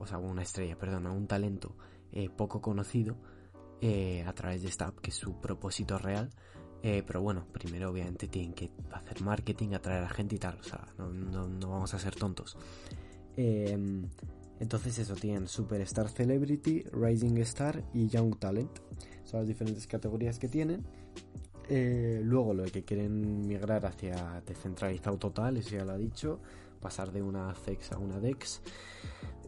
o 0.00 0.04
sea, 0.04 0.18
una 0.18 0.42
estrella, 0.42 0.76
perdón, 0.76 1.06
un 1.06 1.28
talento 1.28 1.76
eh, 2.10 2.28
poco 2.28 2.60
conocido 2.60 3.16
eh, 3.80 4.24
a 4.26 4.32
través 4.32 4.62
de 4.62 4.68
esta 4.68 4.88
app, 4.88 4.98
que 4.98 5.10
es 5.10 5.16
su 5.16 5.40
propósito 5.40 5.96
real. 5.96 6.28
pero 6.82 7.22
bueno, 7.22 7.46
primero 7.52 7.90
obviamente 7.90 8.26
tienen 8.26 8.52
que 8.52 8.72
hacer 8.90 9.22
marketing, 9.22 9.74
atraer 9.74 10.02
a 10.02 10.08
gente 10.08 10.34
y 10.34 10.38
tal, 10.40 10.58
o 10.58 10.64
sea, 10.64 10.84
no, 10.98 11.46
no 11.46 11.70
vamos 11.70 11.94
a 11.94 12.00
ser 12.00 12.16
tontos. 12.16 12.58
Em, 13.36 14.08
entonces 14.58 14.98
eso, 14.98 15.14
tienen 15.14 15.46
Superstar 15.46 16.08
Celebrity, 16.08 16.82
Rising 16.92 17.36
Star 17.42 17.84
y 17.94 18.08
Young 18.08 18.40
Talent. 18.40 18.76
Son 19.22 19.38
las 19.38 19.46
diferentes 19.46 19.86
categorías 19.86 20.40
que 20.40 20.48
tienen. 20.48 20.84
Eh, 21.68 22.20
luego 22.22 22.54
lo 22.54 22.64
que 22.64 22.84
quieren 22.84 23.46
migrar 23.46 23.86
hacia 23.86 24.40
descentralizado 24.46 25.18
total, 25.18 25.56
eso 25.56 25.70
ya 25.70 25.84
lo 25.84 25.92
ha 25.92 25.98
dicho, 25.98 26.38
pasar 26.80 27.10
de 27.10 27.22
una 27.22 27.52
CEX 27.54 27.92
a 27.92 27.98
una 27.98 28.20
DEX. 28.20 28.62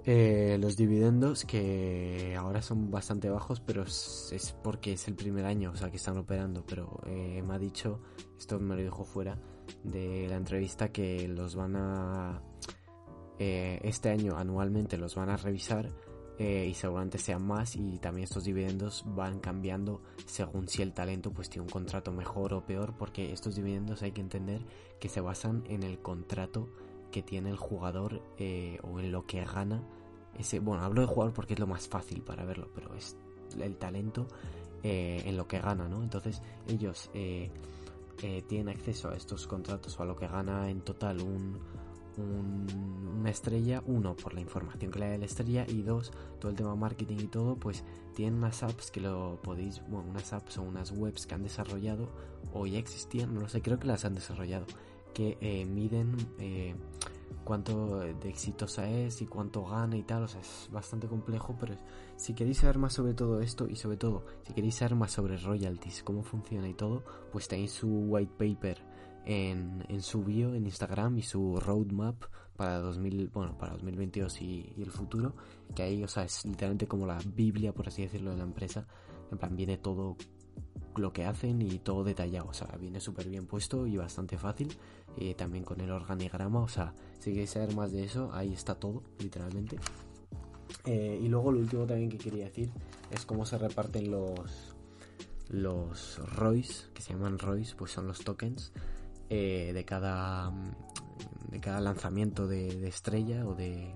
Eh, 0.05 0.57
los 0.59 0.77
dividendos 0.77 1.45
que 1.45 2.35
ahora 2.37 2.63
son 2.63 2.91
bastante 2.91 3.29
bajos, 3.29 3.61
pero 3.61 3.83
es, 3.83 4.57
porque 4.63 4.95
es 4.95 5.07
el 5.07 5.15
primer 5.15 5.45
año, 5.45 5.71
o 5.73 5.77
sea, 5.77 5.91
que 5.91 5.99
están 5.99 6.17
operando. 6.17 6.65
Pero 6.67 7.01
eh, 7.07 7.43
me 7.47 7.55
ha 7.55 7.59
dicho, 7.59 8.01
esto 8.39 8.59
me 8.59 8.75
lo 8.75 8.83
dijo 8.83 9.05
fuera 9.05 9.39
de 9.85 10.27
la 10.29 10.37
entrevista, 10.37 10.91
que 10.91 11.29
los 11.29 11.55
van 11.55 11.77
a... 11.77 12.43
este 13.39 14.09
año 14.09 14.37
anualmente 14.37 14.97
los 14.97 15.15
van 15.15 15.29
a 15.29 15.37
revisar 15.37 15.91
eh, 16.41 16.69
y 16.71 16.75
seguramente 16.75 17.19
sean 17.19 17.45
más 17.45 17.75
y 17.75 17.99
también 17.99 18.23
estos 18.23 18.45
dividendos 18.45 19.03
van 19.07 19.41
cambiando 19.41 20.01
según 20.25 20.69
si 20.69 20.83
el 20.83 20.93
talento 20.93 21.33
pues 21.33 21.51
tiene 21.51 21.65
un 21.65 21.71
contrato 21.71 22.13
mejor 22.13 22.55
o 22.55 22.65
peor 22.65 22.95
porque 22.97 23.33
estos 23.33 23.57
dividendos 23.57 24.03
hay 24.03 24.13
que 24.13 24.21
entender 24.21 24.63
que 25.01 25.09
se 25.09 25.21
basan 25.21 25.65
en 25.69 25.83
el 25.83 25.99
contrato 25.99 26.69
que 27.11 27.23
tiene 27.23 27.51
el 27.51 27.57
jugador 27.57 28.23
eh, 28.39 28.79
o 28.85 29.01
en 29.01 29.11
lo 29.11 29.27
que 29.27 29.45
gana 29.45 29.83
ese 30.39 30.61
bueno 30.61 30.85
hablo 30.85 31.01
de 31.01 31.09
jugador 31.09 31.35
porque 31.35 31.55
es 31.55 31.59
lo 31.59 31.67
más 31.67 31.89
fácil 31.89 32.23
para 32.23 32.45
verlo 32.45 32.69
pero 32.73 32.95
es 32.95 33.17
el 33.61 33.77
talento 33.77 34.29
eh, 34.85 35.25
en 35.27 35.37
lo 35.37 35.49
que 35.49 35.59
gana 35.59 35.89
no 35.89 36.05
entonces 36.05 36.41
ellos 36.69 37.11
tienen 38.47 38.69
acceso 38.69 39.11
a 39.11 39.17
estos 39.17 39.49
contratos 39.49 39.99
o 39.99 40.03
a 40.05 40.07
lo 40.07 40.15
que 40.15 40.29
gana 40.29 40.71
en 40.71 40.83
total 40.83 41.21
un 41.21 41.59
una 42.19 43.31
estrella, 43.31 43.83
uno, 43.87 44.15
por 44.17 44.35
la 44.35 44.41
información 44.41 44.91
que 44.91 44.99
le 44.99 45.11
da 45.11 45.19
la 45.19 45.25
estrella 45.25 45.67
y 45.69 45.83
dos, 45.83 46.13
todo 46.39 46.51
el 46.51 46.57
tema 46.57 46.75
marketing 46.75 47.19
y 47.21 47.27
todo, 47.27 47.57
pues 47.57 47.85
tienen 48.15 48.35
unas 48.35 48.63
apps 48.63 48.91
que 48.91 49.01
lo 49.01 49.41
podéis, 49.43 49.83
bueno, 49.89 50.11
unas 50.11 50.33
apps 50.33 50.59
o 50.59 50.63
unas 50.63 50.93
webs 50.93 51.27
que 51.27 51.35
han 51.35 51.43
desarrollado 51.43 52.09
o 52.53 52.67
ya 52.67 52.79
existían, 52.79 53.35
no 53.35 53.41
lo 53.41 53.49
sé, 53.49 53.63
creo 53.63 53.79
que 53.79 53.87
las 53.87 54.05
han 54.05 54.15
desarrollado, 54.15 54.67
que 55.15 55.37
eh, 55.41 55.65
miden 55.65 56.17
eh, 56.39 56.75
cuánto 57.45 57.99
de 58.01 58.29
exitosa 58.29 58.89
es 58.89 59.23
y 59.23 59.27
cuánto 59.27 59.65
gana 59.65 59.97
y 59.97 60.03
tal, 60.03 60.25
o 60.25 60.29
sea, 60.29 60.41
es 60.41 60.69
bastante 60.71 61.09
complejo, 61.09 61.57
pero 61.59 61.75
si 62.17 62.35
queréis 62.35 62.59
saber 62.59 62.79
más 62.79 62.93
sobre 62.93 63.15
todo 63.15 63.41
esto 63.41 63.69
y 63.69 63.77
sobre 63.77 63.97
todo, 63.97 64.25
si 64.43 64.53
queréis 64.53 64.77
saber 64.77 64.97
más 64.97 65.13
sobre 65.13 65.37
royalties, 65.37 66.03
cómo 66.03 66.23
funciona 66.23 66.69
y 66.69 66.75
todo, 66.75 67.03
pues 67.33 67.49
tenéis 67.49 67.73
su 67.73 67.89
white 67.89 68.33
paper 68.37 68.88
en, 69.29 69.85
en 69.91 70.01
su 70.01 70.25
bio 70.25 70.55
en 70.55 70.65
Instagram 70.65 71.19
y 71.19 71.23
su 71.23 71.61
roadmap 71.61 72.25
para 72.57 72.79
2000, 72.79 73.29
bueno, 73.29 73.59
para 73.59 73.73
2022 73.73 74.41
y, 74.41 74.73
y, 74.75 74.83
el 74.83 74.91
futuro, 74.91 75.35
que 75.75 75.83
ahí, 75.83 76.03
o 76.03 76.09
sea, 76.09 76.25
es 76.25 76.47
literalmente 76.47 76.89
como 76.89 77.07
la 77.07 77.19
Biblia, 77.35 77.75
por 77.75 77.87
así 77.87 78.03
decirlo, 78.03 78.31
de 78.31 78.39
la 78.39 78.45
empresa. 78.45 78.87
En 79.31 79.37
plan, 79.37 79.55
viene 79.55 79.77
todo 79.77 80.17
lo 80.97 81.13
que 81.13 81.27
hacen 81.27 81.61
y 81.61 81.79
todo 81.79 82.05
detallado, 82.05 82.49
o 82.49 82.55
sea, 82.55 82.69
viene 82.81 83.01
súper 83.01 83.29
bien 83.29 83.47
puesto 83.47 83.87
y 83.87 83.99
bastante 83.99 84.39
fácil. 84.39 84.75
y 85.17 85.35
también 85.35 85.63
con 85.63 85.81
el 85.83 85.91
organigrama, 85.91 86.61
o 86.61 86.69
sea, 86.69 86.95
si 87.19 87.33
queréis 87.33 87.51
saber 87.51 87.75
más 87.75 87.93
de 87.93 88.05
eso, 88.05 88.31
ahí 88.33 88.55
está 88.55 88.77
todo, 88.77 89.03
literalmente. 89.19 89.77
Eh, 90.87 91.21
y 91.23 91.29
luego 91.29 91.53
lo 91.53 91.61
último 91.61 91.85
también 91.85 92.09
que 92.09 92.19
quería 92.19 92.47
decir 92.47 92.71
es 93.11 93.27
cómo 93.27 93.45
se 93.45 93.59
reparten 93.59 94.11
los 94.11 94.75
los 95.51 96.19
ROIs, 96.35 96.91
que 96.95 97.03
se 97.03 97.15
llaman 97.15 97.39
ROIs, 97.39 97.75
pues 97.75 97.93
son 97.93 98.07
los 98.07 98.21
tokens 98.21 98.73
eh, 99.31 99.73
de, 99.75 99.85
cada, 99.85 100.51
de 101.51 101.61
cada 101.61 101.81
lanzamiento 101.83 102.47
de, 102.47 102.89
estrella 102.89 103.47
o 103.47 103.55
de, 103.55 103.95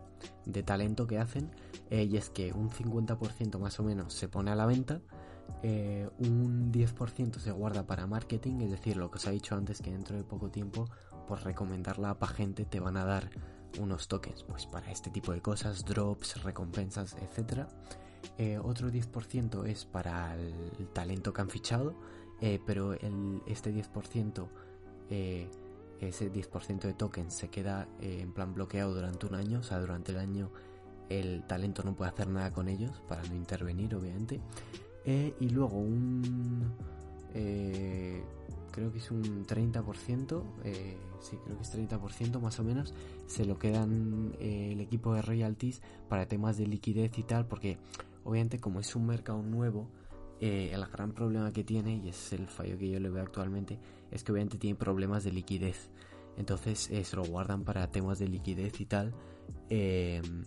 talento 0.65 1.07
que 1.07 1.19
hacen. 1.19 1.51
Eh, 1.89 2.05
y 2.05 2.19
es 2.19 2.29
que 2.29 2.53
un 2.53 2.71
50% 2.71 3.59
más 3.59 3.81
o 3.81 3.83
menos 3.83 4.13
se 4.13 4.29
pone 4.29 4.51
a 4.51 4.55
la 4.55 4.67
venta, 4.67 5.01
eh, 5.63 6.09
un 6.19 6.71
10% 6.71 7.39
se 7.39 7.51
guarda 7.51 7.87
para 7.87 8.07
marketing, 8.07 8.61
es 8.61 8.71
decir, 8.71 8.99
lo 8.99 9.11
que 9.11 9.17
os 9.17 9.27
he 9.27 9.31
dicho 9.31 9.55
antes 9.55 9.81
que 9.81 9.91
dentro 9.91 10.17
de 10.17 10.25
poco 10.25 10.51
tiempo, 10.51 10.87
por 11.27 11.43
recomendarla 11.43 12.17
a 12.21 12.27
gente 12.27 12.67
te 12.67 12.81
van 12.81 12.99
a 12.99 13.05
dar 13.05 13.31
unos 13.81 14.09
tokens 14.09 14.43
pues 14.43 14.67
para 14.67 14.91
este 14.91 15.11
tipo 15.11 15.33
de 15.33 15.41
cosas, 15.41 15.85
drops, 15.87 16.43
recompensas, 16.43 17.17
etc. 17.23 17.67
otro 18.63 18.91
10% 18.91 19.67
es 19.67 19.87
para 19.87 20.35
el, 20.37 20.89
talento 20.93 21.33
que 21.33 21.41
han 21.41 21.49
fichado, 21.49 21.95
pero 22.67 22.95
este 23.47 23.73
10% 23.73 24.49
eh, 25.11 25.49
ese 26.01 26.33
10% 26.33 26.81
de 26.81 26.95
tokens 26.95 27.35
se 27.35 27.49
queda 27.49 27.89
eh, 28.01 28.21
en 28.21 28.33
plan 28.33 28.55
bloqueado 28.55 28.95
durante 28.95 29.27
un 29.27 29.35
año, 29.35 29.61
o 29.61 29.63
sea, 29.63 29.79
durante 29.79 30.13
el 30.13 30.19
año 30.19 30.51
el 31.09 31.45
talento 31.47 31.83
no 31.83 31.95
puede 31.95 32.11
hacer 32.11 32.29
nada 32.29 32.53
con 32.53 32.69
ellos 32.69 33.03
para 33.09 33.23
no 33.25 33.35
intervenir, 33.35 33.95
obviamente. 33.95 34.41
Eh, 35.05 35.35
y 35.41 35.49
luego 35.51 35.77
un... 35.79 36.73
creo 37.33 38.93
que 38.93 38.99
es 38.99 39.11
un 39.11 39.45
30%, 39.45 40.43
sí, 41.21 41.39
creo 41.45 41.57
que 41.57 41.63
es 41.63 41.75
30% 41.75 42.41
más 42.41 42.59
o 42.59 42.65
menos, 42.65 42.95
se 43.27 43.45
lo 43.45 43.59
quedan 43.59 44.35
el 44.41 44.81
equipo 44.81 45.15
de 45.15 45.23
royalties 45.23 45.83
para 46.09 46.27
temas 46.27 46.57
de 46.57 46.67
liquidez 46.67 47.19
y 47.19 47.23
tal, 47.25 47.47
porque 47.47 47.79
obviamente 48.25 48.59
como 48.59 48.81
es 48.81 48.97
un 48.97 49.07
mercado 49.07 49.43
nuevo, 49.43 49.89
el 50.43 50.85
gran 50.87 51.13
problema 51.13 51.53
que 51.53 51.63
tiene, 51.63 51.97
y 52.05 52.09
es 52.09 52.33
el 52.33 52.49
fallo 52.49 52.77
que 52.77 52.91
yo 52.91 52.99
le 52.99 53.11
veo 53.11 53.23
actualmente, 53.23 53.79
es 54.11 54.25
que 54.25 54.33
obviamente 54.33 54.59
tiene 54.59 54.77
problemas 54.77 55.25
de 55.25 55.33
liquidez. 55.33 55.91
Entonces 56.37 56.91
eh, 56.91 57.05
se 57.05 57.17
lo 57.17 57.25
guardan 57.25 57.63
para 57.63 57.91
temas 57.91 58.19
de 58.19 58.29
liquidez 58.29 58.81
y 58.81 58.87
tal. 58.87 59.15
Em, 59.69 60.45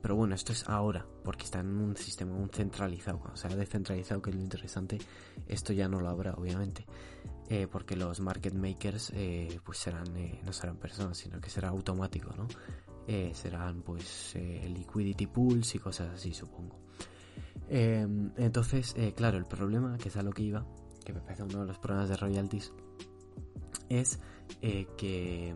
pero 0.00 0.14
bueno, 0.14 0.34
esto 0.34 0.52
es 0.52 0.68
ahora, 0.68 1.04
porque 1.24 1.44
está 1.44 1.60
en 1.60 1.68
un 1.68 1.96
sistema 1.96 2.34
un 2.36 2.48
centralizado. 2.50 3.18
Cuando 3.18 3.36
sea 3.36 3.54
descentralizado, 3.54 4.22
que 4.22 4.30
es 4.30 4.36
lo 4.36 4.42
interesante, 4.42 4.98
esto 5.46 5.72
ya 5.72 5.88
no 5.88 6.00
lo 6.00 6.08
habrá, 6.08 6.34
obviamente. 6.34 6.86
Eh, 7.48 7.66
porque 7.70 7.96
los 7.96 8.20
market 8.20 8.54
makers 8.54 9.10
eh, 9.14 9.58
pues 9.64 9.78
serán, 9.78 10.06
no 10.44 10.52
serán 10.52 10.76
personas, 10.76 11.16
sino 11.16 11.40
que 11.40 11.50
será 11.50 11.68
automático, 11.68 12.34
¿no? 12.36 12.46
serán 13.32 13.80
pues 13.80 14.34
liquidity 14.34 15.26
pools 15.26 15.74
y 15.74 15.78
cosas 15.78 16.10
así, 16.10 16.34
supongo. 16.34 16.87
Em, 17.68 18.30
entonces, 18.36 18.94
claro, 19.14 19.38
el 19.38 19.44
problema, 19.44 19.98
que 19.98 20.08
es 20.08 20.16
a 20.16 20.22
lo 20.22 20.32
que 20.32 20.42
iba, 20.42 20.66
que 21.04 21.12
me 21.12 21.20
parece 21.20 21.42
uno 21.42 21.60
de 21.60 21.66
los 21.66 21.78
problemas 21.78 22.08
de 22.08 22.16
royalties, 22.16 22.72
es 23.88 24.18
eh, 24.60 24.86
que 24.96 25.54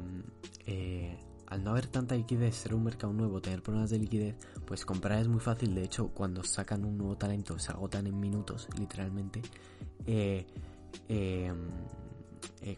eh, 0.67 1.19
al 1.47 1.65
no 1.65 1.71
haber 1.71 1.87
tanta 1.89 2.15
liquidez, 2.15 2.55
ser 2.55 2.75
un 2.75 2.85
mercado 2.85 3.13
nuevo, 3.13 3.41
tener 3.41 3.63
problemas 3.63 3.91
de 3.91 3.99
liquidez, 3.99 4.37
pues 4.67 4.85
comprar 4.85 5.21
es 5.21 5.29
muy 5.29 5.41
fácil. 5.41 5.75
De 5.75 5.83
hecho, 5.83 6.09
cuando 6.09 6.43
sacan 6.43 6.85
un 6.85 6.97
nuevo 6.97 7.17
talento, 7.17 7.59
se 7.59 7.73
agotan 7.73 8.07
en 8.07 8.19
minutos, 8.19 8.69
literalmente. 8.79 9.43
Eh, 10.07 10.47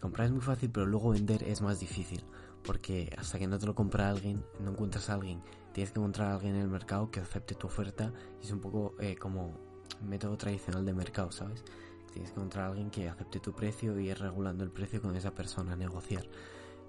comprar 0.01 0.27
es 0.27 0.33
muy 0.33 0.41
fácil, 0.41 0.71
pero 0.71 0.87
luego 0.87 1.11
vender 1.11 1.45
es 1.45 1.61
más 1.63 1.79
difícil. 1.79 2.25
Porque 2.65 3.15
hasta 3.17 3.39
que 3.39 3.47
no 3.47 3.59
te 3.59 3.67
lo 3.67 3.75
compra 3.75 4.11
alguien, 4.11 4.45
no 4.59 4.73
encuentras 4.73 5.09
a 5.11 5.15
alguien 5.15 5.41
tienes 5.75 5.93
que 5.93 5.99
encontrar 5.99 6.29
a 6.29 6.35
alguien 6.35 6.55
en 6.55 6.63
el 6.63 6.69
mercado 6.69 7.11
que 7.11 7.21
acepte 7.21 7.57
tu 7.57 7.67
oferta 7.67 8.13
es 8.41 8.51
un 8.53 8.61
poco 8.61 8.95
eh, 9.01 9.17
como 9.17 9.59
método 10.09 10.37
tradicional 10.37 10.85
de 10.87 10.95
mercado, 10.95 11.33
¿sabes? 11.33 11.65
Tienes 12.13 12.31
que 12.31 12.37
encontrar 12.37 12.67
a 12.67 12.69
alguien 12.69 12.91
que 12.91 13.09
acepte 13.09 13.41
tu 13.41 13.53
precio 13.53 13.99
y 13.99 14.09
ir 14.09 14.19
regulando 14.19 14.63
el 14.63 14.71
precio 14.71 15.03
con 15.03 15.17
esa 15.17 15.35
persona, 15.35 15.75
negociar. 15.75 16.25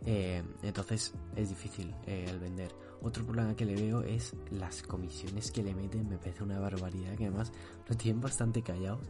Eh, 0.06 0.44
entonces 0.62 1.16
es 1.36 1.50
difícil 1.50 1.96
eh, 2.06 2.28
el 2.30 2.40
vender. 2.40 2.76
Otro 3.02 3.26
problema 3.26 3.56
que 3.56 3.66
le 3.66 3.76
veo 3.76 4.04
es 4.04 4.36
las 4.52 4.84
comisiones 4.84 5.52
que 5.52 5.64
le 5.64 5.74
meten, 5.74 6.08
me 6.08 6.20
parece 6.20 6.44
una 6.44 6.60
barbaridad, 6.60 7.16
que 7.16 7.26
además 7.26 7.52
lo 7.90 7.98
tienen 7.98 8.22
bastante 8.22 8.62
callados. 8.62 9.02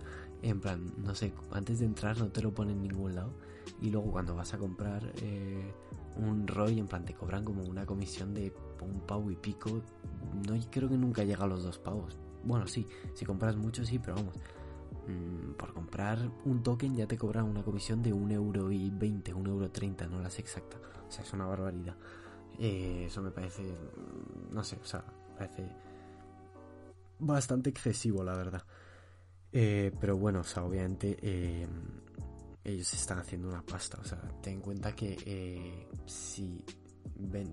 En 0.42 0.62
plan, 0.62 0.94
no 0.98 1.14
sé, 1.16 1.34
antes 1.52 1.80
de 1.80 1.86
entrar 1.86 2.18
no 2.18 2.30
te 2.30 2.42
lo 2.42 2.54
ponen 2.54 2.78
en 2.78 2.84
ningún 2.84 3.16
lado. 3.16 3.34
Y 3.82 3.90
luego 3.90 4.10
cuando 4.12 4.36
vas 4.36 4.54
a 4.54 4.58
comprar 4.58 5.12
eh, 5.22 5.74
un 6.18 6.48
ROI, 6.48 6.80
en 6.80 6.88
plan, 6.88 7.06
te 7.06 7.14
cobran 7.14 7.44
como 7.44 7.64
una 7.64 7.86
comisión 7.86 8.34
de 8.34 8.54
un 8.82 9.02
pavo 9.02 9.32
y 9.32 9.36
pico. 9.36 9.82
No 10.48 10.58
creo 10.72 10.90
que 10.90 10.98
nunca 10.98 11.24
llega 11.24 11.44
a 11.44 11.48
los 11.48 11.64
dos 11.64 11.80
pavos. 11.80 12.18
Bueno, 12.44 12.68
sí, 12.68 12.86
si 13.14 13.26
compras 13.26 13.56
mucho 13.56 13.86
sí, 13.86 14.00
pero 14.00 14.16
vamos. 14.16 14.36
Mm, 15.08 15.54
por 15.54 15.74
comprar 15.74 16.18
un 16.46 16.64
token 16.64 16.96
ya 16.96 17.06
te 17.08 17.18
cobran 17.18 17.46
una 17.46 17.64
comisión 17.64 18.02
de 18.02 18.12
un 18.12 18.32
euro 18.32 18.72
y 18.72 18.90
20, 18.90 19.34
un 19.34 19.48
euro 19.48 19.70
30, 19.70 20.08
no 20.08 20.20
la 20.20 20.30
sé 20.30 20.42
exacta. 20.42 20.78
O 21.08 21.12
sea, 21.12 21.24
es 21.24 21.34
una 21.34 21.46
barbaridad. 21.46 21.96
Eh, 22.58 23.06
eso 23.08 23.22
me 23.22 23.32
parece, 23.32 23.64
no 24.52 24.64
sé, 24.64 24.78
o 24.82 24.86
sea, 24.86 25.04
parece 25.38 25.68
bastante 27.20 27.70
excesivo, 27.70 28.24
la 28.24 28.36
verdad. 28.36 28.64
Eh, 29.52 29.92
pero 30.00 30.18
bueno, 30.18 30.42
o 30.42 30.44
sea, 30.44 30.64
obviamente 30.64 31.18
eh, 31.22 31.68
ellos 32.66 32.94
están 32.94 33.20
haciendo 33.20 33.48
una 33.48 33.62
pasta. 33.62 34.00
O 34.02 34.04
sea, 34.04 34.22
ten 34.42 34.56
en 34.56 34.62
cuenta 34.62 34.94
que 34.94 35.88
si 36.06 36.64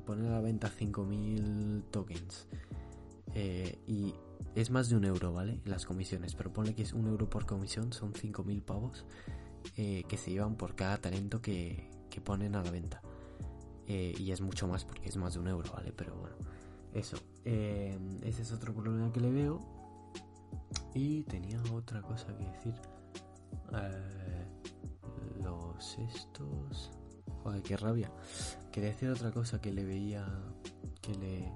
ponen 0.05 0.27
a 0.27 0.31
la 0.33 0.41
venta 0.41 0.69
5.000 0.69 1.85
tokens 1.91 2.49
y 3.87 4.15
es 4.55 4.71
más 4.71 4.89
de 4.89 4.97
un 4.97 5.05
euro, 5.05 5.33
¿vale? 5.33 5.61
Las 5.65 5.87
comisiones, 5.87 6.35
pero 6.35 6.53
ponle 6.53 6.75
que 6.75 6.83
es 6.83 6.93
un 6.93 7.07
euro 7.07 7.29
por 7.29 7.47
comisión, 7.47 7.93
son 7.93 8.13
5.000 8.13 8.63
pavos 8.63 9.05
eh, 9.77 10.05
que 10.09 10.17
se 10.19 10.31
llevan 10.31 10.57
por 10.57 10.75
cada 10.75 10.99
talento 10.99 11.41
que, 11.41 11.91
ponen 12.25 12.55
a 12.55 12.63
la 12.63 12.71
venta. 12.71 13.01
Eh, 13.87 14.15
y 14.19 14.31
es 14.31 14.41
mucho 14.41 14.69
más 14.69 14.85
porque 14.85 15.09
es 15.09 15.17
más 15.17 15.35
de 15.35 15.41
un 15.41 15.49
euro, 15.49 15.71
¿vale? 15.73 15.93
Pero 15.93 16.15
bueno, 16.17 16.37
eso. 16.93 17.17
Eh, 17.45 17.99
ese 18.23 18.43
es 18.43 18.53
otro 18.53 18.75
problema 18.75 19.11
que 19.13 19.21
le 19.21 19.31
veo. 19.31 19.61
Y 20.95 21.23
tenía 21.23 21.61
otra 21.73 22.03
cosa 22.03 22.27
que 22.37 22.45
decir. 22.45 22.75
Estos... 25.99 26.91
Joder, 27.43 27.63
qué 27.63 27.77
rabia. 27.77 28.13
Quería 28.71 28.91
decir 28.91 29.11
otra 29.11 29.33
cosa 29.33 29.61
que 29.61 29.73
le 29.73 29.85
veía 29.85 30.25
que 31.01 31.15
le 31.15 31.53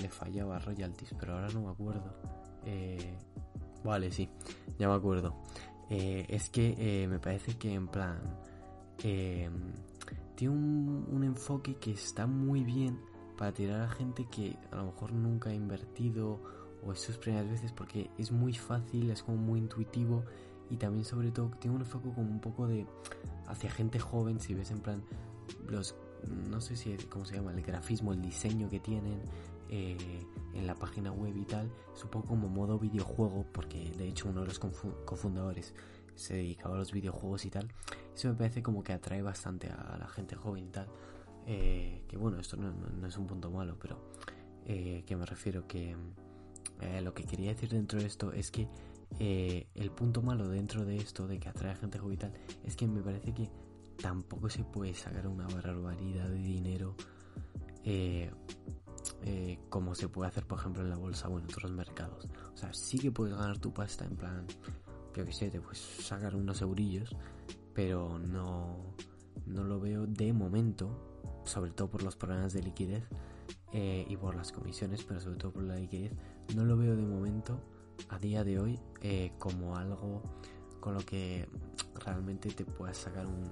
le 0.00 0.08
fallaba 0.08 0.58
royalties, 0.58 1.14
pero 1.18 1.34
ahora 1.34 1.48
no 1.48 1.62
me 1.62 1.70
acuerdo. 1.70 2.14
Eh, 2.64 3.16
vale, 3.84 4.10
sí, 4.10 4.28
ya 4.78 4.88
me 4.88 4.94
acuerdo. 4.94 5.34
Eh, 5.88 6.26
es 6.28 6.50
que 6.50 6.74
eh, 6.78 7.08
me 7.08 7.18
parece 7.18 7.56
que 7.56 7.72
en 7.72 7.88
plan 7.88 8.20
tiene 8.96 10.54
un, 10.54 11.06
un, 11.12 11.22
enfoque 11.22 11.76
que 11.76 11.92
está 11.92 12.26
muy 12.26 12.64
bien 12.64 12.98
para 13.36 13.52
tirar 13.52 13.82
a 13.82 13.88
gente 13.88 14.26
que 14.26 14.56
a 14.72 14.76
lo 14.76 14.86
mejor 14.86 15.12
nunca 15.12 15.50
ha 15.50 15.54
invertido 15.54 16.40
o 16.84 16.92
es 16.92 17.00
sus 17.00 17.18
primeras 17.18 17.48
veces 17.48 17.72
porque 17.72 18.10
es 18.18 18.32
muy 18.32 18.54
fácil, 18.54 19.10
es 19.10 19.22
como 19.22 19.36
muy 19.38 19.60
intuitivo 19.60 20.24
y 20.70 20.76
también 20.76 21.04
sobre 21.04 21.30
todo 21.30 21.50
tiene 21.60 21.76
un 21.76 21.82
enfoque 21.82 22.10
como 22.12 22.28
un 22.28 22.40
poco 22.40 22.66
de 22.66 22.86
hacia 23.48 23.70
gente 23.70 23.98
joven 23.98 24.40
si 24.40 24.54
ves 24.54 24.70
en 24.70 24.80
plan 24.80 25.02
los 25.68 25.94
no 26.50 26.60
sé 26.60 26.76
si 26.76 26.96
cómo 27.08 27.24
se 27.24 27.36
llama 27.36 27.52
el 27.52 27.62
grafismo 27.62 28.12
el 28.12 28.20
diseño 28.20 28.68
que 28.68 28.80
tienen 28.80 29.20
eh, 29.68 29.96
en 30.54 30.66
la 30.66 30.74
página 30.74 31.12
web 31.12 31.36
y 31.36 31.44
tal, 31.44 31.70
poco 32.10 32.28
como 32.28 32.48
modo 32.48 32.78
videojuego, 32.78 33.44
porque 33.52 33.90
de 33.98 34.08
hecho 34.08 34.28
uno 34.28 34.40
de 34.42 34.46
los 34.46 34.58
cofundadores 34.58 35.74
se 36.14 36.34
dedicaba 36.34 36.76
a 36.76 36.78
los 36.78 36.92
videojuegos 36.92 37.44
y 37.44 37.50
tal. 37.50 37.68
Eso 38.14 38.28
me 38.28 38.34
parece 38.34 38.62
como 38.62 38.82
que 38.82 38.92
atrae 38.92 39.20
bastante 39.20 39.68
a 39.68 39.96
la 39.98 40.08
gente 40.08 40.34
joven 40.36 40.64
y 40.64 40.68
tal. 40.68 40.86
Eh, 41.46 42.04
que 42.08 42.16
bueno, 42.16 42.38
esto 42.38 42.56
no, 42.56 43.06
es 43.06 43.18
un 43.18 43.26
punto 43.26 43.50
malo, 43.50 43.76
pero 43.78 44.00
eh, 44.64 45.04
me 45.08 45.26
refiero 45.26 45.66
que 45.66 45.96
lo 47.02 47.12
que 47.12 47.24
quería 47.24 47.50
decir 47.50 47.70
dentro 47.70 47.98
de 47.98 48.06
esto 48.06 48.32
es 48.32 48.50
que 48.50 48.68
el 49.18 49.90
punto 49.92 50.22
malo 50.22 50.48
dentro 50.48 50.84
de 50.84 50.96
esto, 50.96 51.26
de 51.26 51.38
que 51.38 51.48
atrae 51.48 51.72
a 51.72 51.76
gente 51.76 51.98
joven 51.98 52.14
y 52.14 52.16
tal, 52.18 52.32
es 52.64 52.76
que 52.76 52.86
me 52.86 53.02
parece 53.02 53.32
que 53.32 53.48
tampoco 54.00 54.50
se 54.50 54.62
puede 54.64 54.94
sacar 54.94 55.26
una 55.26 55.46
barbaridad 55.46 56.28
de 56.28 56.38
dinero 56.38 56.94
eh, 59.28 59.58
como 59.68 59.94
se 59.94 60.08
puede 60.08 60.28
hacer, 60.28 60.46
por 60.46 60.58
ejemplo, 60.58 60.82
en 60.82 60.90
la 60.90 60.96
bolsa 60.96 61.28
o 61.28 61.38
en 61.38 61.44
otros 61.44 61.70
mercados. 61.72 62.28
O 62.54 62.56
sea, 62.56 62.72
sí 62.72 62.98
que 62.98 63.10
puedes 63.10 63.34
ganar 63.34 63.58
tu 63.58 63.72
pasta 63.72 64.04
en 64.04 64.16
plan, 64.16 64.46
yo 65.14 65.24
que 65.24 65.32
sé, 65.32 65.50
te 65.50 65.60
puedes 65.60 65.78
sacar 65.78 66.34
unos 66.36 66.60
eurillos, 66.62 67.14
pero 67.74 68.18
no, 68.18 68.94
no 69.46 69.64
lo 69.64 69.80
veo 69.80 70.06
de 70.06 70.32
momento, 70.32 71.22
sobre 71.44 71.70
todo 71.70 71.90
por 71.90 72.02
los 72.02 72.16
problemas 72.16 72.52
de 72.52 72.62
liquidez 72.62 73.04
eh, 73.72 74.06
y 74.08 74.16
por 74.16 74.34
las 74.34 74.52
comisiones, 74.52 75.02
pero 75.04 75.20
sobre 75.20 75.36
todo 75.36 75.52
por 75.52 75.62
la 75.64 75.76
liquidez, 75.76 76.12
no 76.54 76.64
lo 76.64 76.76
veo 76.76 76.96
de 76.96 77.04
momento, 77.04 77.60
a 78.08 78.18
día 78.18 78.44
de 78.44 78.58
hoy, 78.58 78.80
eh, 79.00 79.32
como 79.38 79.76
algo 79.76 80.22
con 80.80 80.94
lo 80.94 81.00
que 81.00 81.48
realmente 82.04 82.50
te 82.50 82.64
puedas 82.64 82.96
sacar 82.96 83.26
un, 83.26 83.50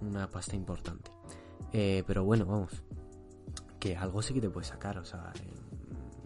una 0.00 0.28
pasta 0.30 0.56
importante. 0.56 1.10
pero 1.70 2.24
bueno, 2.24 2.44
vamos, 2.46 2.82
que 3.80 3.96
algo 3.96 4.22
sí 4.22 4.34
que 4.34 4.40
te 4.40 4.50
puede 4.50 4.66
sacar, 4.66 4.98
o 4.98 5.04
sea, 5.04 5.32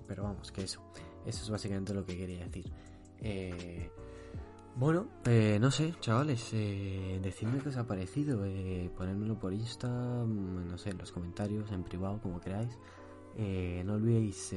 pero 0.06 0.24
vamos, 0.24 0.52
que 0.52 0.62
eso, 0.62 0.82
eso 1.24 1.42
es 1.44 1.50
básicamente 1.50 1.94
lo 1.94 2.04
que 2.04 2.16
quería 2.16 2.44
decir. 2.44 2.70
Eh, 3.18 3.90
bueno, 4.78 5.08
eh, 5.24 5.56
no 5.58 5.70
sé, 5.70 5.94
chavales, 6.00 6.50
eh, 6.52 7.18
decidme 7.22 7.60
qué 7.60 7.70
os 7.70 7.78
ha 7.78 7.86
parecido, 7.86 8.44
eh, 8.44 8.90
ponérmelo 8.94 9.38
por 9.38 9.54
Insta, 9.54 9.88
mm, 9.88 10.68
no 10.68 10.76
sé, 10.76 10.90
en 10.90 10.98
los 10.98 11.12
comentarios, 11.12 11.72
en 11.72 11.82
privado, 11.82 12.20
como 12.20 12.40
queráis. 12.40 12.78
no 13.84 13.94
olvidéis 13.94 14.54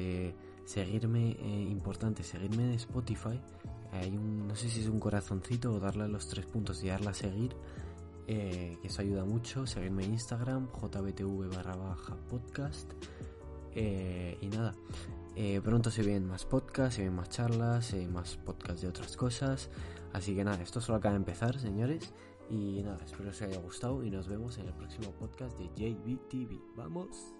seguirme, 0.70 1.32
importante, 1.70 2.24
seguirme 2.24 2.66
en 2.66 2.74
Spotify. 2.74 3.42
Hay 3.92 4.16
un, 4.16 4.48
no 4.48 4.56
sé 4.56 4.70
si 4.70 4.82
es 4.82 4.88
un 4.88 5.00
corazoncito 5.00 5.74
o 5.74 5.80
darle 5.80 6.08
los 6.08 6.28
tres 6.28 6.46
puntos 6.46 6.84
y 6.84 6.90
darle 6.90 7.10
a 7.10 7.14
seguir. 7.14 7.56
Eh, 8.28 8.78
que 8.80 8.88
eso 8.88 9.02
ayuda 9.02 9.26
mucho. 9.26 9.66
Seguirme 9.66 10.06
en 10.06 10.14
Instagram, 10.14 10.68
jbtv 10.72 11.50
barra 11.56 11.76
baja 11.76 12.16
podcast. 12.30 12.94
Eh, 13.74 14.38
y 14.42 14.48
nada, 14.50 14.76
eh, 15.36 15.60
pronto 15.64 15.90
se 15.90 16.04
vienen 16.04 16.28
más 16.28 16.46
podcasts, 16.46 16.96
se 16.96 17.02
vienen 17.02 17.18
más 17.18 17.30
charlas, 17.30 17.96
más 18.12 18.38
podcasts 18.38 18.84
de 18.84 18.90
otras 18.90 19.18
cosas. 19.18 19.72
Así 20.14 20.36
que 20.36 20.44
nada, 20.44 20.62
esto 20.62 20.82
solo 20.82 21.00
acaba 21.00 21.14
de 21.14 21.20
empezar, 21.20 21.60
señores. 21.60 22.14
Y 22.52 22.84
nada, 22.84 23.00
espero 23.04 23.24
que 23.24 23.30
os 23.30 23.42
haya 23.42 23.60
gustado 23.60 24.04
y 24.04 24.12
nos 24.12 24.28
vemos 24.28 24.60
en 24.60 24.68
el 24.68 24.74
próximo 24.74 25.12
podcast 25.14 25.58
de 25.58 25.66
JBTV. 25.76 26.62
¡Vamos! 26.76 27.39